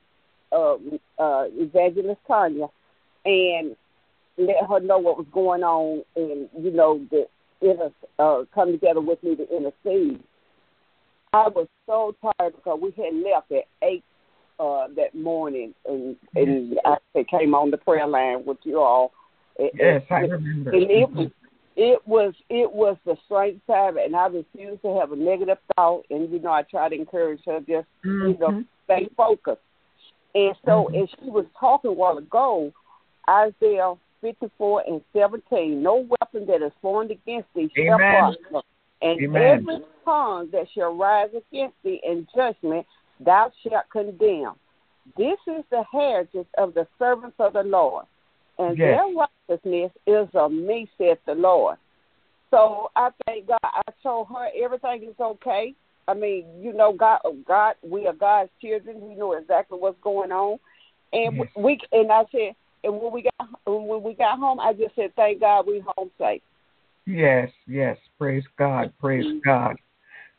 um, 0.52 1.00
uh, 1.20 1.46
Evangelist 1.54 2.20
Tanya, 2.28 2.68
and 3.26 3.76
let 4.38 4.68
her 4.68 4.80
know 4.80 4.98
what 4.98 5.18
was 5.18 5.28
going 5.32 5.64
on, 5.64 6.04
and 6.16 6.50
you 6.60 6.72
know 6.72 7.06
that 7.12 7.28
it 7.62 7.94
uh, 8.18 8.44
come 8.54 8.72
together 8.72 9.02
with 9.02 9.22
me 9.24 9.36
to 9.36 9.44
intercede. 9.56 10.24
I 11.34 11.48
was 11.50 11.68
so 11.86 12.16
tired 12.22 12.56
because 12.56 12.80
we 12.82 12.92
had 13.04 13.14
left 13.14 13.52
at 13.52 13.66
eight 13.84 14.04
uh, 14.60 14.88
that 14.96 15.14
morning, 15.14 15.76
and 15.88 16.16
and 16.36 16.80
I 16.84 16.98
came 17.30 17.54
on 17.54 17.70
the 17.70 17.78
prayer 17.78 18.08
line 18.08 18.44
with 18.46 18.58
you 18.64 18.80
all. 18.80 19.12
And- 19.60 19.70
Yes, 19.76 20.02
I 20.10 20.22
remember. 20.22 20.72
and 20.72 20.90
it 20.90 21.10
was 21.12 21.30
it 21.76 22.06
was 22.08 22.34
it 22.50 22.72
was 22.72 22.98
the 23.06 23.16
strength 23.26 23.66
time, 23.68 23.98
and 23.98 24.16
I 24.16 24.28
refused 24.28 24.82
to 24.82 24.96
have 25.00 25.12
a 25.12 25.16
negative 25.16 25.58
thought. 25.76 26.06
And 26.10 26.30
you 26.32 26.40
know, 26.40 26.52
I 26.52 26.64
try 26.64 26.90
to 26.90 26.96
encourage 26.96 27.42
her 27.46 27.60
just 27.60 27.88
you 28.04 28.38
know 28.40 28.52
Mhm. 28.52 28.66
stay 28.86 29.10
focused. 29.16 29.62
And 30.36 30.56
so, 30.66 30.90
Mhm. 30.92 31.04
as 31.04 31.10
she 31.10 31.30
was 31.30 31.46
talking 31.60 31.92
a 31.92 31.94
while 31.94 32.18
ago, 32.18 32.72
Isaiah 33.28 33.96
54 34.22 34.84
and 34.88 35.04
17, 35.14 35.82
no 35.82 36.08
weapon 36.20 36.46
that 36.48 36.62
is 36.62 36.74
formed 36.82 37.12
against 37.12 37.52
thee 37.54 37.70
shall 37.76 37.98
prosper. 37.98 38.62
And 39.02 39.22
Amen. 39.22 39.60
every 39.60 39.86
tongue 40.04 40.50
that 40.52 40.70
shall 40.70 40.94
rise 40.94 41.34
against 41.34 41.82
thee 41.84 42.02
in 42.04 42.28
judgment, 42.36 42.86
thou 43.20 43.52
shalt 43.64 43.90
condemn. 43.90 44.60
This 45.16 45.40
is 45.48 45.64
the 45.70 45.84
heritage 45.84 46.48
of 46.58 46.74
the 46.74 46.88
servants 46.98 47.40
of 47.40 47.54
the 47.54 47.64
Lord, 47.64 48.06
and 48.60 48.78
Yes. 48.78 49.00
their 49.00 49.26
righteousness 49.50 49.92
is 50.06 50.28
of 50.36 50.52
me, 50.52 50.88
saith 50.98 51.18
the 51.26 51.34
Lord. 51.34 51.78
So 52.52 52.92
I 52.96 53.10
thank 53.26 53.48
God. 53.48 53.60
I 53.64 53.82
told 54.04 54.28
her 54.28 54.50
everything 54.62 55.04
is 55.04 55.20
okay. 55.20 55.74
I 56.08 56.14
mean, 56.14 56.46
you 56.60 56.74
know, 56.74 56.94
God, 56.94 57.20
God, 57.48 57.76
we 57.84 58.08
are 58.08 58.14
God's 58.14 58.50
children. 58.62 59.08
We 59.08 59.16
know 59.16 59.34
exactly 59.34 59.78
what's 59.80 60.00
going 60.02 60.32
on, 60.32 60.60
and 61.14 61.38
Yes. 61.38 61.48
we. 61.56 61.80
And 61.92 62.12
I 62.12 62.24
said, 62.32 62.56
and 62.84 63.00
when 63.00 63.12
we 63.14 63.24
got 63.24 63.50
when 63.66 64.04
we 64.04 64.14
got 64.14 64.40
home, 64.40 64.60
I 64.60 64.74
just 64.74 64.96
said, 64.96 65.16
thank 65.16 65.40
God 65.40 65.68
we 65.68 65.84
home 65.96 66.12
safe. 66.20 66.42
Yes, 67.06 67.52
yes. 67.68 67.98
Praise 68.18 68.44
God. 68.58 68.92
Praise. 69.00 69.26
God. 69.46 69.76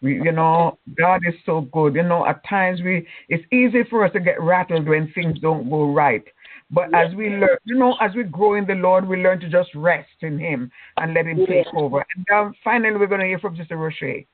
We, 0.02 0.14
you 0.14 0.32
know, 0.32 0.78
God 0.96 1.20
is 1.28 1.34
so 1.44 1.62
good. 1.72 1.94
You 1.94 2.02
know, 2.02 2.26
at 2.26 2.42
times 2.48 2.80
we, 2.82 3.06
it's 3.28 3.44
easy 3.52 3.84
for 3.90 4.04
us 4.04 4.12
to 4.14 4.20
get 4.20 4.40
rattled 4.40 4.88
when 4.88 5.12
things 5.12 5.38
don't 5.40 5.68
go 5.68 5.92
right. 5.92 6.24
But 6.70 6.94
as 6.94 7.14
we 7.14 7.30
learn, 7.30 7.58
you 7.64 7.76
know, 7.76 7.96
as 8.00 8.14
we 8.14 8.22
grow 8.22 8.54
in 8.54 8.64
the 8.64 8.74
Lord, 8.74 9.06
we 9.06 9.16
learn 9.16 9.40
to 9.40 9.48
just 9.48 9.70
rest 9.74 10.08
in 10.20 10.38
Him 10.38 10.70
and 10.96 11.14
let 11.14 11.26
Him 11.26 11.44
take 11.46 11.66
over. 11.74 12.04
And 12.14 12.24
now, 12.30 12.52
finally, 12.62 12.96
we're 12.96 13.08
going 13.08 13.20
to 13.20 13.26
hear 13.26 13.40
from 13.40 13.56
Sister 13.56 13.76
Roche. 13.76 14.24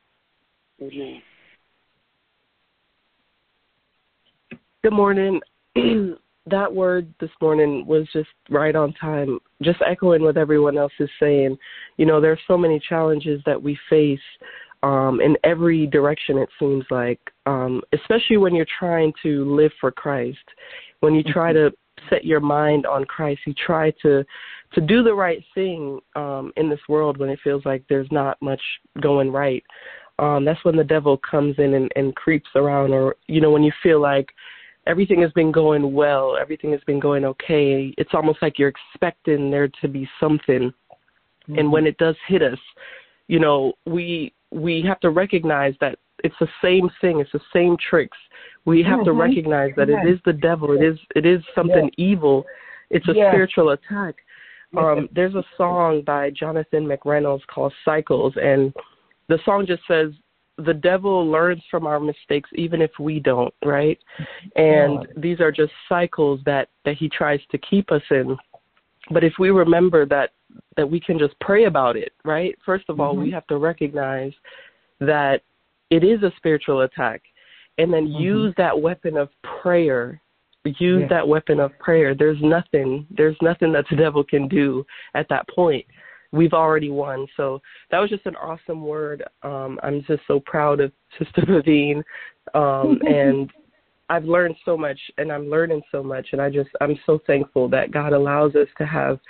Amen. 0.83 1.23
Good 4.85 4.93
morning. 4.93 5.41
that 6.47 6.73
word 6.73 7.13
this 7.21 7.31
morning 7.41 7.87
was 7.87 8.07
just 8.13 8.29
right 8.51 8.77
on 8.77 8.93
time. 8.95 9.39
Just 9.63 9.79
echoing 9.87 10.23
what 10.23 10.37
everyone 10.37 10.77
else 10.77 10.93
is 11.01 11.11
saying. 11.19 11.57
You 11.97 12.05
know, 12.05 12.21
there's 12.21 12.39
so 12.47 12.59
many 12.59 12.81
challenges 12.87 13.41
that 13.47 13.61
we 13.61 13.79
face 13.89 14.21
um, 14.83 15.21
in 15.23 15.37
every 15.43 15.87
direction. 15.87 16.39
It 16.39 16.51
seems 16.59 16.85
like, 16.91 17.21
um, 17.47 17.81
especially 17.93 18.37
when 18.37 18.55
you're 18.55 18.67
trying 18.79 19.13
to 19.23 19.57
live 19.57 19.73
for 19.81 19.91
Christ, 19.91 20.39
when 21.01 21.15
you 21.15 21.23
try 21.23 21.53
to 21.55 21.73
set 22.11 22.25
your 22.25 22.41
mind 22.41 22.87
on 22.87 23.05
Christ, 23.05 23.41
you 23.47 23.55
try 23.55 23.93
to 24.03 24.25
to 24.73 24.81
do 24.81 25.03
the 25.03 25.15
right 25.15 25.43
thing 25.55 26.01
um, 26.17 26.53
in 26.57 26.69
this 26.69 26.81
world 26.89 27.19
when 27.19 27.29
it 27.29 27.39
feels 27.43 27.65
like 27.65 27.85
there's 27.89 28.11
not 28.11 28.41
much 28.43 28.61
going 29.01 29.31
right. 29.31 29.63
Um, 30.19 30.45
that's 30.45 30.65
when 30.65 30.77
the 30.77 30.85
devil 30.85 31.19
comes 31.19 31.55
in 31.59 31.75
and, 31.75 31.91
and 31.95 32.15
creeps 32.17 32.49
around, 32.55 32.93
or 32.93 33.17
you 33.27 33.41
know, 33.41 33.51
when 33.51 33.63
you 33.63 33.73
feel 33.83 34.01
like 34.01 34.31
everything 34.87 35.21
has 35.23 35.33
been 35.33 35.53
going 35.53 35.93
well, 35.93 36.37
everything 36.41 36.73
has 36.73 36.81
been 36.87 37.01
going 37.01 37.25
okay. 37.25 37.95
It's 37.99 38.15
almost 38.15 38.41
like 38.41 38.59
you're 38.59 38.73
expecting 38.73 39.51
there 39.51 39.69
to 39.69 39.89
be 39.89 40.09
something, 40.19 40.73
mm-hmm. 40.73 41.59
and 41.59 41.71
when 41.71 41.87
it 41.87 41.99
does 41.99 42.17
hit 42.27 42.43
us, 42.43 42.59
you 43.29 43.39
know, 43.39 43.75
we 43.85 44.33
we 44.51 44.83
have 44.87 45.01
to 45.01 45.11
recognize 45.11 45.75
that 45.81 45.99
it's 46.25 46.35
the 46.41 46.49
same 46.63 46.91
thing. 47.01 47.21
It's 47.21 47.33
the 47.33 47.41
same 47.53 47.77
tricks. 47.91 48.19
We 48.65 48.83
have 48.83 49.01
mm-hmm. 49.01 49.05
to 49.05 49.13
recognize 49.13 49.73
that 49.77 49.89
yes. 49.89 50.05
it 50.05 50.11
is 50.11 50.21
the 50.25 50.33
devil. 50.33 50.73
It 50.73 50.85
is 50.85 50.99
it 51.15 51.27
is 51.27 51.43
something 51.55 51.85
yes. 51.85 51.95
evil. 51.97 52.45
It's 52.91 53.07
a 53.09 53.15
yes. 53.15 53.33
spiritual 53.33 53.71
attack. 53.71 54.17
Um, 54.77 55.09
there's 55.15 55.35
a 55.35 55.45
song 55.57 56.03
by 56.05 56.31
Jonathan 56.31 56.87
McReynolds 56.87 57.47
called 57.47 57.73
Cycles, 57.85 58.35
and 58.37 58.75
the 59.29 59.39
song 59.45 59.65
just 59.67 59.83
says 59.89 60.13
the 60.59 60.75
devil 60.75 61.31
learns 61.31 61.63
from 61.71 61.87
our 61.87 62.01
mistakes 62.01 62.49
even 62.55 62.81
if 62.81 62.91
we 62.99 63.21
don't, 63.21 63.53
right? 63.65 63.99
And 64.57 65.07
these 65.17 65.41
are 65.41 65.53
just 65.53 65.73
cycles 65.89 66.41
that 66.47 66.69
that 66.85 66.97
he 66.97 67.09
tries 67.09 67.41
to 67.51 67.59
keep 67.59 67.93
us 67.93 68.03
in. 68.11 68.37
But 69.11 69.23
if 69.23 69.35
we 69.39 69.51
remember 69.51 70.07
that 70.07 70.31
that 70.77 70.91
we 70.91 71.01
can 71.01 71.19
just 71.19 71.39
pray 71.41 71.65
about 71.65 71.97
it, 71.97 72.13
right? 72.25 72.57
First 72.65 72.87
of 72.89 73.01
all, 73.01 73.13
mm-hmm. 73.13 73.25
we 73.25 73.31
have 73.31 73.47
to 73.49 73.59
recognize 73.59 74.33
that 75.01 75.43
it 75.91 76.05
is 76.05 76.23
a 76.23 76.33
spiritual 76.37 76.83
attack. 76.83 77.23
And 77.79 77.93
then 77.93 78.07
mm-hmm. 78.07 78.23
use 78.23 78.55
that 78.57 78.81
weapon 78.81 79.17
of 79.17 79.29
prayer. 79.63 80.21
Use 80.65 81.03
yes. 81.03 81.11
that 81.11 81.27
weapon 81.27 81.61
of 81.61 81.79
prayer. 81.79 82.15
There's 82.15 82.39
nothing 82.43 83.07
there's 83.17 83.37
nothing 83.41 83.73
that 83.73 83.85
the 83.89 83.97
devil 83.97 84.25
can 84.25 84.49
do 84.49 84.85
at 85.15 85.29
that 85.29 85.49
point. 85.49 85.87
We've 86.33 86.53
already 86.53 86.91
won. 86.91 87.27
So 87.37 87.63
that 87.91 88.01
was 88.01 88.11
just 88.11 88.27
an 88.27 88.35
awesome 88.37 88.85
word. 88.85 89.23
Um 89.43 89.79
i'm 89.83 90.03
just 90.09 90.23
so 90.27 90.41
proud 90.41 90.81
of 90.81 90.91
sister 91.19 91.45
Vivian 91.47 92.03
um 92.55 92.99
and 93.07 93.49
i've 94.09 94.25
learned 94.25 94.57
so 94.65 94.77
much 94.77 94.99
and 95.19 95.31
i'm 95.31 95.49
learning 95.49 95.83
so 95.93 96.03
much. 96.03 96.29
And 96.33 96.43
i 96.43 96.51
just 96.51 96.71
i'm 96.81 96.99
so 97.07 97.21
thankful 97.29 97.69
that 97.69 97.93
god 97.93 98.13
allows 98.13 98.57
us 98.57 98.69
to 98.79 98.87
have 98.87 99.21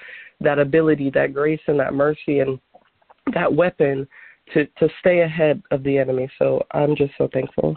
that 0.40 0.58
ability 0.58 1.10
that 1.10 1.34
grace 1.34 1.60
and 1.66 1.78
that 1.80 1.92
mercy 1.92 2.38
and 2.38 2.58
that 3.34 3.52
weapon 3.52 4.06
to 4.54 4.66
to 4.66 4.88
stay 5.00 5.20
ahead 5.20 5.62
of 5.70 5.82
the 5.82 5.98
enemy. 5.98 6.28
So 6.38 6.64
I'm 6.72 6.96
just 6.96 7.12
so 7.18 7.28
thankful. 7.32 7.76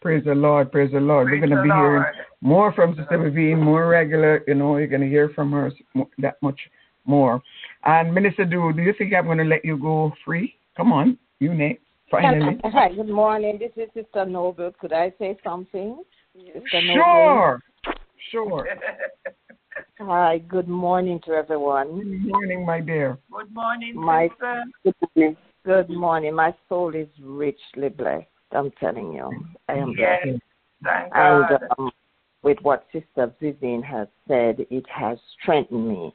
Praise 0.00 0.24
the 0.24 0.34
Lord, 0.34 0.70
praise 0.70 0.92
the 0.92 1.00
Lord. 1.00 1.28
Praise 1.28 1.40
We're 1.40 1.48
going 1.48 1.56
to 1.56 1.62
be 1.62 1.68
Lord. 1.70 1.80
hearing 1.80 2.04
more 2.42 2.74
from 2.74 2.94
Sister 2.94 3.18
Vivian, 3.22 3.58
more 3.58 3.88
regular. 3.88 4.44
You 4.46 4.54
know, 4.54 4.76
you're 4.76 4.86
going 4.86 5.00
to 5.00 5.08
hear 5.08 5.30
from 5.30 5.50
her 5.52 5.72
that 6.18 6.36
much 6.42 6.60
more. 7.06 7.42
And 7.84 8.12
Minister 8.12 8.44
Do, 8.44 8.70
do 8.74 8.82
you 8.82 8.92
think 8.98 9.14
I'm 9.14 9.24
going 9.24 9.38
to 9.38 9.44
let 9.44 9.64
you 9.64 9.78
go 9.78 10.12
free? 10.24 10.56
Come 10.76 10.92
on, 10.92 11.18
you 11.38 11.54
next. 11.54 11.80
Finally. 12.10 12.60
Hi, 12.64 12.92
good 12.92 13.08
morning. 13.08 13.58
This 13.58 13.72
is 13.82 13.88
Sister 13.94 14.26
Noble. 14.26 14.72
Could 14.78 14.92
I 14.92 15.10
say 15.18 15.38
something? 15.42 16.02
Sister 16.34 16.82
sure, 16.92 17.62
Noble? 17.84 17.96
sure. 18.30 18.68
Hi, 20.00 20.38
good 20.38 20.68
morning 20.68 21.20
to 21.24 21.32
everyone. 21.32 22.00
Good 22.00 22.26
morning, 22.26 22.66
my 22.66 22.80
dear. 22.80 23.18
Good 23.32 23.54
morning, 23.54 23.94
my, 23.96 24.28
Good 24.84 24.94
morning. 25.16 25.36
Good 25.64 25.88
morning. 25.88 26.34
My 26.34 26.54
soul 26.68 26.94
is 26.94 27.08
richly 27.22 27.88
blessed. 27.88 28.26
I'm 28.52 28.70
telling 28.72 29.12
you, 29.12 29.30
I 29.68 29.72
am 29.72 29.94
yes. 29.98 30.20
blessed. 30.22 30.40
Thank 30.82 31.12
and 31.14 31.58
Um, 31.78 31.90
with 32.42 32.58
what 32.60 32.86
Sister 32.92 33.32
Vivian 33.40 33.82
has 33.82 34.06
said, 34.28 34.66
it 34.68 34.84
has 34.90 35.16
strengthened 35.40 35.88
me. 35.88 36.14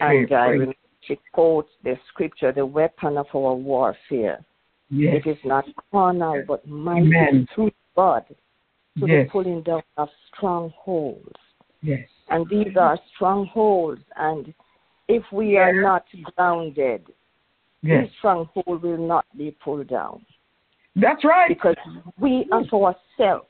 And 0.00 0.32
I 0.32 0.74
she 1.02 1.16
quotes 1.32 1.70
the 1.84 1.96
scripture, 2.08 2.50
the 2.50 2.66
weapon 2.66 3.16
of 3.16 3.26
our 3.32 3.54
warfare. 3.54 4.44
Yes. 4.90 5.22
It 5.24 5.30
is 5.30 5.38
not 5.44 5.64
carnal, 5.92 6.42
but 6.48 6.66
mighty 6.66 7.46
through 7.54 7.70
God 7.94 8.24
to 8.28 9.06
yes. 9.06 9.26
the 9.26 9.28
pulling 9.30 9.62
down 9.62 9.82
of 9.96 10.08
strongholds. 10.34 11.38
Yes. 11.82 12.08
And 12.30 12.48
these 12.48 12.76
are 12.76 12.98
strongholds. 13.14 14.02
And 14.16 14.52
if 15.06 15.22
we 15.30 15.52
yes. 15.52 15.60
are 15.60 15.80
not 15.80 16.04
grounded, 16.34 17.06
yes. 17.86 18.04
these 18.04 18.12
strongholds 18.18 18.82
will 18.82 18.98
not 18.98 19.24
be 19.36 19.56
pulled 19.62 19.88
down. 19.88 20.24
That's 20.94 21.24
right. 21.24 21.48
Because 21.48 21.76
we 22.18 22.48
of 22.52 22.64
ourselves, 22.72 23.46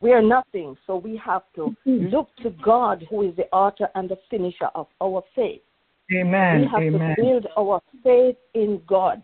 we 0.00 0.12
are 0.12 0.22
nothing. 0.22 0.76
So 0.86 0.96
we 0.96 1.20
have 1.24 1.42
to 1.56 1.74
mm-hmm. 1.86 2.06
look 2.06 2.28
to 2.42 2.50
God, 2.62 3.04
who 3.10 3.28
is 3.28 3.36
the 3.36 3.46
author 3.52 3.88
and 3.94 4.08
the 4.08 4.18
finisher 4.30 4.68
of 4.74 4.86
our 5.00 5.22
faith. 5.34 5.62
Amen. 6.14 6.60
We 6.60 6.66
have 6.66 6.94
Amen. 6.94 7.16
to 7.16 7.22
build 7.22 7.46
our 7.58 7.80
faith 8.04 8.36
in 8.54 8.80
God 8.86 9.22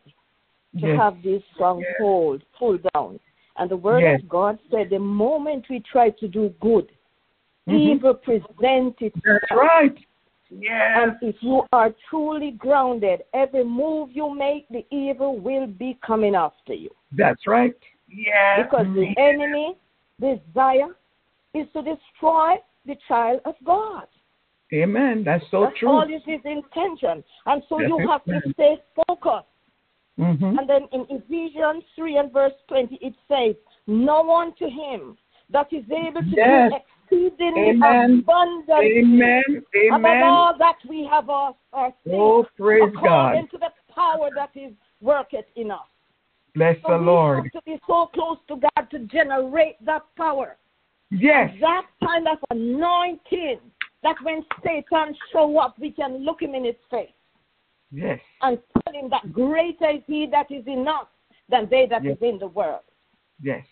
to 0.81 0.87
yes. 0.87 0.99
have 0.99 1.23
this 1.23 1.43
stronghold 1.55 2.43
pulled 2.59 2.85
down. 2.95 3.21
And 3.59 3.71
the 3.71 3.77
word 3.77 4.01
yes. 4.01 4.21
of 4.23 4.29
God 4.29 4.59
said 4.71 4.89
the 4.91 4.99
moment 4.99 5.67
we 5.69 5.81
try 5.81 6.11
to 6.11 6.27
do 6.27 6.53
good, 6.61 6.91
mm-hmm. 7.69 7.77
evil 7.77 8.15
presents 8.15 8.97
itself. 9.01 9.23
That's 9.25 9.53
right. 9.53 9.97
Yes. 10.59 10.99
And 11.03 11.13
if 11.23 11.37
you 11.41 11.63
are 11.73 11.95
truly 12.11 12.53
grounded, 12.53 13.23
every 13.33 13.65
move 13.65 14.11
you 14.13 14.35
make, 14.35 14.69
the 14.69 14.85
evil 14.95 15.39
will 15.39 15.67
be 15.67 15.99
coming 16.07 16.35
after 16.35 16.75
you. 16.75 16.91
That's 17.17 17.47
right. 17.47 17.75
Yes. 18.09 18.61
Because 18.63 18.87
the 18.95 19.15
enemy 19.19 19.77
desire 20.21 20.95
is 21.55 21.67
to 21.73 21.83
destroy 21.83 22.57
the 22.87 22.97
child 23.09 23.41
of 23.45 23.55
God. 23.65 24.07
Amen. 24.73 25.23
That's 25.25 25.45
so 25.51 25.65
That's 25.65 25.79
true. 25.79 25.91
all 25.91 26.03
is 26.05 26.23
his 26.25 26.41
intention. 26.45 27.23
And 27.47 27.63
so 27.69 27.81
you 27.81 28.07
have 28.09 28.25
to 28.25 28.41
stay 28.55 28.77
focused. 29.07 29.47
Mm-hmm. 30.19 30.59
And 30.59 30.69
then 30.69 30.83
in 30.93 31.07
Ephesians 31.11 31.85
3 31.97 32.17
and 32.19 32.33
verse 32.33 32.53
20, 32.69 32.99
it 33.01 33.15
says, 33.29 33.55
No 33.87 34.23
one 34.23 34.55
to 34.59 34.69
him 34.69 35.17
that 35.51 35.69
is 35.73 35.85
able 35.91 36.23
to 36.23 36.37
Yes. 36.37 36.71
do 36.71 36.77
exceedingly 37.13 37.71
Amen. 37.71 38.21
abundantly 38.27 38.99
Amen. 38.99 39.43
above 39.91 40.01
Amen. 40.01 40.23
all 40.25 40.55
that 40.59 40.77
we 40.89 41.07
have 41.11 41.29
our, 41.29 41.55
our 41.73 41.93
Oh, 42.11 42.45
praise 42.57 42.83
God. 42.95 43.05
according 43.05 43.49
to 43.49 43.59
the 43.59 43.71
power 43.95 44.31
that 44.37 44.51
is 44.55 44.73
worketh 45.01 45.45
in 45.57 45.71
us. 45.71 45.81
Bless 46.55 46.77
So 46.87 46.93
the 46.93 46.99
we 46.99 47.05
Lord. 47.07 47.45
have 47.45 47.53
to 47.53 47.71
be 47.71 47.79
so 47.87 48.07
close 48.13 48.37
to 48.49 48.57
God 48.57 48.87
to 48.91 48.99
generate 49.07 49.83
that 49.85 50.03
power. 50.17 50.57
Yes. 51.11 51.51
That 51.61 51.87
kind 52.05 52.27
of 52.29 52.39
anointing 52.51 53.61
that 54.03 54.17
when 54.23 54.45
Satan 54.65 55.15
show 55.33 55.59
up, 55.59 55.79
we 55.79 55.91
can 55.91 56.25
look 56.25 56.43
him 56.43 56.55
in 56.55 56.65
his 56.65 56.75
face 56.91 57.11
Yes. 57.91 58.19
and 58.43 58.59
tell 58.85 58.95
him 58.95 59.11
that 59.11 59.33
greater 59.33 59.91
is 59.91 60.03
he 60.07 60.27
that 60.31 60.51
is 60.51 60.65
in 60.67 60.87
us 60.89 61.07
than 61.49 61.69
they 61.71 61.87
that 61.87 62.05
is 62.05 62.17
Yes. 62.21 62.33
in 62.33 62.39
the 62.39 62.47
world. 62.49 62.81
Yes. 63.43 63.65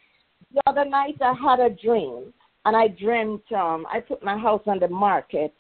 The 0.53 0.63
other 0.67 0.85
night 0.85 1.17
I 1.23 1.33
had 1.33 1.61
a 1.61 1.71
dream 1.71 2.33
and 2.65 2.77
I 2.77 2.89
dreamt 2.89 3.51
um 3.53 3.87
I 3.93 4.01
put 4.01 4.23
my 4.23 4.37
house 4.37 4.63
on 4.67 4.79
the 4.79 4.89
market 4.89 5.55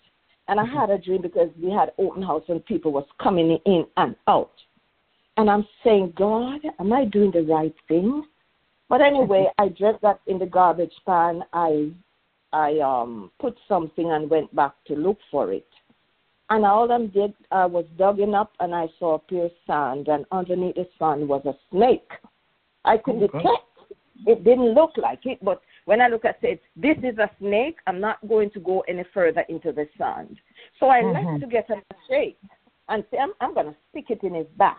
and 0.48 0.58
I 0.58 0.64
had 0.64 0.90
a 0.90 0.98
dream 0.98 1.22
because 1.22 1.48
we 1.62 1.70
had 1.70 1.92
open 1.98 2.22
house 2.22 2.42
and 2.48 2.64
people 2.66 2.92
was 2.92 3.06
coming 3.22 3.58
in 3.66 3.86
and 3.96 4.16
out. 4.26 4.50
And 5.36 5.48
I'm 5.48 5.66
saying, 5.84 6.14
God, 6.16 6.60
am 6.80 6.92
I 6.92 7.04
doing 7.04 7.30
the 7.30 7.42
right 7.42 7.74
thing? 7.86 8.24
But 8.88 9.00
anyway, 9.00 9.46
I 9.58 9.68
dropped 9.68 10.02
that 10.02 10.20
in 10.26 10.38
the 10.38 10.46
garbage 10.46 10.94
pan. 11.06 11.42
I 11.52 11.92
I 12.52 12.78
um 12.80 13.30
put 13.40 13.56
something 13.68 14.10
and 14.10 14.28
went 14.28 14.54
back 14.54 14.74
to 14.86 14.94
look 14.94 15.18
for 15.30 15.52
it. 15.52 15.66
And 16.50 16.66
all 16.66 16.90
I 16.90 17.06
did 17.06 17.32
I 17.52 17.66
was 17.66 17.86
digging 17.96 18.34
up 18.34 18.52
and 18.58 18.74
I 18.74 18.88
saw 18.98 19.18
pure 19.18 19.50
sand 19.66 20.08
and 20.08 20.26
underneath 20.32 20.74
the 20.74 20.88
sand 20.98 21.28
was 21.28 21.42
a 21.46 21.54
snake. 21.70 22.10
I 22.84 22.96
could 22.96 23.16
Oh, 23.16 23.28
God. 23.28 23.42
detect 23.42 23.70
it 24.26 24.44
didn't 24.44 24.74
look 24.74 24.92
like 24.96 25.24
it, 25.24 25.38
but 25.42 25.62
when 25.84 26.00
I 26.00 26.08
look 26.08 26.24
at 26.24 26.38
it, 26.42 26.62
this 26.76 26.96
is 26.98 27.18
a 27.18 27.30
snake. 27.38 27.78
I'm 27.86 28.00
not 28.00 28.26
going 28.28 28.50
to 28.50 28.60
go 28.60 28.80
any 28.88 29.04
further 29.14 29.44
into 29.48 29.72
the 29.72 29.88
sand. 29.98 30.40
So 30.78 30.88
I 30.88 31.02
Mhm. 31.02 31.12
left 31.14 31.40
to 31.40 31.46
get 31.46 31.70
a 31.70 31.76
machete 31.92 32.36
and 32.88 33.04
say, 33.10 33.18
I'm, 33.18 33.32
I'm 33.40 33.54
going 33.54 33.66
to 33.66 33.76
stick 33.90 34.10
it 34.10 34.22
in 34.22 34.34
his 34.34 34.46
back. 34.56 34.78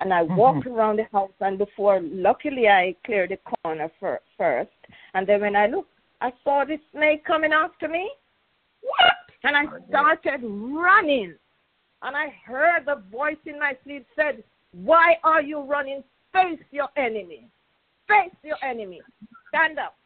And 0.00 0.12
I 0.12 0.22
walked 0.22 0.66
around 0.66 0.96
the 0.96 1.04
house, 1.04 1.32
and 1.40 1.56
before, 1.56 2.00
luckily, 2.00 2.68
I 2.68 2.94
cleared 3.04 3.30
the 3.30 3.38
corner 3.62 3.90
fir- 3.98 4.20
first. 4.36 4.70
And 5.14 5.26
then 5.26 5.40
when 5.40 5.56
I 5.56 5.66
looked, 5.68 5.90
I 6.20 6.32
saw 6.44 6.64
this 6.64 6.80
snake 6.92 7.24
coming 7.24 7.52
after 7.52 7.88
me. 7.88 8.10
What? 8.82 9.14
And 9.42 9.56
I 9.56 9.64
started 9.88 10.40
running. 10.42 11.34
And 12.02 12.16
I 12.16 12.28
heard 12.44 12.84
the 12.84 12.96
voice 13.10 13.38
in 13.46 13.58
my 13.58 13.76
sleep 13.84 14.06
said, 14.14 14.44
Why 14.72 15.16
are 15.24 15.40
you 15.40 15.60
running? 15.60 16.04
Face 16.32 16.60
your 16.70 16.88
enemy. 16.96 17.48
Face 18.06 18.34
your 18.42 18.62
enemy. 18.62 19.00
Stand 19.48 19.78
up. 19.78 19.96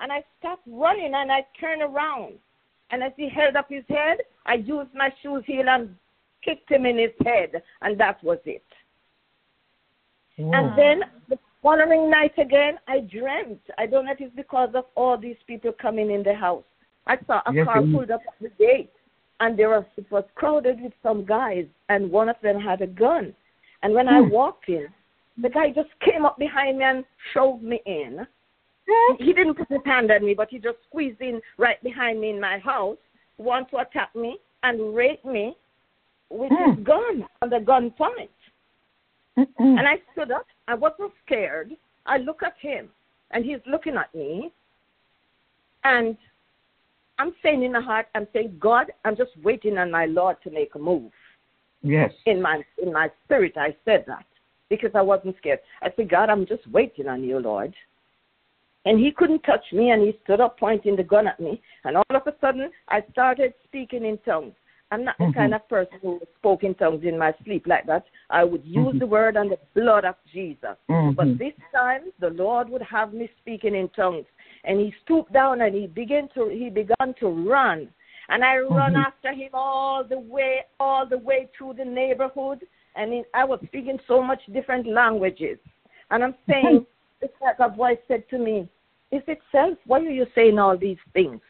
And 0.00 0.12
I 0.12 0.22
stopped 0.38 0.66
running 0.66 1.12
and 1.14 1.30
I 1.30 1.46
turned 1.60 1.82
around. 1.82 2.34
And 2.90 3.02
as 3.02 3.12
he 3.16 3.28
held 3.28 3.56
up 3.56 3.68
his 3.70 3.84
head, 3.88 4.18
I 4.46 4.54
used 4.54 4.94
my 4.94 5.10
shoe 5.22 5.40
heel 5.46 5.68
and 5.68 5.94
kicked 6.44 6.70
him 6.70 6.84
in 6.86 6.98
his 6.98 7.12
head. 7.24 7.62
And 7.82 7.98
that 7.98 8.22
was 8.22 8.38
it. 8.44 8.64
And 10.52 10.76
then 10.78 11.00
the 11.28 11.38
following 11.62 12.10
night 12.10 12.36
again, 12.38 12.78
I 12.88 13.00
dreamt. 13.00 13.60
I 13.78 13.86
don't 13.86 14.04
know 14.06 14.12
if 14.12 14.20
it's 14.20 14.34
because 14.36 14.70
of 14.74 14.84
all 14.94 15.16
these 15.16 15.36
people 15.46 15.72
coming 15.72 16.10
in 16.10 16.22
the 16.22 16.34
house. 16.34 16.64
I 17.06 17.16
saw 17.26 17.40
a 17.46 17.52
Yes, 17.52 17.64
car 17.64 17.82
pulled 17.82 18.10
up 18.10 18.20
at 18.26 18.34
the 18.40 18.50
gate, 18.64 18.92
and 19.40 19.58
there 19.58 19.70
was 19.70 19.84
it 19.96 20.10
was 20.10 20.24
crowded 20.34 20.80
with 20.80 20.92
some 21.02 21.24
guys, 21.24 21.66
and 21.88 22.10
one 22.10 22.28
of 22.28 22.36
them 22.42 22.60
had 22.60 22.82
a 22.82 22.86
gun. 22.86 23.34
And 23.82 23.94
when 23.94 24.08
I 24.08 24.20
Hmm. 24.20 24.28
walked 24.30 24.68
in, 24.68 24.88
the 25.36 25.48
guy 25.50 25.70
just 25.70 25.90
came 26.00 26.24
up 26.24 26.38
behind 26.38 26.78
me 26.78 26.84
and 26.84 27.04
shoved 27.32 27.62
me 27.62 27.80
in. 27.86 28.26
He 29.18 29.32
didn't 29.32 29.54
put 29.54 29.68
his 29.68 29.80
hand 29.84 30.10
on 30.10 30.24
me, 30.24 30.34
but 30.34 30.48
he 30.50 30.58
just 30.58 30.78
squeezed 30.88 31.20
in 31.20 31.40
right 31.58 31.82
behind 31.82 32.20
me 32.20 32.30
in 32.30 32.40
my 32.40 32.58
house, 32.58 32.98
want 33.38 33.70
to 33.70 33.78
attack 33.78 34.14
me 34.14 34.38
and 34.62 34.94
rape 34.94 35.24
me 35.24 35.56
with 36.30 36.50
his 36.50 36.78
mm. 36.78 36.84
gun 36.84 37.26
on 37.42 37.50
the 37.50 37.60
gun 37.60 37.90
point. 37.90 38.30
Mm-mm. 39.38 39.48
And 39.58 39.80
I 39.80 39.96
stood 40.12 40.30
up. 40.30 40.46
I 40.68 40.74
wasn't 40.74 41.12
scared. 41.24 41.72
I 42.06 42.18
look 42.18 42.42
at 42.42 42.54
him, 42.60 42.88
and 43.30 43.44
he's 43.44 43.58
looking 43.66 43.96
at 43.96 44.14
me. 44.14 44.52
And 45.84 46.16
I'm 47.18 47.34
saying 47.42 47.62
in 47.62 47.72
my 47.72 47.80
heart, 47.80 48.06
I'm 48.14 48.26
saying, 48.32 48.56
God, 48.60 48.92
I'm 49.04 49.16
just 49.16 49.30
waiting 49.42 49.78
on 49.78 49.90
my 49.90 50.06
Lord 50.06 50.36
to 50.44 50.50
make 50.50 50.74
a 50.74 50.78
move. 50.78 51.12
Yes. 51.82 52.12
In 52.26 52.40
my 52.40 52.62
in 52.82 52.92
my 52.92 53.10
spirit, 53.24 53.54
I 53.56 53.76
said 53.84 54.04
that 54.06 54.24
because 54.70 54.90
I 54.94 55.02
wasn't 55.02 55.36
scared. 55.36 55.58
I 55.82 55.90
said, 55.94 56.08
God, 56.08 56.30
I'm 56.30 56.46
just 56.46 56.66
waiting 56.70 57.08
on 57.08 57.22
you, 57.22 57.38
Lord. 57.38 57.74
And 58.84 58.98
he 58.98 59.10
couldn't 59.12 59.42
touch 59.42 59.64
me, 59.72 59.90
and 59.90 60.02
he 60.02 60.18
stood 60.24 60.40
up 60.40 60.58
pointing 60.58 60.96
the 60.96 61.02
gun 61.02 61.26
at 61.26 61.40
me. 61.40 61.62
And 61.84 61.96
all 61.96 62.04
of 62.10 62.26
a 62.26 62.34
sudden, 62.40 62.70
I 62.88 63.02
started 63.12 63.54
speaking 63.64 64.04
in 64.04 64.18
tongues. 64.18 64.54
I'm 64.90 65.04
not 65.04 65.18
the 65.18 65.24
Mhm. 65.24 65.34
kind 65.34 65.54
of 65.54 65.68
person 65.68 65.98
who 66.02 66.20
spoke 66.36 66.62
in 66.62 66.74
tongues 66.74 67.04
in 67.04 67.18
my 67.18 67.34
sleep 67.44 67.66
like 67.66 67.86
that. 67.86 68.04
I 68.30 68.44
would 68.44 68.64
use 68.64 68.94
Mhm. 68.94 68.98
the 69.00 69.06
word 69.06 69.36
and 69.36 69.50
the 69.50 69.58
blood 69.74 70.04
of 70.04 70.16
Jesus. 70.26 70.76
Mhm. 70.88 71.16
But 71.16 71.38
this 71.38 71.54
time, 71.72 72.12
the 72.20 72.30
Lord 72.30 72.68
would 72.68 72.82
have 72.82 73.12
me 73.14 73.28
speaking 73.38 73.74
in 73.74 73.88
tongues. 73.88 74.26
And 74.64 74.78
he 74.78 74.94
stooped 75.02 75.32
down 75.32 75.62
and 75.62 75.74
he 75.74 75.86
began 75.86 76.28
to 76.34 76.48
he 76.48 76.70
began 76.70 77.14
to 77.14 77.28
run. 77.28 77.92
And 78.28 78.44
I 78.44 78.58
run 78.58 78.94
Mhm. 78.94 79.06
after 79.06 79.32
him 79.32 79.50
all 79.54 80.04
the 80.04 80.18
way, 80.18 80.64
all 80.78 81.06
the 81.06 81.18
way 81.18 81.48
through 81.56 81.74
the 81.74 81.84
neighborhood. 81.84 82.66
And 82.94 83.12
in, 83.12 83.24
I 83.34 83.44
was 83.44 83.60
speaking 83.66 83.98
so 84.06 84.22
much 84.22 84.42
different 84.52 84.86
languages. 84.86 85.58
And 86.10 86.22
I'm 86.22 86.36
saying, 86.46 86.86
it's 87.20 87.40
like 87.40 87.58
a 87.58 87.68
voice 87.68 87.98
said 88.06 88.28
to 88.28 88.38
me, 88.38 88.68
Is 89.14 89.22
it 89.28 89.38
self? 89.52 89.78
Why 89.86 90.00
are 90.00 90.10
you 90.10 90.26
saying 90.34 90.58
all 90.58 90.76
these 90.76 90.98
things? 91.12 91.40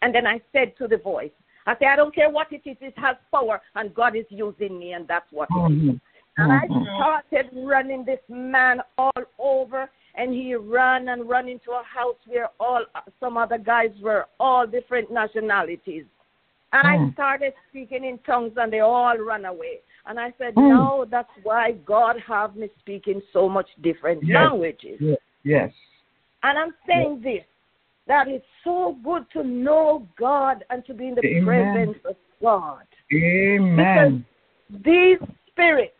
And 0.00 0.14
then 0.14 0.28
I 0.28 0.40
said 0.52 0.76
to 0.78 0.86
the 0.86 0.98
voice, 0.98 1.32
I 1.66 1.74
said, 1.74 1.88
I 1.88 1.96
don't 1.96 2.14
care 2.14 2.30
what 2.30 2.52
it 2.52 2.62
is, 2.64 2.76
it 2.80 2.96
has 2.98 3.16
power, 3.32 3.60
and 3.74 3.92
God 3.92 4.14
is 4.14 4.26
using 4.28 4.78
me, 4.78 4.92
and 4.92 5.08
that's 5.08 5.30
what 5.32 5.48
it 5.50 5.72
is. 5.72 5.78
Mhm. 5.78 6.00
And 6.38 6.52
I 6.52 6.68
Mhm. 6.68 6.94
started 6.94 7.50
running 7.52 8.04
this 8.04 8.20
man 8.28 8.80
all 8.96 9.22
over, 9.38 9.90
and 10.14 10.32
he 10.32 10.54
ran 10.54 11.08
and 11.08 11.28
ran 11.28 11.48
into 11.48 11.72
a 11.72 11.82
house 11.82 12.16
where 12.26 12.48
all 12.60 12.84
some 13.18 13.36
other 13.36 13.58
guys 13.58 13.92
were, 14.00 14.26
all 14.38 14.66
different 14.66 15.10
nationalities. 15.10 16.06
And 16.72 16.86
I 16.86 16.96
Mm. 16.98 17.12
started 17.12 17.52
speaking 17.68 18.04
in 18.04 18.18
tongues, 18.18 18.56
and 18.56 18.72
they 18.72 18.80
all 18.80 19.18
ran 19.18 19.44
away. 19.44 19.80
And 20.06 20.18
I 20.20 20.30
said, 20.38 20.54
Mm. 20.54 20.68
No, 20.68 21.04
that's 21.04 21.36
why 21.42 21.72
God 21.84 22.20
have 22.20 22.54
me 22.54 22.68
speaking 22.78 23.20
so 23.32 23.48
much 23.48 23.68
different 23.80 24.22
Yes. 24.22 24.36
languages. 24.40 25.00
Ye- 25.00 25.18
Yes. 25.42 25.72
And 26.42 26.58
I'm 26.58 26.74
saying 26.86 27.20
this 27.22 27.44
that 28.06 28.26
it's 28.26 28.44
so 28.64 28.96
good 29.04 29.24
to 29.32 29.44
know 29.44 30.06
God 30.18 30.64
and 30.70 30.84
to 30.86 30.94
be 30.94 31.08
in 31.08 31.14
the 31.14 31.24
Amen. 31.24 31.44
presence 31.44 31.98
of 32.08 32.16
God. 32.42 32.82
Amen. 33.12 34.24
Because 34.68 34.84
These 34.84 35.28
spirits, 35.48 35.92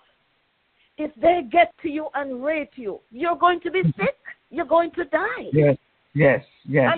if 0.98 1.12
they 1.20 1.42
get 1.50 1.72
to 1.82 1.88
you 1.88 2.08
and 2.14 2.44
rape 2.44 2.72
you, 2.74 3.00
you're 3.10 3.36
going 3.36 3.60
to 3.60 3.70
be 3.70 3.80
mm-hmm. 3.80 4.00
sick. 4.00 4.16
You're 4.50 4.66
going 4.66 4.90
to 4.92 5.04
die. 5.04 5.50
Yes. 5.52 5.76
Yes. 6.14 6.44
Yes. 6.64 6.96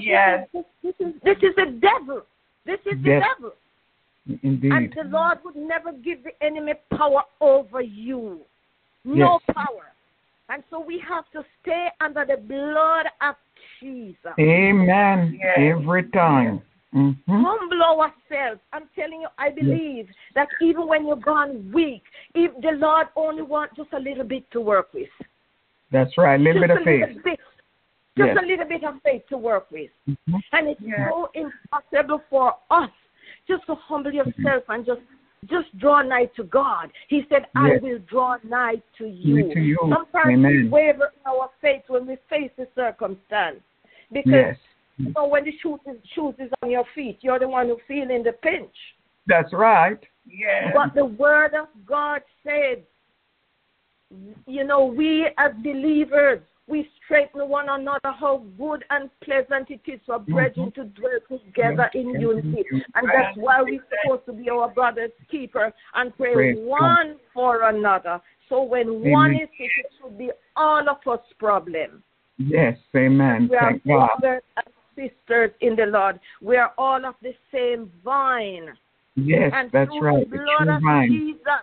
And 0.54 0.64
this, 0.82 0.94
is, 0.94 0.94
this, 0.98 1.06
is, 1.06 1.14
this 1.22 1.36
is 1.42 1.54
the 1.56 1.78
devil. 1.80 2.22
This 2.64 2.80
is 2.86 3.02
the 3.02 3.10
Yes. 3.10 3.26
devil. 3.36 3.52
And 4.42 4.92
the 4.96 5.04
Lord 5.04 5.38
would 5.44 5.56
never 5.56 5.92
give 5.92 6.22
the 6.22 6.30
enemy 6.42 6.74
power 6.96 7.22
over 7.40 7.82
you. 7.82 8.40
No 9.04 9.40
Yes. 9.46 9.54
power. 9.56 9.91
And 10.48 10.62
so 10.70 10.80
we 10.80 11.02
have 11.08 11.24
to 11.32 11.42
stay 11.62 11.88
under 12.00 12.24
the 12.26 12.36
blood 12.36 13.06
of 13.20 13.36
Jesus. 13.80 14.32
Amen. 14.38 15.38
Yes. 15.42 15.58
Every 15.58 16.04
time. 16.10 16.60
Mhm. 16.94 17.16
Humble 17.26 17.82
ourselves. 17.82 18.60
I'm 18.72 18.86
telling 18.94 19.22
you, 19.22 19.28
I 19.38 19.48
believe 19.50 20.08
that 20.34 20.48
even 20.60 20.86
when 20.86 21.06
you're 21.06 21.16
gone 21.16 21.70
weak, 21.72 22.02
if 22.34 22.52
the 22.60 22.72
Lord 22.72 23.06
only 23.16 23.42
wants 23.42 23.76
just 23.76 23.92
a 23.94 23.98
little 23.98 24.24
bit 24.24 24.50
to 24.50 24.60
work 24.60 24.92
with, 24.92 25.08
That's 25.90 26.16
right. 26.18 26.38
A 26.38 26.42
little 26.42 26.60
just 26.60 26.68
bit 26.68 26.76
of 26.76 26.82
a 26.82 26.84
faith. 26.84 27.00
little 27.08 27.22
bit, 27.22 27.40
just 28.18 28.28
Yes. 28.28 28.38
a 28.42 28.46
little 28.46 28.64
bit 28.66 28.84
of 28.84 29.02
faith 29.02 29.26
to 29.28 29.38
work 29.38 29.70
with, 29.70 29.90
Mhm. 30.06 30.42
and 30.52 30.68
it's 30.68 30.80
Yes. 30.82 31.08
so 31.10 31.30
impossible 31.34 32.18
for 32.28 32.56
us 32.70 32.90
just 33.48 33.64
to 33.66 33.74
humble 33.74 34.12
yourself 34.12 34.64
and 34.68 34.84
just 34.84 35.00
just 35.46 35.76
draw 35.78 36.02
nigh 36.02 36.26
to 36.36 36.44
God. 36.44 36.90
He 37.08 37.26
said, 37.28 37.46
"I 37.56 37.72
Yes. 37.72 37.82
will 37.82 37.98
draw 38.00 38.36
nigh 38.44 38.80
to 38.98 39.06
you." 39.06 39.52
to 39.52 39.60
you. 39.60 39.78
Sometimes 39.80 40.26
we 40.26 40.32
Amen. 40.34 40.70
waver 40.70 41.12
in 41.14 41.26
our 41.26 41.50
faith 41.60 41.82
when 41.88 42.06
we 42.06 42.16
face 42.28 42.50
the 42.56 42.68
circumstance 42.74 43.60
because 44.12 44.32
Yes. 44.32 44.58
you 44.98 45.12
know, 45.16 45.26
when 45.26 45.44
the 45.44 45.52
shoes 45.58 45.80
is, 45.86 45.96
shoes 46.14 46.34
is 46.38 46.52
on 46.62 46.70
your 46.70 46.84
feet, 46.94 47.18
you're 47.22 47.38
the 47.38 47.48
one 47.48 47.66
who 47.66 47.78
feeling 47.88 48.22
the 48.22 48.32
pinch. 48.32 48.94
That's 49.26 49.52
right. 49.52 49.98
Yes. 50.26 50.72
But 50.74 50.94
the 50.94 51.06
word 51.06 51.54
of 51.54 51.68
God 51.86 52.22
said, 52.44 52.84
you 54.46 54.64
know, 54.64 54.84
we 54.84 55.26
as 55.38 55.52
believers, 55.62 56.40
we 56.72 56.88
strengthen 57.04 57.50
one 57.50 57.66
another 57.68 58.16
how 58.18 58.42
good 58.56 58.82
and 58.88 59.10
pleasant 59.22 59.70
it 59.70 59.82
is 59.86 60.00
for 60.06 60.18
mm-hmm. 60.18 60.32
brethren 60.32 60.72
to 60.74 60.84
dwell 60.84 61.20
together 61.28 61.90
in 61.92 62.18
unity. 62.18 62.64
And 62.94 63.06
that's 63.06 63.36
why 63.36 63.60
we're 63.60 63.84
supposed 64.02 64.24
to 64.24 64.32
be 64.32 64.48
our 64.48 64.70
brother's 64.70 65.10
keeper 65.30 65.70
and 65.94 66.16
pray 66.16 66.32
Praise 66.32 66.56
one 66.58 67.16
for 67.34 67.68
another. 67.68 68.22
So 68.48 68.62
when 68.62 69.10
one 69.10 69.32
is 69.32 69.50
sick, 69.58 69.70
it 69.84 69.92
should 70.00 70.16
be 70.16 70.30
all 70.56 70.88
of 70.88 70.96
us 71.06 71.20
problem. 71.38 72.02
Yes. 72.38 72.78
Amen. 72.96 73.48
We 73.50 73.56
are 73.56 73.70
Thank 73.72 73.86
God. 73.86 74.08
brothers 74.18 74.42
and 74.56 74.66
sisters 74.96 75.50
in 75.60 75.76
the 75.76 75.86
Lord. 75.86 76.18
We 76.40 76.56
are 76.56 76.72
all 76.78 77.04
of 77.04 77.16
the 77.20 77.34
same 77.52 77.92
vine. 78.02 78.68
Yes. 79.14 79.50
and 79.54 79.70
That's 79.72 79.90
right. 80.00 80.24
the 80.24 80.38
The 80.38 80.42
blood 80.42 80.74
of 80.74 80.82
vine. 80.82 81.10
Jesus, 81.10 81.62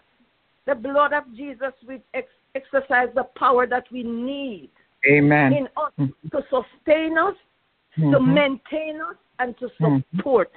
the 0.67 0.75
blood 0.75 1.13
of 1.13 1.23
Jesus 1.35 1.73
will 1.87 1.99
ex- 2.13 2.27
exercise 2.53 3.09
the 3.15 3.23
power 3.35 3.65
that 3.65 3.85
we 3.91 4.03
need 4.03 4.69
Amen. 5.07 5.53
in 5.53 5.67
us 5.77 5.91
Mhm. 5.99 6.13
to 6.31 6.43
sustain 6.49 7.17
us, 7.17 7.35
to 7.95 8.01
Mhm. 8.19 8.33
maintain 8.33 9.01
us, 9.01 9.15
and 9.39 9.57
to 9.57 9.69
Mhm. 9.79 10.03
support. 10.15 10.51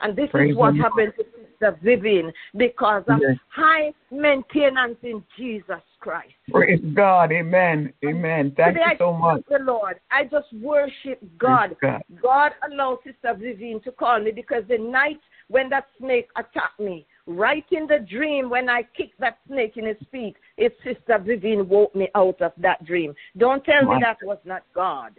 And 0.00 0.14
this 0.16 0.30
Praise 0.30 0.50
is 0.50 0.56
what 0.56 0.76
happened 0.76 1.14
to 1.16 1.24
Sister 1.24 1.70
Vivian 1.82 2.32
because 2.56 3.04
of 3.08 3.20
Yes. 3.20 3.38
high 3.48 3.94
maintenance 4.10 4.98
in 5.02 5.24
Jesus 5.36 5.80
Christ. 6.00 6.34
Praise 6.50 6.80
God. 6.92 7.32
Amen. 7.32 7.92
Amen. 8.04 8.50
Thank 8.50 8.76
Today 8.76 8.90
you 8.92 8.96
so 8.98 9.12
much. 9.14 9.42
the 9.46 9.60
Lord. 9.60 9.98
I 10.10 10.24
just 10.24 10.52
worship 10.54 11.20
God. 11.38 11.76
God. 11.80 12.02
God 12.20 12.52
allowed 12.70 13.02
Sister 13.04 13.34
Vivian 13.34 13.80
to 13.80 13.92
call 13.92 14.20
me 14.20 14.32
because 14.32 14.66
the 14.66 14.78
night 14.78 15.20
when 15.48 15.68
that 15.70 15.86
snake 15.98 16.28
attacked 16.36 16.80
me, 16.80 17.06
right 17.26 17.64
in 17.70 17.86
the 17.86 17.98
dream 17.98 18.50
when 18.50 18.68
I 18.68 18.82
kicked 18.96 19.18
that 19.20 19.38
snake 19.46 19.76
in 19.76 19.86
his 19.86 19.96
feet, 20.10 20.36
his 20.56 20.72
Sister 20.82 21.18
Vivian 21.18 21.68
woke 21.68 21.94
me 21.94 22.08
out 22.14 22.40
of 22.40 22.52
that 22.58 22.84
dream. 22.84 23.14
Don't 23.36 23.64
tell 23.64 23.84
me 23.86 23.96
that 24.00 24.18
was 24.22 24.38
not 24.44 24.62
God. 24.74 25.14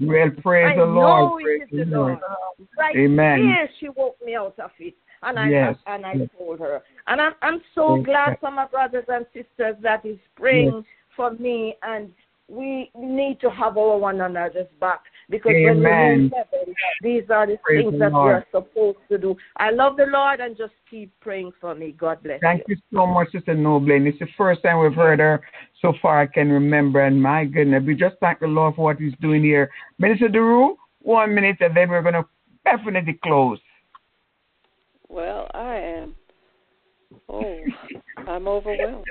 Well, 0.00 0.30
praise 0.42 0.72
I 0.72 0.76
the 0.76 0.84
Lord. 0.86 1.42
Praise 1.42 1.62
the 1.72 1.84
Lord. 1.84 2.18
Lord. 2.20 2.68
Right 2.78 2.96
Amen. 2.96 3.38
here, 3.40 3.68
she 3.80 3.88
woke 3.88 4.16
me 4.24 4.36
out 4.36 4.58
of 4.58 4.70
it, 4.78 4.94
and 5.22 5.38
I 5.38 5.48
Yes. 5.48 5.76
and 5.86 6.06
I 6.06 6.14
Yes. 6.14 6.28
told 6.38 6.60
her. 6.60 6.82
And 7.08 7.20
I'm 7.20 7.34
I'm 7.42 7.60
so 7.74 7.94
Praise 7.94 8.04
glad 8.04 8.38
for 8.38 8.50
my 8.52 8.66
brothers 8.66 9.06
and 9.08 9.26
sisters 9.32 9.76
that 9.80 10.04
is 10.04 10.18
praying 10.36 10.76
Yes. 10.76 10.84
for 11.16 11.32
me, 11.32 11.76
and 11.82 12.14
we 12.48 12.90
need 12.98 13.40
to 13.40 13.50
have 13.50 13.76
our 13.76 13.98
one 13.98 14.20
another's 14.20 14.66
back 14.80 15.00
because 15.28 15.54
when 15.62 15.78
we 15.78 16.18
meet 16.18 16.32
heaven, 16.34 16.74
these 17.02 17.24
are 17.30 17.46
the 17.46 17.58
Praise 17.62 17.82
things 17.82 17.92
the 17.92 17.98
that 17.98 18.12
Lord. 18.12 18.44
we're 18.52 18.60
supposed 18.62 18.98
to 19.10 19.18
do. 19.18 19.36
I 19.58 19.70
love 19.70 19.96
the 19.98 20.06
Lord, 20.06 20.40
and 20.40 20.56
just 20.56 20.72
keep 20.90 21.12
praying 21.20 21.52
for 21.60 21.74
me. 21.74 21.92
God 21.92 22.22
bless 22.22 22.40
Thank 22.40 22.62
you. 22.66 22.76
you 22.76 22.82
so 22.92 23.06
much, 23.06 23.30
Sister 23.32 23.54
Noblin. 23.54 24.06
It's 24.06 24.18
the 24.18 24.28
first 24.36 24.62
time 24.62 24.80
we've 24.80 24.94
heard 24.94 25.18
her 25.18 25.42
so 25.82 25.92
far 26.00 26.20
I 26.20 26.26
can 26.26 26.50
remember, 26.50 27.04
and 27.04 27.22
my 27.22 27.44
goodness, 27.44 27.84
we 27.86 27.94
just 27.94 28.16
thank 28.20 28.40
the 28.40 28.46
Lord 28.46 28.76
for 28.76 28.82
what 28.86 28.96
He's 28.98 29.14
doing 29.20 29.42
here. 29.42 29.70
Minister 29.98 30.28
Drew, 30.28 30.76
one 31.02 31.34
minute, 31.34 31.58
and 31.60 31.76
then 31.76 31.90
we're 31.90 32.02
going 32.02 32.14
to 32.14 32.24
definitely 32.64 33.18
close. 33.22 33.58
Well, 35.08 35.48
I 35.52 35.74
am. 35.76 36.14
Oh, 37.28 37.62
I'm 38.26 38.48
overwhelmed. 38.48 39.04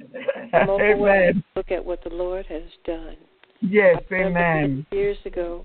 Overwhelmed. 0.54 1.00
Amen. 1.00 1.44
Look 1.56 1.70
at 1.70 1.84
what 1.84 2.02
the 2.02 2.10
Lord 2.10 2.46
has 2.46 2.62
done. 2.84 3.16
Yes, 3.60 3.96
I 4.10 4.14
amen. 4.14 4.86
Years 4.92 5.16
ago, 5.24 5.64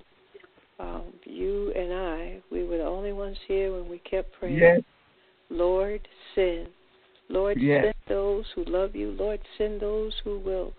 um, 0.79 1.03
you 1.25 1.73
and 1.75 1.93
I, 1.93 2.41
we 2.51 2.63
were 2.63 2.77
the 2.77 2.85
only 2.85 3.13
ones 3.13 3.37
here 3.47 3.73
when 3.73 3.89
we 3.89 3.99
kept 3.99 4.31
praying. 4.39 4.57
Yes, 4.57 4.81
Lord, 5.49 6.07
send. 6.35 6.67
Lord, 7.27 7.59
Yes. 7.59 7.83
send 7.85 7.95
those 8.07 8.45
who 8.55 8.63
love 8.65 8.95
you. 8.95 9.11
Lord, 9.11 9.39
send 9.57 9.81
those 9.81 10.13
who 10.23 10.39
will 10.39 10.73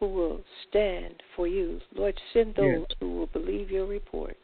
who 0.00 0.06
will 0.06 0.40
stand 0.68 1.22
for 1.34 1.48
you. 1.48 1.80
Lord, 1.92 2.14
send 2.32 2.54
those 2.54 2.86
Yes. 2.88 2.98
who 3.00 3.16
will 3.16 3.26
believe 3.26 3.68
your 3.70 3.86
report. 3.86 4.36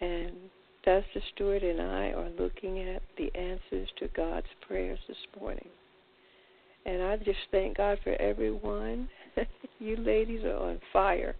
And 0.00 0.50
Pastor 0.82 1.20
Stewart 1.34 1.62
and 1.62 1.82
I 1.82 2.12
are 2.12 2.30
looking 2.30 2.78
at 2.80 3.02
the 3.16 3.34
answers 3.34 3.90
to 3.96 4.08
God's 4.08 4.46
prayers 4.66 4.98
this 5.06 5.18
morning. 5.38 5.68
And 6.86 7.02
I 7.02 7.16
just 7.16 7.38
thank 7.50 7.76
God 7.78 7.98
for 8.04 8.14
everyone. 8.20 9.08
you 9.78 9.96
ladies 9.96 10.44
are 10.44 10.56
on 10.56 10.80
fire. 10.92 11.34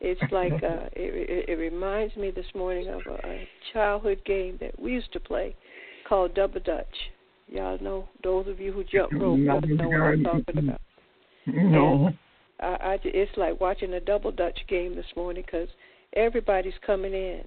It's 0.00 0.20
like 0.32 0.52
uh, 0.52 0.88
it, 0.92 1.30
it, 1.30 1.48
it 1.48 1.54
reminds 1.54 2.16
me 2.16 2.30
this 2.30 2.46
morning 2.54 2.88
of 2.88 3.00
a, 3.06 3.26
a 3.26 3.48
childhood 3.72 4.20
game 4.24 4.58
that 4.60 4.78
we 4.78 4.92
used 4.92 5.12
to 5.12 5.20
play 5.20 5.54
called 6.08 6.34
Double 6.34 6.60
Dutch. 6.60 6.94
Y'all 7.48 7.78
know 7.80 8.08
those 8.24 8.46
of 8.48 8.60
you 8.60 8.72
who 8.72 8.84
jump 8.84 9.12
rope 9.12 9.38
know 9.38 9.54
what 9.54 9.64
I'm 9.64 10.24
talking 10.24 10.58
about. 10.58 10.80
No. 11.46 12.10
I, 12.60 12.66
I, 12.66 12.98
it's 13.04 13.36
like 13.36 13.60
watching 13.60 13.94
a 13.94 14.00
double 14.00 14.30
dutch 14.30 14.58
game 14.68 14.94
this 14.94 15.06
morning 15.16 15.42
because 15.44 15.68
everybody's 16.14 16.72
coming 16.86 17.12
in 17.12 17.42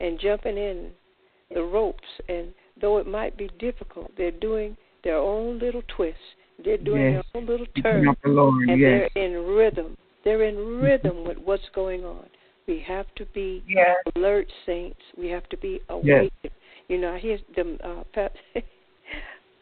and 0.00 0.18
jumping 0.18 0.56
in 0.56 0.90
the 1.54 1.62
ropes, 1.62 2.08
and 2.28 2.52
though 2.80 2.98
it 2.98 3.06
might 3.06 3.36
be 3.36 3.50
difficult, 3.58 4.10
they're 4.16 4.30
doing 4.30 4.76
their 5.04 5.18
own 5.18 5.58
little 5.58 5.82
twists. 5.96 6.20
They're 6.64 6.78
doing 6.78 7.02
Yes. 7.12 7.24
their 7.32 7.40
own 7.40 7.46
little 7.46 7.66
turns, 7.82 8.16
the 8.22 8.28
Lord, 8.30 8.68
and 8.68 8.80
yes. 8.80 9.10
they're 9.14 9.24
in 9.24 9.46
rhythm. 9.46 9.96
They're 10.24 10.42
in 10.44 10.80
rhythm 10.80 11.24
with 11.24 11.38
what's 11.38 11.68
going 11.70 12.04
on. 12.04 12.28
We 12.66 12.80
have 12.80 13.06
to 13.16 13.26
be 13.26 13.62
Yes. 13.68 13.98
alert, 14.16 14.50
saints. 14.64 15.00
We 15.16 15.28
have 15.28 15.48
to 15.50 15.56
be 15.56 15.80
Yes. 16.02 16.30
awake. 16.30 16.52
You 16.88 16.98
know, 16.98 17.14
I 17.14 17.18
hear 17.18 17.38
them. 17.54 17.78
Uh, 17.82 18.04
Pat, 18.12 18.34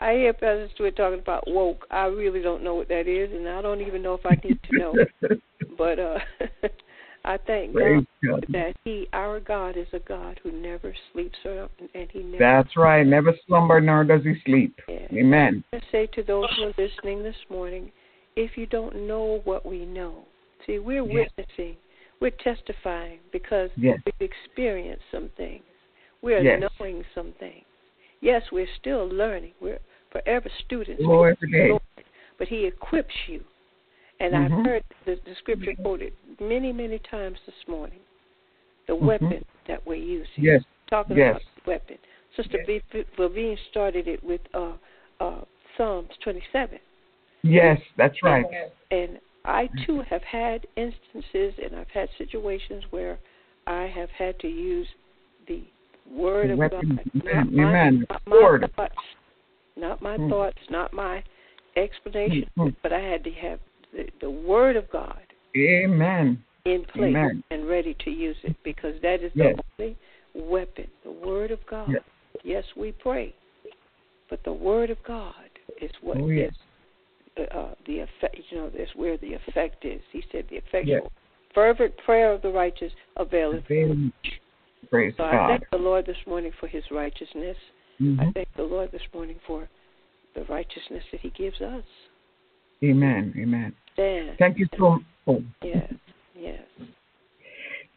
I 0.00 0.14
hear 0.14 0.32
Pastor 0.32 0.68
Stewart 0.74 0.96
talking 0.96 1.18
about 1.18 1.48
woke. 1.48 1.86
I 1.90 2.06
really 2.06 2.42
don't 2.42 2.62
know 2.62 2.74
what 2.74 2.88
that 2.88 3.06
is, 3.08 3.32
and 3.32 3.48
I 3.48 3.60
don't 3.62 3.80
even 3.80 4.02
know 4.02 4.14
if 4.14 4.24
I 4.24 4.38
need 4.42 4.62
to 4.64 4.76
know. 4.76 4.96
But 5.76 5.98
uh, 5.98 6.18
I 7.24 7.38
thank 7.46 7.72
Praise 7.72 8.04
God 8.24 8.44
God. 8.44 8.46
that 8.52 8.76
He, 8.84 9.08
our 9.12 9.40
God, 9.40 9.76
is 9.76 9.86
a 9.92 9.98
God 10.00 10.38
who 10.42 10.52
never 10.52 10.94
sleeps 11.12 11.38
or 11.44 11.68
and 11.94 12.10
He 12.10 12.20
never. 12.22 12.38
That's 12.38 12.76
right. 12.76 13.06
Never 13.06 13.32
slumber 13.46 13.80
nor 13.80 14.04
does 14.04 14.22
he 14.24 14.34
sleep. 14.44 14.78
Yeah. 14.88 15.06
Amen. 15.12 15.64
I 15.72 15.80
say 15.90 16.06
to 16.14 16.22
those 16.22 16.46
who 16.56 16.64
are 16.64 16.74
listening 16.76 17.22
this 17.22 17.36
morning, 17.48 17.90
if 18.36 18.56
you 18.56 18.66
don't 18.66 19.06
know 19.06 19.40
what 19.44 19.64
we 19.64 19.86
know, 19.86 20.24
see, 20.66 20.78
we're 20.78 21.04
Yes. 21.04 21.30
witnessing, 21.38 21.76
we're 22.20 22.30
testifying 22.30 23.20
because 23.32 23.70
Yes. 23.76 23.98
we've 24.04 24.30
experienced 24.30 25.04
some 25.10 25.28
things. 25.30 25.64
We're 26.20 26.42
Yes. 26.42 26.70
knowing 26.80 27.04
some 27.14 27.32
things. 27.32 27.64
Yes, 28.20 28.42
we're 28.50 28.68
still 28.78 29.06
learning. 29.06 29.52
We're 29.60 29.80
forever 30.10 30.48
students. 30.64 31.00
We 31.00 31.06
Lord, 31.06 31.38
don't 31.40 31.50
today. 31.50 31.68
know 31.68 31.80
it, 31.96 32.06
But 32.36 32.48
He 32.48 32.66
equips 32.66 33.14
you. 33.28 33.44
And 34.20 34.32
Mhm. 34.34 34.44
I've 34.44 34.66
heard 34.66 34.84
the, 35.06 35.14
the 35.24 35.34
scripture 35.36 35.74
quoted 35.74 36.12
many, 36.40 36.72
many 36.72 36.98
times 37.00 37.38
this 37.46 37.66
morning. 37.66 38.00
The 38.86 38.94
Mhm. 38.94 39.06
weapon 39.06 39.44
that 39.66 39.84
we're 39.86 39.94
using. 39.96 40.44
Yes. 40.44 40.62
Talking 40.86 41.16
Yes. 41.16 41.30
about 41.36 41.42
the 41.64 41.70
weapon. 41.70 41.98
Sister 42.36 42.64
yes. 42.66 43.06
Levine 43.18 43.56
started 43.70 44.08
it 44.08 44.22
with 44.22 44.40
uh, 44.54 44.72
uh, 45.20 45.44
Psalms 45.76 46.10
27. 46.20 46.78
Yes, 47.42 47.80
that's 47.96 48.22
right. 48.22 48.46
And 48.90 49.20
I 49.44 49.68
too 49.84 50.00
have 50.00 50.22
had 50.22 50.66
instances 50.76 51.54
and 51.62 51.76
I've 51.76 51.90
had 51.90 52.08
situations 52.16 52.84
where 52.90 53.18
I 53.66 53.86
have 53.86 54.10
had 54.10 54.38
to 54.40 54.48
use 54.48 54.88
the 55.46 55.62
word 56.10 56.48
The 56.48 56.52
of 56.54 56.58
weapon. 56.58 56.96
God. 56.96 57.24
Not 57.24 57.46
Amen. 57.48 58.06
my, 58.08 58.14
not 58.14 58.26
my 58.26 58.66
thoughts. 58.76 58.94
Not 59.76 60.02
my 60.02 60.16
Mm. 60.16 60.28
thoughts, 60.30 60.58
not 60.70 60.92
my 60.92 61.22
explanation, 61.76 62.48
Mm. 62.56 62.74
but 62.82 62.92
I 62.92 63.00
had 63.00 63.24
to 63.24 63.30
have 63.32 63.60
the, 63.94 64.06
the 64.20 64.30
word 64.30 64.76
of 64.76 64.90
God 64.90 65.20
Amen. 65.56 66.42
in 66.64 66.84
place 66.84 67.14
Amen. 67.16 67.42
and 67.50 67.68
ready 67.68 67.96
to 68.04 68.10
use 68.10 68.36
it 68.42 68.56
because 68.64 68.94
that 69.02 69.22
is 69.22 69.32
Yes. 69.34 69.56
the 69.78 69.84
only 69.84 69.96
weapon, 70.34 70.88
the 71.04 71.12
word 71.12 71.50
of 71.50 71.60
God. 71.66 71.90
Yes. 71.90 72.02
Yes, 72.42 72.64
we 72.76 72.92
pray, 72.92 73.34
but 74.28 74.42
the 74.44 74.52
word 74.52 74.90
of 74.90 74.98
God 75.06 75.34
is 75.80 75.90
what 76.02 76.18
Oh, 76.18 76.28
yes. 76.28 76.52
is, 77.36 77.48
uh, 77.52 77.74
the 77.86 78.00
effect. 78.00 78.36
You 78.50 78.58
know, 78.58 78.70
that's 78.76 78.94
where 78.94 79.16
the 79.16 79.34
effect 79.34 79.84
is. 79.84 80.02
He 80.10 80.22
said, 80.32 80.46
"The 80.48 80.56
effectual, 80.56 81.10
fervent 81.54 81.96
prayer 81.98 82.32
of 82.32 82.42
the 82.42 82.50
righteous 82.50 82.92
availeth." 83.16 83.64
Avail 83.64 83.94
much." 83.94 84.40
Praise 84.90 85.14
So 85.16 85.24
I 85.24 85.46
thank 85.48 85.70
the 85.70 85.78
Lord 85.78 86.06
this 86.06 86.26
morning 86.26 86.52
for 86.52 86.66
His 86.66 86.84
righteousness. 86.90 87.56
I 88.00 88.02
Mhm. 88.02 88.34
thank 88.34 88.52
the 88.54 88.64
Lord 88.64 88.90
this 88.90 89.12
morning 89.14 89.38
for 89.46 89.68
the 90.34 90.44
righteousness 90.44 91.04
that 91.10 91.20
He 91.20 91.30
gives 91.30 91.60
us. 91.60 91.84
Amen. 92.82 93.32
Amen. 93.36 93.74
Stand. 93.94 94.36
Thank 94.38 94.58
you 94.58 94.66
so 94.76 95.00
much. 95.26 95.42
Yes. 95.62 95.92
Yes. 96.36 96.60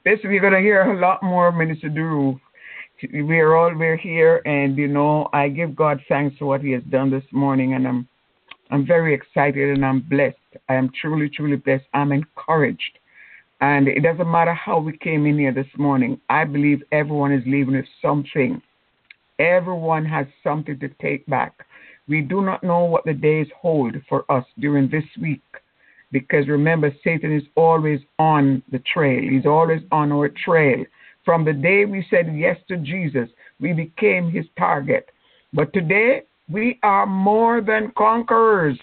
This 0.05 0.19
we're 0.23 0.39
gonna 0.39 0.61
hear 0.61 0.81
a 0.83 0.99
lot 0.99 1.21
more, 1.23 1.51
Minister 1.51 1.89
Drew. 1.89 2.39
We're 3.11 3.55
all 3.55 3.75
we're 3.75 3.97
here, 3.97 4.41
and 4.45 4.77
you 4.77 4.87
know 4.87 5.27
I 5.33 5.49
give 5.49 5.75
God 5.75 5.99
thanks 6.07 6.37
for 6.37 6.45
what 6.45 6.61
He 6.61 6.71
has 6.71 6.83
done 6.83 7.09
this 7.09 7.23
morning, 7.31 7.73
and 7.73 7.87
I'm 7.87 8.07
I'm 8.69 8.85
very 8.85 9.13
excited 9.13 9.75
and 9.75 9.83
I'm 9.83 10.01
blessed. 10.01 10.37
I 10.69 10.75
am 10.75 10.91
truly, 11.01 11.29
truly 11.29 11.57
blessed. 11.57 11.85
I'm 11.93 12.11
encouraged, 12.11 12.99
and 13.59 13.87
it 13.87 14.01
doesn't 14.01 14.31
matter 14.31 14.53
how 14.53 14.79
we 14.79 14.95
came 14.97 15.25
in 15.25 15.39
here 15.39 15.53
this 15.53 15.67
morning. 15.77 16.21
I 16.29 16.45
believe 16.45 16.83
everyone 16.91 17.31
is 17.31 17.43
leaving 17.47 17.75
with 17.75 17.85
something. 18.01 18.61
Everyone 19.39 20.05
has 20.05 20.27
something 20.43 20.79
to 20.79 20.89
take 21.01 21.25
back. 21.25 21.65
We 22.07 22.21
do 22.21 22.41
not 22.41 22.63
know 22.63 22.85
what 22.85 23.03
the 23.03 23.13
days 23.13 23.47
hold 23.59 23.95
for 24.07 24.31
us 24.31 24.45
during 24.59 24.89
this 24.89 25.03
week 25.19 25.41
because 26.11 26.47
remember, 26.47 26.93
Satan 27.03 27.35
is 27.35 27.43
always 27.55 27.99
on 28.19 28.63
the 28.71 28.79
trail. 28.79 29.21
He's 29.29 29.45
always 29.45 29.81
on 29.91 30.11
our 30.11 30.29
trail. 30.29 30.83
From 31.25 31.43
the 31.43 31.53
day 31.53 31.85
we 31.85 32.05
said 32.09 32.33
yes 32.35 32.57
to 32.69 32.77
Jesus, 32.77 33.29
we 33.59 33.73
became 33.73 34.31
his 34.31 34.45
target. 34.57 35.09
But 35.53 35.73
today, 35.73 36.23
we 36.49 36.79
are 36.83 37.05
more 37.05 37.61
than 37.61 37.91
conquerors 37.97 38.79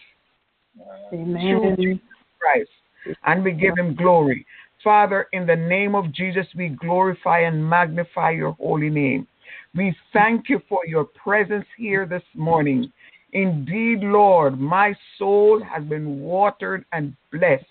Jesus 1.38 1.98
Christ, 2.38 3.16
and 3.24 3.42
we 3.42 3.52
give 3.52 3.76
him 3.76 3.94
glory. 3.94 4.46
Father, 4.82 5.26
in 5.32 5.46
the 5.46 5.56
name 5.56 5.94
of 5.94 6.12
Jesus, 6.12 6.46
we 6.54 6.68
glorify 6.68 7.40
and 7.40 7.66
magnify 7.66 8.30
your 8.30 8.52
holy 8.52 8.90
name. 8.90 9.26
We 9.74 9.96
thank 10.12 10.48
you 10.48 10.60
for 10.68 10.80
your 10.86 11.04
presence 11.04 11.66
here 11.76 12.06
this 12.06 12.22
morning. 12.34 12.92
Indeed, 13.34 14.00
Lord, 14.00 14.60
my 14.60 14.94
soul 15.18 15.60
has 15.62 15.82
been 15.84 16.20
watered 16.20 16.84
and 16.92 17.16
blessed. 17.32 17.64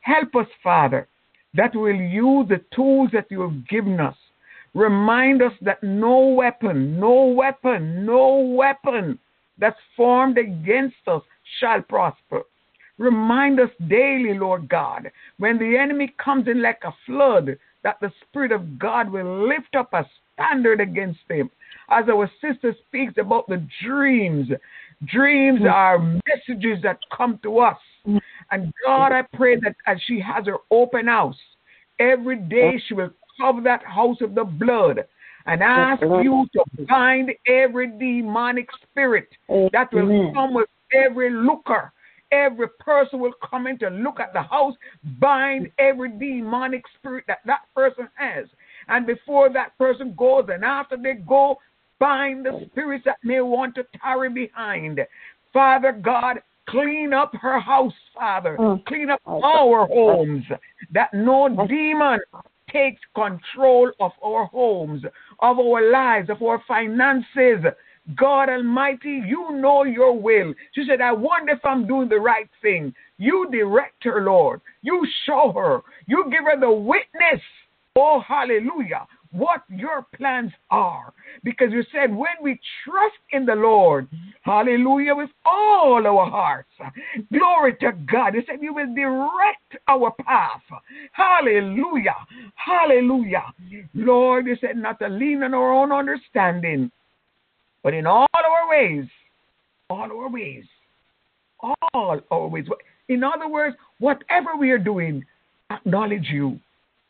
Help 0.00 0.36
us, 0.36 0.46
Father, 0.62 1.08
that 1.54 1.74
we'll 1.74 1.94
use 1.96 2.48
the 2.48 2.60
tools 2.74 3.10
that 3.12 3.26
you 3.30 3.40
have 3.40 3.68
given 3.68 3.98
us. 4.00 4.16
Remind 4.72 5.42
us 5.42 5.52
that 5.62 5.82
no 5.82 6.28
weapon, 6.28 6.98
no 6.98 7.24
weapon, 7.26 8.06
no 8.06 8.38
weapon 8.38 9.18
that's 9.58 9.78
formed 9.96 10.38
against 10.38 10.96
us 11.06 11.22
shall 11.60 11.82
prosper. 11.82 12.42
Remind 12.98 13.58
us 13.58 13.70
daily, 13.88 14.38
Lord 14.38 14.68
God, 14.68 15.10
when 15.38 15.58
the 15.58 15.76
enemy 15.76 16.14
comes 16.22 16.46
in 16.46 16.62
like 16.62 16.80
a 16.84 16.94
flood, 17.06 17.58
that 17.82 17.98
the 18.00 18.12
Spirit 18.22 18.52
of 18.52 18.78
God 18.78 19.10
will 19.10 19.48
lift 19.48 19.74
up 19.76 19.92
a 19.92 20.06
standard 20.34 20.80
against 20.80 21.20
him. 21.28 21.50
As 21.90 22.04
our 22.08 22.30
sister 22.40 22.74
speaks 22.86 23.14
about 23.18 23.46
the 23.46 23.64
dreams, 23.84 24.48
dreams 25.06 25.60
mm. 25.60 25.72
are 25.72 25.98
messages 25.98 26.82
that 26.82 26.98
come 27.16 27.38
to 27.42 27.58
us. 27.58 27.78
Mm. 28.06 28.20
And 28.50 28.72
God, 28.84 29.12
I 29.12 29.22
pray 29.34 29.56
that 29.60 29.74
as 29.86 29.98
she 30.06 30.20
has 30.20 30.46
her 30.46 30.58
open 30.70 31.06
house, 31.06 31.36
every 31.98 32.36
day 32.36 32.74
mm. 32.74 32.80
she 32.86 32.94
will 32.94 33.10
cover 33.40 33.60
that 33.62 33.84
house 33.84 34.18
of 34.20 34.34
the 34.34 34.44
blood 34.44 35.04
and 35.46 35.62
ask 35.62 36.02
mm-hmm. 36.02 36.22
you 36.22 36.46
to 36.54 36.84
bind 36.86 37.30
every 37.46 37.88
demonic 37.98 38.68
spirit 38.82 39.28
that 39.48 39.92
will 39.92 40.32
come 40.32 40.54
with 40.54 40.68
every 40.92 41.30
looker. 41.30 41.92
Every 42.32 42.68
person 42.80 43.20
will 43.20 43.34
come 43.48 43.66
in 43.66 43.78
to 43.78 43.90
look 43.90 44.18
at 44.18 44.32
the 44.32 44.42
house, 44.42 44.74
bind 45.20 45.70
every 45.78 46.10
demonic 46.18 46.82
spirit 46.98 47.24
that 47.28 47.38
that 47.44 47.60
person 47.74 48.08
has. 48.14 48.46
And 48.88 49.06
before 49.06 49.52
that 49.52 49.76
person 49.78 50.14
goes, 50.16 50.46
and 50.48 50.64
after 50.64 50.96
they 50.96 51.14
go, 51.14 51.58
bind 52.04 52.44
the 52.44 52.66
spirits 52.70 53.06
that 53.06 53.16
may 53.24 53.40
want 53.40 53.74
to 53.74 53.82
tarry 53.98 54.28
behind. 54.28 55.00
Father 55.54 55.90
God, 55.90 56.36
clean 56.68 57.14
up 57.14 57.32
her 57.40 57.58
house, 57.58 57.94
Father. 58.14 58.58
Mm. 58.60 58.84
Clean 58.84 59.08
up 59.08 59.20
our 59.26 59.86
homes, 59.86 60.44
that 60.92 61.14
no 61.14 61.48
demon 61.66 62.20
takes 62.70 63.00
control 63.14 63.90
of 64.00 64.12
our 64.22 64.44
homes, 64.46 65.02
of 65.38 65.58
our 65.58 65.90
lives, 65.90 66.28
of 66.28 66.42
our 66.42 66.62
finances. 66.68 67.64
God 68.16 68.50
Almighty, 68.50 69.22
you 69.26 69.52
know 69.52 69.84
your 69.84 70.12
will. 70.12 70.52
She 70.74 70.84
said, 70.86 71.00
I 71.00 71.12
wonder 71.12 71.52
if 71.52 71.64
I'm 71.64 71.86
doing 71.86 72.10
the 72.10 72.20
right 72.20 72.50
thing. 72.60 72.92
You 73.16 73.48
direct 73.50 74.04
her, 74.04 74.22
Lord. 74.22 74.60
You 74.82 75.06
show 75.24 75.52
her. 75.56 75.80
You 76.06 76.24
give 76.30 76.44
her 76.44 76.60
the 76.60 76.70
witness. 76.70 77.42
Oh, 77.96 78.20
hallelujah. 78.28 79.06
What 79.34 79.62
your 79.68 80.06
plans 80.16 80.52
are. 80.70 81.12
Because 81.42 81.72
you 81.72 81.82
said, 81.92 82.14
when 82.14 82.36
we 82.40 82.58
trust 82.84 83.16
in 83.32 83.44
the 83.44 83.54
Lord, 83.54 84.08
hallelujah, 84.42 85.14
with 85.14 85.30
all 85.44 86.06
our 86.06 86.30
hearts, 86.30 86.68
glory 87.32 87.74
to 87.80 87.92
God. 88.10 88.34
You 88.34 88.42
said, 88.46 88.62
you 88.62 88.72
will 88.72 88.94
direct 88.94 89.76
our 89.88 90.12
path. 90.24 90.62
Hallelujah. 91.12 92.16
Hallelujah. 92.54 93.44
Lord, 93.94 94.46
you 94.46 94.56
said, 94.60 94.76
not 94.76 94.98
to 95.00 95.08
lean 95.08 95.42
on 95.42 95.54
our 95.54 95.72
own 95.72 95.90
understanding, 95.90 96.90
but 97.82 97.92
in 97.92 98.06
all 98.06 98.26
our 98.34 98.70
ways, 98.70 99.04
all 99.90 100.10
our 100.10 100.30
ways, 100.30 100.64
all 101.92 102.20
our 102.30 102.46
ways. 102.46 102.66
In 103.08 103.24
other 103.24 103.48
words, 103.48 103.76
whatever 103.98 104.56
we 104.58 104.70
are 104.70 104.78
doing, 104.78 105.24
acknowledge 105.70 106.28
you, 106.30 106.60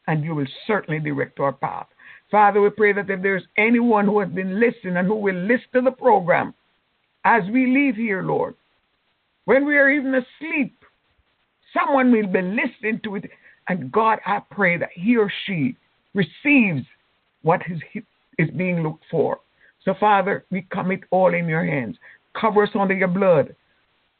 and 0.06 0.24
you 0.24 0.34
will 0.34 0.46
certainly 0.66 1.00
direct 1.00 1.38
our 1.38 1.52
path. 1.52 1.86
Father, 2.34 2.60
we 2.60 2.68
pray 2.70 2.92
that 2.92 3.08
if 3.08 3.22
there's 3.22 3.44
anyone 3.56 4.06
who 4.06 4.18
has 4.18 4.28
been 4.28 4.58
listening 4.58 4.96
and 4.96 5.06
who 5.06 5.14
will 5.14 5.36
listen 5.36 5.68
to 5.72 5.82
the 5.82 5.92
program 5.92 6.52
as 7.24 7.44
we 7.52 7.64
leave 7.64 7.94
here, 7.94 8.24
Lord, 8.24 8.56
when 9.44 9.64
we 9.64 9.76
are 9.76 9.88
even 9.88 10.12
asleep, 10.16 10.74
someone 11.72 12.10
will 12.10 12.26
be 12.26 12.42
listening 12.42 13.00
to 13.04 13.14
it. 13.14 13.30
And 13.68 13.92
God, 13.92 14.18
I 14.26 14.40
pray 14.50 14.76
that 14.78 14.88
he 14.94 15.16
or 15.16 15.32
she 15.46 15.76
receives 16.12 16.84
what 17.42 17.60
is, 17.70 18.02
is 18.36 18.50
being 18.56 18.82
looked 18.82 19.04
for. 19.12 19.38
So, 19.84 19.94
Father, 20.00 20.44
we 20.50 20.66
commit 20.72 21.02
all 21.12 21.32
in 21.34 21.46
your 21.46 21.64
hands. 21.64 21.96
Cover 22.32 22.64
us 22.64 22.70
under 22.74 22.94
your 22.94 23.06
blood. 23.06 23.54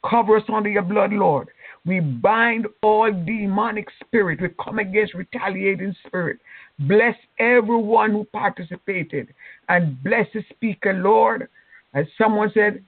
Cover 0.09 0.37
us 0.37 0.43
under 0.47 0.69
your 0.69 0.83
blood, 0.83 1.11
Lord. 1.11 1.49
We 1.85 1.99
bind 1.99 2.67
all 2.81 3.11
demonic 3.11 3.87
spirit. 4.03 4.41
We 4.41 4.49
come 4.63 4.79
against 4.79 5.13
retaliating 5.13 5.95
spirit. 6.07 6.39
Bless 6.79 7.15
everyone 7.39 8.11
who 8.11 8.23
participated 8.25 9.33
and 9.69 10.01
bless 10.03 10.27
the 10.33 10.43
speaker, 10.49 10.93
Lord. 10.93 11.47
As 11.93 12.05
someone 12.17 12.51
said, 12.53 12.83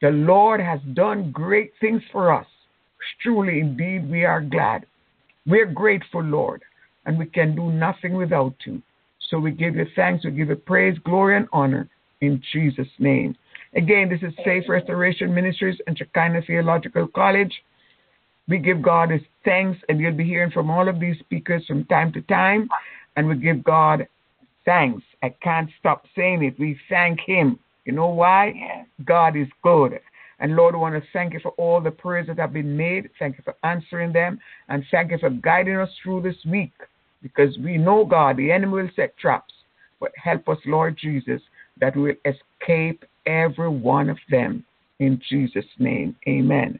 the 0.00 0.10
Lord 0.10 0.60
has 0.60 0.80
done 0.94 1.30
great 1.32 1.72
things 1.80 2.02
for 2.12 2.32
us. 2.32 2.46
Truly, 3.22 3.60
indeed, 3.60 4.10
we 4.10 4.24
are 4.24 4.40
glad. 4.40 4.84
We're 5.46 5.66
grateful, 5.66 6.22
Lord, 6.22 6.62
and 7.06 7.18
we 7.18 7.26
can 7.26 7.54
do 7.54 7.70
nothing 7.70 8.14
without 8.14 8.54
you. 8.64 8.82
So 9.30 9.38
we 9.38 9.50
give 9.50 9.76
you 9.76 9.86
thanks, 9.94 10.24
we 10.24 10.32
give 10.32 10.48
you 10.48 10.56
praise, 10.56 10.98
glory, 11.04 11.36
and 11.36 11.48
honor 11.52 11.88
in 12.20 12.42
Jesus' 12.52 12.88
name. 12.98 13.36
Again, 13.74 14.08
this 14.08 14.22
is 14.22 14.34
Faith 14.44 14.64
Restoration 14.68 15.34
Ministries 15.34 15.78
and 15.86 15.96
Shekinah 15.96 16.42
Theological 16.46 17.06
College. 17.08 17.52
We 18.48 18.58
give 18.58 18.82
God 18.82 19.10
his 19.10 19.22
thanks, 19.44 19.78
and 19.88 20.00
you'll 20.00 20.12
be 20.12 20.24
hearing 20.24 20.50
from 20.50 20.70
all 20.70 20.88
of 20.88 20.98
these 20.98 21.18
speakers 21.18 21.64
from 21.66 21.84
time 21.84 22.12
to 22.12 22.22
time. 22.22 22.68
And 23.16 23.28
we 23.28 23.36
give 23.36 23.62
God 23.62 24.06
thanks. 24.64 25.02
I 25.22 25.30
can't 25.42 25.70
stop 25.78 26.04
saying 26.16 26.42
it. 26.44 26.58
We 26.58 26.78
thank 26.88 27.20
him. 27.20 27.58
You 27.84 27.92
know 27.92 28.08
why? 28.08 28.86
God 29.04 29.36
is 29.36 29.48
good. 29.62 29.98
And 30.40 30.54
Lord, 30.54 30.74
we 30.74 30.80
want 30.80 30.94
to 30.94 31.08
thank 31.12 31.32
you 31.32 31.40
for 31.40 31.50
all 31.52 31.80
the 31.80 31.90
prayers 31.90 32.28
that 32.28 32.38
have 32.38 32.52
been 32.52 32.76
made. 32.76 33.10
Thank 33.18 33.38
you 33.38 33.44
for 33.44 33.56
answering 33.64 34.12
them. 34.12 34.38
And 34.68 34.84
thank 34.90 35.10
you 35.10 35.18
for 35.18 35.30
guiding 35.30 35.76
us 35.76 35.90
through 36.02 36.22
this 36.22 36.36
week. 36.46 36.72
Because 37.22 37.58
we 37.58 37.76
know, 37.76 38.04
God, 38.04 38.36
the 38.36 38.52
enemy 38.52 38.72
will 38.72 38.90
set 38.94 39.16
traps. 39.16 39.52
But 40.00 40.12
help 40.22 40.48
us, 40.48 40.58
Lord 40.64 40.96
Jesus, 40.96 41.40
that 41.80 41.96
we 41.96 42.02
will 42.02 42.14
escape 42.24 43.04
every 43.26 43.68
one 43.68 44.08
of 44.08 44.18
them. 44.30 44.64
In 45.00 45.20
Jesus' 45.28 45.64
name, 45.78 46.16
amen. 46.28 46.78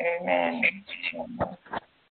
Amen. 0.00 0.62